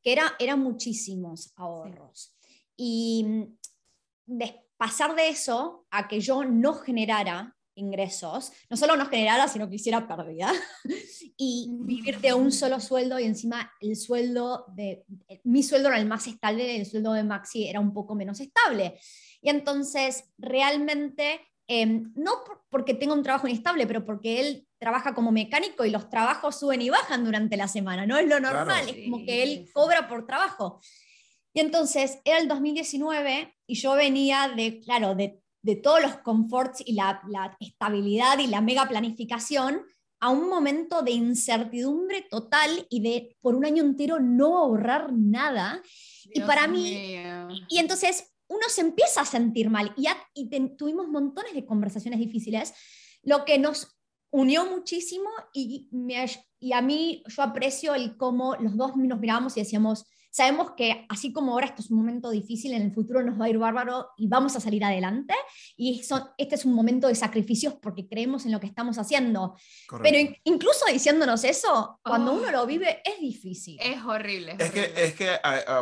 Que 0.03 0.13
era, 0.13 0.35
eran 0.41 0.61
muchísimos 0.61 1.53
ahorros. 1.57 2.37
Y 2.77 3.25
mm, 3.25 3.57
de 4.27 4.67
pasar 4.77 5.15
de 5.15 5.29
eso 5.29 5.87
a 5.91 6.09
que 6.09 6.21
yo 6.21 6.45
no 6.45 6.75
generara 6.75 7.56
ingresos, 7.77 8.53
no 8.69 8.77
solo 8.77 8.97
no 8.97 9.07
generara, 9.07 9.47
sino 9.49 9.69
que 9.69 9.77
hiciera 9.77 10.09
pérdida, 10.09 10.53
y 11.37 11.69
vivir 11.71 12.21
de 12.21 12.35
un 12.35 12.51
solo 12.51 12.81
sueldo 12.81 13.21
y 13.21 13.25
encima 13.25 13.73
el 13.81 13.97
sueldo 13.97 14.67
de, 14.75 15.05
mi 15.45 15.63
sueldo 15.63 15.89
era 15.89 15.99
el 15.99 16.07
más 16.07 16.27
estable, 16.27 16.77
el 16.77 16.87
sueldo 16.87 17.13
de 17.13 17.23
Maxi 17.23 17.69
era 17.69 17.81
un 17.81 17.93
poco 17.93 18.15
menos 18.15 18.41
estable. 18.41 18.99
Y 19.41 19.51
entonces 19.51 20.25
realmente, 20.39 21.41
em, 21.69 22.13
no 22.17 22.33
porque 22.71 22.95
tenga 22.95 23.15
un 23.15 23.23
trabajo 23.23 23.47
inestable, 23.47 23.87
pero 23.87 24.05
porque 24.05 24.41
él 24.41 24.67
trabaja 24.79 25.15
como 25.15 25.31
mecánico 25.33 25.85
y 25.85 25.91
los 25.91 26.09
trabajos 26.11 26.59
suben 26.59 26.83
y 26.83 26.91
bajan 26.91 27.25
durante 27.25 27.57
la 27.57 27.69
semana, 27.69 28.07
no 28.07 28.17
es 28.19 28.27
lo 28.27 28.41
normal, 28.41 28.89
es 28.89 29.05
como 29.05 29.25
que 29.25 29.43
él 29.43 29.71
cobra 29.73 30.09
por 30.09 30.27
trabajo. 30.27 30.81
Y 31.55 31.61
entonces 31.61 32.19
era 32.25 32.39
el 32.39 32.49
2019 32.49 33.55
y 33.67 33.75
yo 33.77 33.95
venía 33.95 34.53
de, 34.55 34.81
claro, 34.81 35.15
de 35.15 35.41
de 35.67 35.75
todos 35.75 36.01
los 36.01 36.19
comforts 36.19 36.81
y 36.87 36.93
la, 36.93 37.21
estabilidad 37.59 38.39
y 38.39 38.47
la 38.47 38.61
mega 38.61 38.87
planificación 38.87 39.83
a 40.21 40.31
un 40.31 40.49
momento 40.49 41.03
de 41.03 41.11
incertidumbre 41.11 42.25
total 42.31 42.87
y 42.89 43.01
de 43.01 43.37
por 43.41 43.57
un 43.57 43.65
año 43.67 43.83
entero 43.83 44.21
no 44.21 44.59
ahorrar 44.59 45.13
nada. 45.13 45.83
y 46.33 46.41
para 46.43 46.69
mí, 46.69 47.17
y, 47.69 47.79
entonces 47.79 48.33
uno 48.47 48.63
se 48.69 48.83
empieza 48.83 49.23
a 49.23 49.27
sentir 49.27 49.69
mal 49.69 49.93
y, 49.97 50.07
y 50.35 50.49
tuvimos 50.77 51.09
montones 51.09 51.53
de 51.53 51.67
conversaciones 51.67 52.21
difíciles, 52.21 52.73
lo 53.25 53.45
que 53.45 53.59
nos 53.59 53.99
unió 54.31 54.71
muchísimo 54.71 55.31
y, 55.53 55.89
me, 55.91 56.25
y 56.61 56.75
a 56.75 56.81
mí 56.81 57.25
yo 57.27 57.43
aprecio 57.43 57.93
el 57.97 58.17
cómo 58.17 58.55
los 58.55 58.77
dos 58.77 58.97
nos 58.97 59.19
mirábamos 59.19 59.57
y 59.57 59.61
decíamos, 59.61 60.05
Sabemos 60.31 60.73
que 60.77 61.07
así 61.09 61.33
como 61.33 61.53
ahora 61.53 61.67
esto 61.67 61.83
es 61.83 61.91
un 61.91 61.99
momento 61.99 62.31
difícil, 62.31 62.75
en 62.75 62.83
el 62.83 62.93
futuro 62.93 63.23
nos 63.23 63.41
va 63.41 63.47
a 63.47 63.49
ir 63.49 63.59
bárbaro 63.59 64.09
y 64.17 64.29
vamos 64.29 64.55
a 64.57 64.61
salir 64.61 64.85
adelante. 64.85 65.35
Y 65.77 66.01
este 66.01 66.55
es 66.55 66.65
un 66.65 66.75
momento 66.75 67.09
de 67.09 67.15
sacrificios 67.15 67.75
porque 67.81 68.07
creemos 68.09 68.45
en 68.45 68.53
lo 68.53 68.61
que 68.61 68.67
estamos 68.67 68.99
haciendo. 68.99 69.57
Pero 70.03 70.37
incluso 70.45 70.85
diciéndonos 70.93 71.45
eso, 71.45 72.01
cuando 72.03 72.35
uno 72.35 72.51
lo 72.51 72.67
vive 72.67 73.03
es 73.05 73.21
difícil. 73.21 73.79
Es 73.81 74.03
horrible. 74.05 74.57
Es, 74.59 74.71
que, 74.71 74.93
es 74.97 75.15
que 75.15 75.29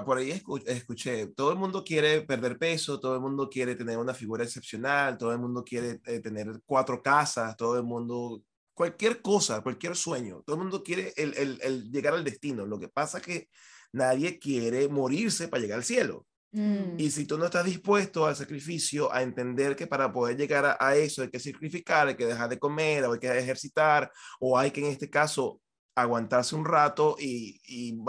por 0.05 0.19
ahí 0.19 0.43
escuché, 0.67 1.27
todo 1.29 1.53
el 1.53 1.59
mundo 1.59 1.85
quiere 1.85 2.23
perder 2.23 2.59
peso, 2.59 3.01
todo 3.01 3.15
el 3.15 3.21
mundo 3.21 3.49
quiere 3.51 3.75
tener 3.75 3.99
una 3.99 4.15
figura 4.15 4.45
excepcional, 4.45 5.19
todo 5.19 5.33
el 5.33 5.39
mundo 5.39 5.65
quiere 5.65 6.01
eh, 6.07 6.21
tener 6.21 6.61
cuatro 6.65 7.03
casas, 7.03 7.57
todo 7.57 7.77
el 7.77 7.83
mundo 7.83 8.43
cualquier 8.75 9.23
cosa, 9.23 9.63
cualquier 9.63 9.97
sueño. 9.97 10.43
Todo 10.45 10.57
el 10.57 10.63
mundo 10.63 10.83
quiere 10.83 11.13
el, 11.17 11.35
el, 11.35 11.59
el, 11.63 11.91
llegar 11.91 12.15
al 12.15 12.25
destino. 12.25 12.67
Lo 12.67 12.79
que 12.79 12.89
pasa 12.89 13.19
es 13.19 13.25
que 13.25 13.49
nadie 13.95 14.39
quiere 14.39 14.89
morirse 14.89 15.49
para 15.49 15.63
llegar 15.63 15.79
al 15.79 15.85
cielo. 15.85 16.27
Mm. 16.51 16.99
Y 16.99 17.11
si 17.11 17.27
tú 17.27 17.39
no 17.39 17.47
estás 17.47 17.65
dispuesto 17.65 18.27
al 18.27 18.37
sacrificio, 18.37 19.13
a 19.13 19.23
entender 19.23 19.75
que 19.77 19.87
para 19.87 20.13
poder 20.13 20.37
llegar 20.37 20.77
a, 20.79 20.97
eso 20.97 21.23
hay 21.23 21.31
que 21.31 21.41
sacrificar, 21.41 22.09
hay 22.09 22.17
que 22.17 22.27
dejar 22.27 22.49
de 22.49 22.59
comer, 22.59 23.05
o 23.05 23.13
hay 23.13 23.21
que 23.21 23.39
ejercitar, 23.39 24.11
o 24.41 24.59
hay 24.59 24.71
que 24.71 24.81
en 24.81 24.87
este 24.87 25.09
caso 25.09 25.61
aguantarse 25.97 26.57
un 26.57 26.65
rato 26.65 27.17
y, 27.19 27.61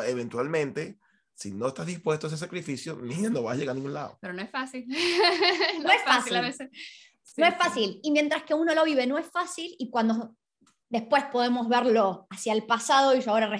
eventualmente, 0.08 0.98
si 1.36 1.52
no 1.52 1.68
estás 1.68 1.86
dispuesto 1.86 2.26
a 2.26 2.30
ese 2.30 2.38
sacrificio, 2.38 2.96
niña, 2.96 3.30
no 3.30 3.44
vas 3.44 3.56
a 3.56 3.60
llegar 3.60 3.74
a 3.74 3.76
ningún 3.76 3.94
lado. 3.94 4.18
Pero 4.22 4.34
no 4.34 4.42
es 4.42 4.50
fácil. 4.50 4.88
no, 5.84 5.92
es 5.92 6.04
fácil. 6.04 6.36
a 6.36 6.42
veces. 6.42 6.70
no 7.38 7.46
es 7.46 7.56
fácil. 7.56 8.00
Y 8.02 8.12
mientras 8.12 8.44
que 8.44 8.54
uno 8.54 8.74
lo 8.74 8.86
vive, 8.86 9.06
no 9.06 9.20
es 9.20 9.28
fácil. 9.28 9.76
Y 9.78 9.90
cuando 9.92 10.36
después 10.90 11.26
podemos 11.26 11.68
verlo 11.68 12.26
hacia 12.30 12.54
el 12.54 12.66
pasado, 12.66 13.16
y 13.16 13.22
yo 13.22 13.32
ahora 13.32 13.52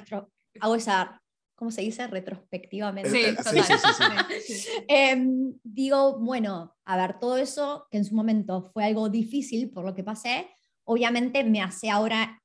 hago 0.62 0.76
esa 0.76 1.22
¿cómo 1.56 1.72
se 1.72 1.82
dice? 1.82 2.08
Retrospectivamente. 2.08 3.10
Sí, 3.10 3.36
total. 3.36 4.28
Em, 4.88 5.54
digo, 5.64 6.20
bueno, 6.20 6.76
a 6.86 6.98
ver, 6.98 7.20
todo 7.20 7.38
eso 7.38 7.88
que 7.90 7.98
en 7.98 8.06
su 8.06 8.16
momento 8.16 8.70
fue 8.74 8.86
algo 8.86 9.10
difícil 9.10 9.72
por 9.72 9.86
lo 9.86 9.96
que 9.96 10.04
pasé, 10.04 10.50
obviamente 10.84 11.44
me 11.44 11.62
hace 11.62 11.90
ahora 11.90 12.42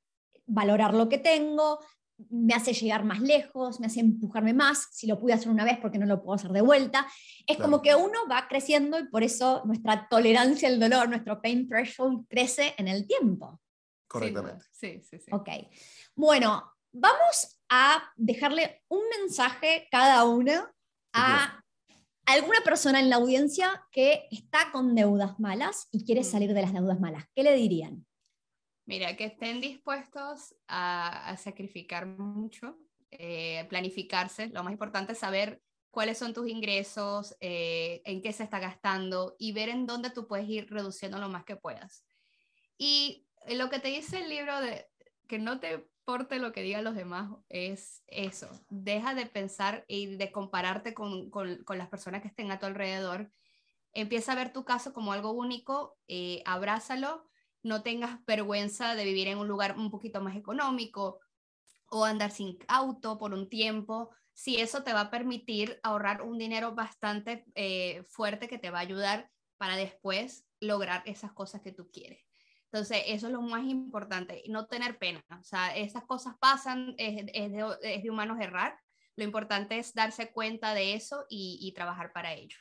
valorar 0.47 0.95
lo 0.95 1.09
que 1.09 1.19
tengo, 1.19 1.81
me 2.29 2.55
hace 2.55 2.73
llegar 2.73 3.05
más 3.05 3.21
lejos, 3.21 3.81
me 3.81 3.87
hace 3.87 4.01
empujarme 4.01 4.53
más, 4.53 4.89
si 4.93 5.07
lo 5.07 5.19
pude 5.19 5.33
hacer 5.33 5.49
una 5.49 5.65
vez 5.65 5.79
porque 5.81 5.99
no 5.99 6.07
lo 6.07 6.23
puedo 6.23 6.35
hacer 6.35 6.51
de 6.51 6.61
vuelta. 6.61 7.07
Es 7.47 7.57
como 7.57 7.81
que 7.81 7.95
uno 7.95 8.19
va 8.31 8.47
creciendo 8.49 8.99
y 8.99 9.09
por 9.09 9.23
eso 9.23 9.63
nuestra 9.65 10.07
tolerancia 10.09 10.69
al 10.69 10.81
dolor, 10.81 11.09
nuestro 11.09 11.41
pain 11.41 11.69
threshold 11.69 12.27
crece 12.29 12.75
en 12.77 12.89
el 12.89 13.07
tiempo. 13.07 13.61
Correctamente. 14.07 14.65
Sí, 14.73 15.01
sí, 15.03 15.19
sí. 15.19 15.31
Ok. 15.33 15.49
Bueno, 16.15 16.73
vamos 16.93 17.61
a 17.69 18.13
dejarle 18.17 18.83
un 18.89 19.03
mensaje 19.21 19.89
cada 19.91 20.25
uno 20.25 20.69
a 21.13 21.63
alguna 22.27 22.61
persona 22.61 23.01
en 23.01 23.11
la 23.11 23.17
audiencia 23.17 23.87
que 23.91 24.29
está 24.31 24.71
con 24.73 24.95
deudas 24.95 25.39
malas 25.39 25.89
y 25.91 26.05
quiere 26.05 26.23
mm. 26.23 26.25
salir 26.25 26.55
de 26.55 26.63
las 26.63 26.73
deudas 26.73 27.01
malas. 27.01 27.25
¿Qué 27.35 27.43
le 27.43 27.55
dirían? 27.55 28.07
Mira, 28.87 29.17
que 29.17 29.25
estén 29.25 29.61
dispuestos 29.61 30.55
a, 30.67 31.37
sacrificar 31.39 32.07
mucho, 32.07 32.77
eh, 33.11 33.65
planificarse. 33.69 34.49
Lo 34.49 34.65
más 34.65 34.73
importante 34.73 35.13
es 35.13 35.19
saber 35.19 35.63
cuáles 35.91 36.19
son 36.19 36.35
tus 36.35 36.49
ingresos, 36.49 37.37
eh, 37.41 38.03
en 38.05 38.23
qué 38.23 38.33
se 38.33 38.45
está 38.45 38.59
gastando 38.59 39.37
y 39.39 39.53
ver 39.53 39.69
en 39.69 39.87
dónde 39.87 40.11
tú 40.11 40.27
puedes 40.27 40.49
ir 40.49 40.69
reduciendo 40.71 41.19
lo 41.19 41.29
más 41.29 41.45
que 41.45 41.57
puedas. 41.57 42.05
Y 42.79 43.27
lo 43.49 43.71
que 43.71 43.79
te 43.79 43.89
dice 43.89 44.19
el 44.19 44.29
libro 44.29 44.61
de 44.61 44.87
que 45.29 45.39
no 45.39 45.61
te 45.61 45.89
lo 46.19 46.53
que 46.53 46.63
digan 46.63 46.85
los 46.85 46.95
demás, 46.95 47.31
es 47.49 48.03
eso. 48.07 48.49
Deja 48.69 49.15
de 49.15 49.27
pensar 49.27 49.85
y 49.89 50.17
de 50.17 50.33
compararte 50.33 50.95
con, 50.95 51.31
con, 51.31 51.79
las 51.79 51.89
personas 51.89 52.23
que 52.23 52.29
estén 52.29 52.51
a 52.51 52.59
tu 52.59 52.67
alrededor. 52.67 53.31
Empieza 53.93 54.33
a 54.33 54.37
ver 54.37 54.53
tu 54.53 54.65
caso 54.65 54.93
como 54.93 55.13
algo 55.13 55.33
único, 55.33 55.97
eh, 56.09 56.43
abrázalo, 56.47 57.29
no 57.63 57.83
tengas 57.83 58.25
vergüenza 58.25 58.95
de 58.95 59.05
vivir 59.05 59.29
en 59.29 59.39
un 59.39 59.49
lugar 59.49 59.77
un 59.77 59.91
poquito 59.91 60.21
más 60.21 60.37
económico 60.37 61.21
o 61.89 62.05
andar 62.05 62.31
sin 62.31 62.59
auto 62.69 63.19
por 63.19 63.33
un 63.33 63.49
tiempo. 63.49 64.11
Si 64.33 64.61
eso 64.61 64.83
te 64.83 64.93
va 64.93 65.03
a 65.03 65.11
permitir 65.11 65.81
ahorrar 65.83 66.23
un 66.23 66.39
dinero 66.39 66.75
bastante 66.75 67.45
eh, 67.55 68.05
fuerte 68.09 68.49
que 68.49 68.59
te 68.59 68.71
va 68.71 68.79
a 68.79 68.83
ayudar 68.83 69.31
para 69.59 69.77
después 69.77 70.47
lograr 70.61 71.03
esas 71.07 71.33
cosas 71.33 71.61
que 71.63 71.73
tú 71.73 71.91
quieres. 71.91 72.30
Entonces, 72.73 73.03
eso 73.07 73.27
es 73.27 73.33
lo 73.33 73.43
más 73.43 73.65
importante, 73.65 74.45
no 74.49 74.67
tener 74.67 74.97
pena. 74.99 75.25
O 75.41 75.43
sea, 75.43 75.77
esas 75.77 76.05
cosas 76.05 76.35
pasan, 76.39 76.95
es, 76.99 77.25
es, 77.35 77.51
de, 77.51 77.77
es 77.83 78.03
de, 78.05 78.11
humanos 78.11 78.39
errar. 78.41 78.79
Lo 79.17 79.25
importante 79.25 79.79
es 79.79 79.93
darse 79.93 80.31
cuenta 80.31 80.73
de 80.73 80.95
eso 80.95 81.27
y, 81.29 81.59
y, 81.61 81.73
trabajar 81.75 82.13
para 82.13 82.33
ello. 82.33 82.57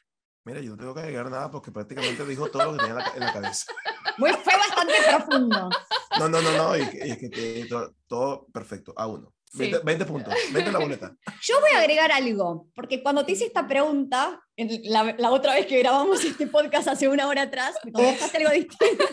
Mira, 0.46 0.62
yo 0.62 0.72
no 0.72 0.78
tengo 0.78 0.96
que 0.96 1.02
agregar 1.02 1.30
nada 1.30 1.52
porque 1.52 1.72
prácticamente 1.72 2.26
dijo 2.26 2.50
todo 2.50 2.66
lo 2.66 2.72
que 2.72 2.78
tenía 2.80 2.94
en 2.94 2.98
la, 2.98 3.12
en 3.14 3.20
la 3.20 3.34
cabeza. 3.34 3.72
Muy, 4.18 4.32
fue 4.32 4.54
bastante 4.58 4.94
profundo. 5.08 5.70
No, 6.18 6.28
no, 6.28 6.42
no, 6.42 6.52
no, 6.58 6.76
y, 6.76 6.82
y 6.82 7.12
es 7.12 7.18
que 7.20 7.30
te, 7.30 7.66
todo, 7.68 7.94
todo, 8.08 8.48
perfecto, 8.52 8.94
a 8.98 9.06
uno. 9.06 9.32
20, 9.54 9.78
sí. 9.78 9.84
20, 9.84 10.06
puntos, 10.06 10.34
20 10.52 10.72
la 10.72 10.80
boleta. 10.80 11.16
Yo 11.42 11.60
voy 11.60 11.72
a 11.76 11.80
agregar 11.80 12.12
algo, 12.12 12.68
porque 12.76 13.02
cuando 13.02 13.26
te 13.26 13.32
hice 13.32 13.46
esta 13.46 13.68
pregunta, 13.68 14.42
la, 14.84 15.16
la 15.18 15.32
otra 15.32 15.54
vez 15.54 15.66
que 15.66 15.80
grabamos 15.80 16.24
este 16.24 16.48
podcast 16.48 16.88
hace 16.88 17.08
una 17.08 17.28
hora 17.28 17.44
atrás, 17.44 17.76
me 17.84 17.92
contestaste 17.94 18.38
algo 18.38 18.52
distinto. 18.52 19.06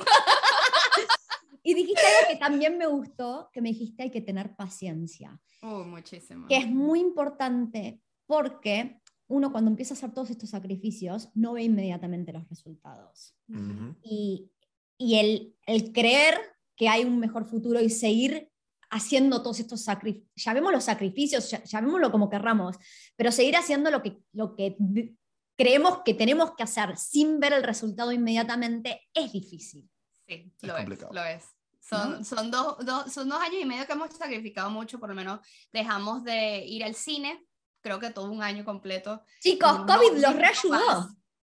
Y 1.67 1.75
dijiste 1.75 2.01
algo 2.01 2.29
que 2.31 2.37
también 2.37 2.79
me 2.79 2.87
gustó, 2.87 3.51
que 3.53 3.61
me 3.61 3.71
dijiste 3.71 4.05
hay 4.05 4.11
que 4.11 4.21
tener 4.21 4.55
paciencia. 4.55 5.41
Oh, 5.62 5.83
muchísimo. 5.83 6.47
Que 6.47 6.59
es 6.59 6.69
muy 6.69 7.01
importante 7.01 8.01
porque 8.25 9.01
uno 9.27 9.51
cuando 9.51 9.73
empieza 9.73 9.93
a 9.93 9.97
hacer 9.97 10.14
todos 10.14 10.31
estos 10.31 10.51
sacrificios 10.51 11.29
no 11.35 11.55
ve 11.55 11.64
inmediatamente 11.64 12.33
los 12.33 12.49
resultados. 12.49 13.35
Uh 13.49 13.55
-huh. 13.55 13.97
Y, 14.05 14.49
y 14.97 15.17
el, 15.17 15.57
el 15.67 15.93
creer 15.93 16.39
que 16.77 16.89
hay 16.89 17.05
un 17.05 17.19
mejor 17.19 17.45
futuro 17.47 17.81
y 17.81 17.91
seguir 17.91 18.49
haciendo 18.89 19.43
todos 19.43 19.59
estos 19.59 19.83
sacrificios, 19.83 20.31
llamémoslo 20.37 20.81
sacrificios, 20.81 21.51
llamémoslo 21.64 22.12
como 22.12 22.31
querramos, 22.31 22.77
pero 23.17 23.33
seguir 23.33 23.57
haciendo 23.57 23.91
lo 23.91 24.03
que, 24.03 24.21
lo 24.33 24.55
que 24.55 24.77
creemos 25.59 26.03
que 26.05 26.14
tenemos 26.14 26.53
que 26.55 26.62
hacer 26.62 26.97
sin 26.97 27.41
ver 27.41 27.55
el 27.55 27.64
resultado 27.64 28.12
inmediatamente 28.12 29.01
es 29.12 29.33
difícil. 29.33 29.91
Sí, 30.27 30.53
es 30.61 30.68
lo, 30.68 30.77
es, 30.77 30.89
lo 31.12 31.24
es. 31.24 31.45
Son, 31.81 32.18
¿no? 32.18 32.24
son, 32.24 32.51
dos, 32.51 32.85
dos, 32.85 33.12
son 33.12 33.29
dos 33.29 33.41
años 33.41 33.59
y 33.61 33.64
medio 33.64 33.87
que 33.87 33.93
hemos 33.93 34.11
sacrificado 34.12 34.70
mucho, 34.70 34.99
por 34.99 35.09
lo 35.09 35.14
menos 35.14 35.41
dejamos 35.72 36.24
de 36.24 36.64
ir 36.66 36.83
al 36.85 36.95
cine, 36.95 37.47
creo 37.81 38.01
que 38.01 38.11
todo 38.11 38.31
un 38.31 38.43
año 38.43 38.64
completo. 38.64 39.22
Chicos, 39.41 39.81
no, 39.81 39.87
COVID 39.87 40.18
los 40.18 40.35
reayudó. 40.35 41.09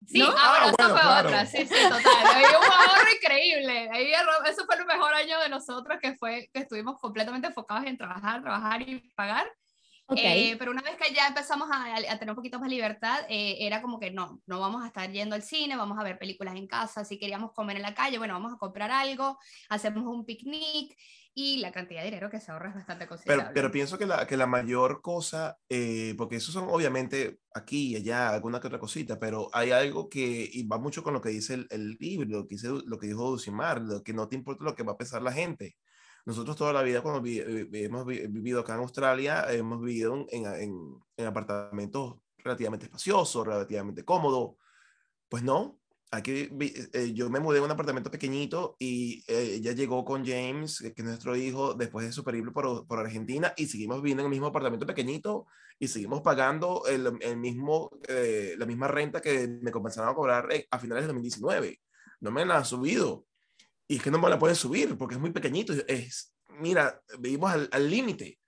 Sí, 0.06 0.20
¿no? 0.20 0.26
ahora 0.26 0.38
ah, 0.38 0.72
bueno, 0.76 0.92
fue 0.92 1.00
claro. 1.00 1.28
otra, 1.28 1.46
sí, 1.46 1.58
sí, 1.58 1.74
total. 1.74 2.02
Hay 2.34 2.44
un 2.44 2.54
ahorro 2.54 3.10
increíble. 3.22 3.90
Ahí, 3.90 4.12
eso 4.46 4.64
fue 4.64 4.76
el 4.76 4.86
mejor 4.86 5.12
año 5.14 5.40
de 5.40 5.48
nosotros, 5.48 5.98
que 6.00 6.14
fue 6.16 6.50
que 6.52 6.60
estuvimos 6.60 7.00
completamente 7.00 7.48
enfocados 7.48 7.86
en 7.86 7.96
trabajar, 7.96 8.42
trabajar 8.42 8.82
y 8.82 9.00
pagar. 9.16 9.50
Okay. 10.10 10.52
Eh, 10.52 10.56
pero 10.58 10.70
una 10.70 10.80
vez 10.80 10.96
que 10.96 11.12
ya 11.12 11.28
empezamos 11.28 11.68
a, 11.70 11.94
a 11.94 12.18
tener 12.18 12.30
un 12.30 12.36
poquito 12.36 12.58
más 12.58 12.70
libertad, 12.70 13.26
eh, 13.28 13.58
era 13.60 13.82
como 13.82 14.00
que 14.00 14.10
no, 14.10 14.40
no 14.46 14.58
vamos 14.58 14.82
a 14.82 14.86
estar 14.86 15.12
yendo 15.12 15.34
al 15.34 15.42
cine, 15.42 15.76
vamos 15.76 15.98
a 15.98 16.02
ver 16.02 16.18
películas 16.18 16.56
en 16.56 16.66
casa, 16.66 17.04
si 17.04 17.18
queríamos 17.18 17.52
comer 17.52 17.76
en 17.76 17.82
la 17.82 17.94
calle, 17.94 18.16
bueno, 18.16 18.32
vamos 18.32 18.54
a 18.54 18.56
comprar 18.56 18.90
algo, 18.90 19.38
hacemos 19.68 20.04
un 20.04 20.24
picnic 20.24 20.96
y 21.34 21.58
la 21.58 21.72
cantidad 21.72 22.00
de 22.00 22.06
dinero 22.06 22.30
que 22.30 22.40
se 22.40 22.50
ahorra 22.50 22.70
es 22.70 22.74
bastante 22.74 23.06
considerable. 23.06 23.44
Pero, 23.44 23.54
pero 23.54 23.70
pienso 23.70 23.98
que 23.98 24.06
la, 24.06 24.26
que 24.26 24.38
la 24.38 24.46
mayor 24.46 25.02
cosa, 25.02 25.58
eh, 25.68 26.14
porque 26.16 26.36
eso 26.36 26.52
son 26.52 26.68
obviamente 26.70 27.40
aquí 27.54 27.88
y 27.88 27.96
allá, 27.96 28.30
alguna 28.30 28.60
que 28.60 28.66
otra 28.68 28.80
cosita, 28.80 29.20
pero 29.20 29.50
hay 29.52 29.72
algo 29.72 30.08
que 30.08 30.48
y 30.50 30.66
va 30.66 30.78
mucho 30.78 31.02
con 31.02 31.12
lo 31.12 31.20
que 31.20 31.28
dice 31.28 31.52
el, 31.52 31.66
el 31.70 31.98
libro, 32.00 32.40
lo 32.40 32.46
que, 32.48 32.54
dice, 32.54 32.68
lo 32.84 32.98
que 32.98 33.08
dijo 33.08 33.30
Dusimar, 33.30 33.82
lo 33.82 34.02
que 34.02 34.14
no 34.14 34.26
te 34.26 34.36
importa 34.36 34.64
lo 34.64 34.74
que 34.74 34.82
va 34.82 34.92
a 34.92 34.96
pensar 34.96 35.20
la 35.20 35.32
gente. 35.32 35.76
Nosotros 36.28 36.56
toda 36.56 36.74
la 36.74 36.82
vida 36.82 37.00
cuando 37.00 37.22
vi, 37.22 37.40
hemos 37.40 38.04
vivido 38.04 38.60
acá 38.60 38.74
en 38.74 38.80
Australia, 38.80 39.50
hemos 39.50 39.80
vivido 39.80 40.26
en, 40.28 40.44
en, 40.44 40.98
en 41.16 41.26
apartamentos 41.26 42.16
relativamente 42.36 42.84
espaciosos, 42.84 43.46
relativamente 43.46 44.04
cómodos. 44.04 44.56
Pues 45.30 45.42
no, 45.42 45.80
aquí 46.10 46.50
eh, 46.60 47.12
yo 47.14 47.30
me 47.30 47.40
mudé 47.40 47.60
a 47.60 47.62
un 47.62 47.70
apartamento 47.70 48.10
pequeñito 48.10 48.76
y 48.78 49.24
eh, 49.26 49.54
ella 49.54 49.72
llegó 49.72 50.04
con 50.04 50.22
James, 50.22 50.80
que 50.80 50.92
es 50.94 51.04
nuestro 51.04 51.34
hijo, 51.34 51.72
después 51.72 52.04
de 52.04 52.12
su 52.12 52.22
periplo 52.22 52.52
por, 52.52 52.86
por, 52.86 52.98
Argentina 52.98 53.54
y 53.56 53.64
seguimos 53.64 54.02
viviendo 54.02 54.20
en 54.20 54.26
el 54.26 54.30
mismo 54.30 54.48
apartamento 54.48 54.84
pequeñito 54.84 55.46
y 55.78 55.88
seguimos 55.88 56.20
pagando 56.20 56.82
el, 56.86 57.10
el 57.22 57.38
mismo, 57.38 57.88
eh, 58.06 58.54
la 58.58 58.66
misma 58.66 58.88
renta 58.88 59.22
que 59.22 59.48
me 59.48 59.70
comenzaron 59.70 60.10
a 60.10 60.14
cobrar 60.14 60.46
a 60.70 60.78
finales 60.78 61.04
de 61.04 61.06
2019. 61.06 61.80
No 62.20 62.30
me 62.30 62.44
la 62.44 62.58
han 62.58 62.66
subido. 62.66 63.27
Y 63.88 63.96
es 63.96 64.02
que 64.02 64.10
no 64.10 64.18
me 64.18 64.28
la 64.28 64.38
pueden 64.38 64.56
subir 64.56 64.96
porque 64.96 65.14
es 65.14 65.20
muy 65.20 65.30
pequeñito. 65.30 65.72
Es, 65.86 66.34
mira, 66.60 67.02
vivimos 67.18 67.50
al 67.70 67.90
límite. 67.90 68.38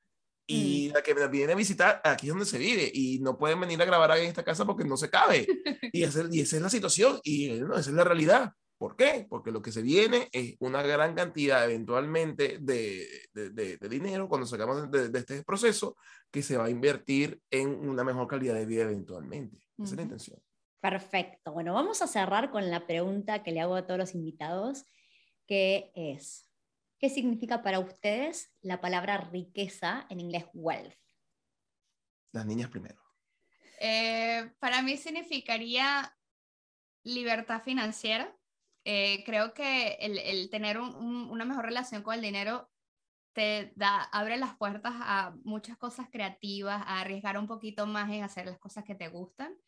Y 0.50 0.88
mm. 0.88 0.94
la 0.94 1.02
que 1.02 1.14
me 1.14 1.28
viene 1.28 1.52
a 1.52 1.56
visitar, 1.56 2.00
aquí 2.02 2.26
es 2.26 2.32
donde 2.32 2.44
se 2.44 2.58
vive. 2.58 2.90
Y 2.92 3.20
no 3.20 3.38
pueden 3.38 3.60
venir 3.60 3.80
a 3.80 3.84
grabar 3.84 4.18
en 4.18 4.26
esta 4.26 4.42
casa 4.42 4.66
porque 4.66 4.84
no 4.84 4.96
se 4.96 5.08
cabe. 5.08 5.46
Y, 5.92 6.04
esa, 6.04 6.24
y 6.30 6.40
esa 6.40 6.56
es 6.56 6.62
la 6.62 6.70
situación. 6.70 7.18
Y 7.24 7.48
no, 7.60 7.74
esa 7.74 7.90
es 7.90 7.96
la 7.96 8.04
realidad. 8.04 8.52
¿Por 8.78 8.96
qué? 8.96 9.26
Porque 9.28 9.50
lo 9.50 9.60
que 9.60 9.72
se 9.72 9.82
viene 9.82 10.28
es 10.32 10.54
una 10.60 10.82
gran 10.82 11.14
cantidad 11.14 11.64
eventualmente 11.64 12.58
de, 12.60 13.06
de, 13.32 13.50
de, 13.50 13.76
de 13.76 13.88
dinero 13.88 14.28
cuando 14.28 14.46
sacamos 14.46 14.90
de, 14.90 15.10
este 15.18 15.42
proceso 15.42 15.96
que 16.30 16.42
se 16.42 16.56
va 16.56 16.66
a 16.66 16.70
invertir 16.70 17.40
en 17.50 17.68
una 17.88 18.04
mejor 18.04 18.28
calidad 18.28 18.54
de 18.54 18.66
vida 18.66 18.82
eventualmente. 18.82 19.58
Esa 19.78 19.90
es 19.90 19.96
la 19.96 20.02
intención. 20.02 20.40
Perfecto. 20.80 21.52
Bueno, 21.52 21.74
vamos 21.74 22.02
a 22.02 22.06
cerrar 22.06 22.50
con 22.50 22.70
la 22.70 22.86
pregunta 22.86 23.42
que 23.42 23.52
le 23.52 23.60
hago 23.60 23.74
a 23.74 23.86
todos 23.86 23.98
los 23.98 24.14
invitados 24.14 24.84
que 25.50 25.90
es, 25.96 26.48
¿qué 27.00 27.10
significa 27.10 27.60
para 27.60 27.80
ustedes 27.80 28.54
la 28.60 28.80
palabra 28.80 29.16
riqueza 29.16 30.06
en 30.08 30.20
inglés 30.20 30.44
wealth? 30.54 30.94
Las 32.30 32.46
niñas 32.46 32.70
primero. 32.70 33.02
Eh, 33.80 34.52
para 34.60 34.80
mí 34.80 34.96
significaría 34.96 36.16
libertad 37.02 37.62
financiera. 37.64 38.32
Eh, 38.84 39.24
creo 39.24 39.52
que 39.52 39.94
el, 39.94 40.18
el 40.18 40.50
tener 40.50 40.78
un, 40.78 40.94
un, 40.94 41.28
una 41.28 41.44
mejor 41.44 41.64
relación 41.64 42.04
con 42.04 42.14
el 42.14 42.20
dinero 42.20 42.70
te 43.32 43.72
da, 43.74 44.04
abre 44.04 44.36
las 44.36 44.56
puertas 44.56 44.92
a 44.94 45.34
muchas 45.42 45.76
cosas 45.78 46.06
creativas, 46.12 46.80
a 46.86 47.00
arriesgar 47.00 47.36
un 47.36 47.48
poquito 47.48 47.88
más 47.88 48.08
en 48.10 48.22
hacer 48.22 48.46
las 48.46 48.60
cosas 48.60 48.84
que 48.84 48.94
te 48.94 49.08
gustan. 49.08 49.58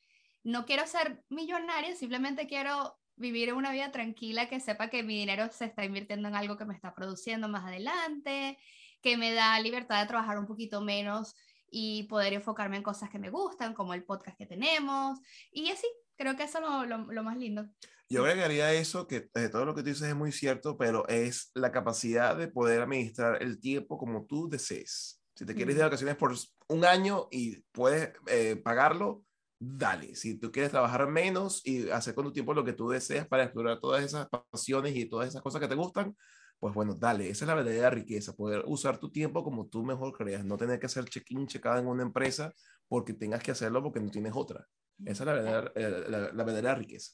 No 0.44 0.64
quiero 0.64 0.86
ser 0.86 1.24
millonaria, 1.28 1.96
simplemente 1.96 2.46
quiero 2.46 3.01
vivir 3.22 3.54
una 3.54 3.72
vida 3.72 3.90
tranquila, 3.90 4.48
que 4.48 4.60
sepa 4.60 4.90
que 4.90 5.02
mi 5.02 5.16
dinero 5.16 5.48
se 5.50 5.64
está 5.64 5.84
invirtiendo 5.86 6.28
en 6.28 6.34
algo 6.34 6.58
que 6.58 6.66
me 6.66 6.74
está 6.74 6.94
produciendo 6.94 7.48
más 7.48 7.64
adelante, 7.64 8.58
que 9.00 9.16
me 9.16 9.32
da 9.32 9.58
libertad 9.60 10.02
de 10.02 10.08
trabajar 10.08 10.38
un 10.38 10.46
poquito 10.46 10.82
menos 10.82 11.34
y 11.70 12.02
poder 12.02 12.34
enfocarme 12.34 12.76
en 12.76 12.82
cosas 12.82 13.08
que 13.08 13.18
me 13.18 13.30
gustan, 13.30 13.72
como 13.72 13.94
el 13.94 14.04
podcast 14.04 14.36
que 14.36 14.44
tenemos. 14.44 15.18
Y 15.50 15.70
así, 15.70 15.86
creo 16.16 16.36
que 16.36 16.42
eso 16.42 16.58
es 16.58 16.64
lo, 16.64 16.84
lo, 16.84 17.10
lo 17.10 17.22
más 17.22 17.38
lindo. 17.38 17.66
Yo 18.10 18.26
agregaría 18.26 18.74
eso, 18.74 19.06
que 19.06 19.30
eh, 19.34 19.48
todo 19.48 19.64
lo 19.64 19.74
que 19.74 19.82
tú 19.82 19.88
dices 19.88 20.06
es 20.06 20.14
muy 20.14 20.32
cierto, 20.32 20.76
pero 20.76 21.08
es 21.08 21.50
la 21.54 21.72
capacidad 21.72 22.36
de 22.36 22.48
poder 22.48 22.82
administrar 22.82 23.42
el 23.42 23.58
tiempo 23.58 23.96
como 23.96 24.26
tú 24.26 24.50
desees. 24.50 25.22
Si 25.34 25.46
te 25.46 25.54
quieres 25.54 25.72
ir 25.72 25.78
de 25.78 25.84
vacaciones 25.84 26.16
por 26.16 26.34
un 26.68 26.84
año 26.84 27.28
y 27.30 27.60
puedes 27.72 28.12
eh, 28.26 28.56
pagarlo, 28.56 29.24
dale. 29.62 30.14
Si 30.16 30.38
tú 30.38 30.50
quieres 30.50 30.72
trabajar 30.72 31.06
menos 31.06 31.64
y 31.64 31.88
hacer 31.90 32.14
con 32.14 32.24
tu 32.24 32.32
tiempo 32.32 32.52
lo 32.52 32.64
que 32.64 32.72
tú 32.72 32.88
deseas 32.88 33.26
para 33.28 33.44
explorar 33.44 33.78
todas 33.80 34.02
esas 34.02 34.28
pasiones 34.28 34.96
y 34.96 35.04
todas 35.06 35.28
esas 35.28 35.40
cosas 35.40 35.60
que 35.60 35.68
te 35.68 35.76
gustan, 35.76 36.16
pues 36.58 36.74
bueno, 36.74 36.94
dale. 36.94 37.28
Esa 37.28 37.44
es 37.44 37.48
la 37.48 37.54
verdadera 37.54 37.90
riqueza, 37.90 38.34
poder 38.34 38.64
usar 38.66 38.98
tu 38.98 39.10
tiempo 39.10 39.44
como 39.44 39.66
tú 39.66 39.84
mejor 39.84 40.12
creas, 40.12 40.44
no 40.44 40.56
tener 40.56 40.80
que 40.80 40.86
hacer 40.86 41.04
check-in, 41.04 41.46
checada 41.46 41.78
en 41.78 41.86
una 41.86 42.02
empresa 42.02 42.52
porque 42.88 43.14
tengas 43.14 43.42
que 43.42 43.52
hacerlo 43.52 43.82
porque 43.82 44.00
no 44.00 44.10
tienes 44.10 44.32
otra. 44.34 44.66
Esa 45.04 45.22
es 45.22 45.26
la 45.26 45.32
verdadera, 45.32 45.72
eh, 45.76 46.04
la, 46.08 46.18
la 46.32 46.44
verdadera 46.44 46.74
riqueza. 46.74 47.12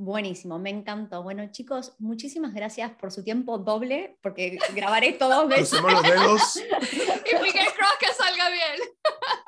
Buenísimo, 0.00 0.60
me 0.60 0.70
encantó. 0.70 1.24
Bueno, 1.24 1.50
chicos, 1.50 1.96
muchísimas 1.98 2.54
gracias 2.54 2.92
por 2.92 3.10
su 3.10 3.24
tiempo 3.24 3.58
doble, 3.58 4.16
porque 4.22 4.56
grabaré 4.72 5.08
esto 5.08 5.28
dos 5.28 5.48
veces. 5.48 5.70
Crucemos 5.70 5.92
los 5.92 6.02
dedos. 6.02 6.56
y 6.56 7.42
Miguel 7.42 7.66
Cross 7.76 7.96
que 7.98 8.14
salga 8.14 8.50
bien. 8.50 8.88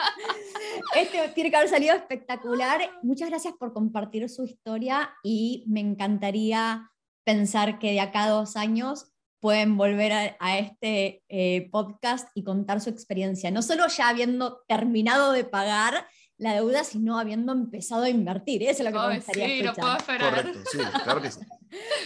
Este 0.97 1.29
tiene 1.35 1.51
que 1.51 1.57
haber 1.57 1.69
salido 1.69 1.95
espectacular. 1.95 2.81
Muchas 3.03 3.29
gracias 3.29 3.55
por 3.59 3.73
compartir 3.73 4.29
su 4.29 4.45
historia 4.45 5.13
y 5.23 5.65
me 5.67 5.81
encantaría 5.81 6.91
pensar 7.25 7.79
que 7.79 7.93
de 7.93 8.01
acá 8.01 8.25
a 8.25 8.31
dos 8.31 8.57
años 8.57 9.13
pueden 9.41 9.77
volver 9.77 10.13
a, 10.13 10.37
a 10.39 10.59
este 10.59 11.23
eh, 11.29 11.69
podcast 11.71 12.29
y 12.35 12.45
contar 12.45 12.81
su 12.81 12.91
experiencia, 12.91 13.51
no 13.51 13.63
solo 13.63 13.87
ya 13.89 14.09
habiendo 14.09 14.63
terminado 14.69 15.33
de 15.33 15.45
pagar, 15.45 16.07
la 16.41 16.55
deuda, 16.55 16.85
sino 16.85 17.19
habiendo 17.19 17.53
empezado 17.53 18.05
a 18.05 18.09
invertir. 18.09 18.63
Eso 18.63 18.83
es 18.83 18.91
lo 18.91 18.99
que 18.99 19.09
me 19.09 19.17
gustaría 19.17 19.47
sí, 19.47 19.61
escuchar. 19.61 19.77
No 19.77 19.83
puedo 19.83 19.97
esperar. 19.99 20.35
Correcto, 20.35 20.71
sí, 20.73 20.79
claro 21.05 21.23
que 21.23 21.31
sí. 21.31 21.41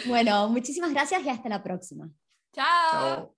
bueno, 0.06 0.48
muchísimas 0.48 0.92
gracias 0.92 1.24
y 1.24 1.28
hasta 1.28 1.48
la 1.48 1.62
próxima. 1.62 2.10
Chao. 2.52 2.64
Chao. 2.92 3.34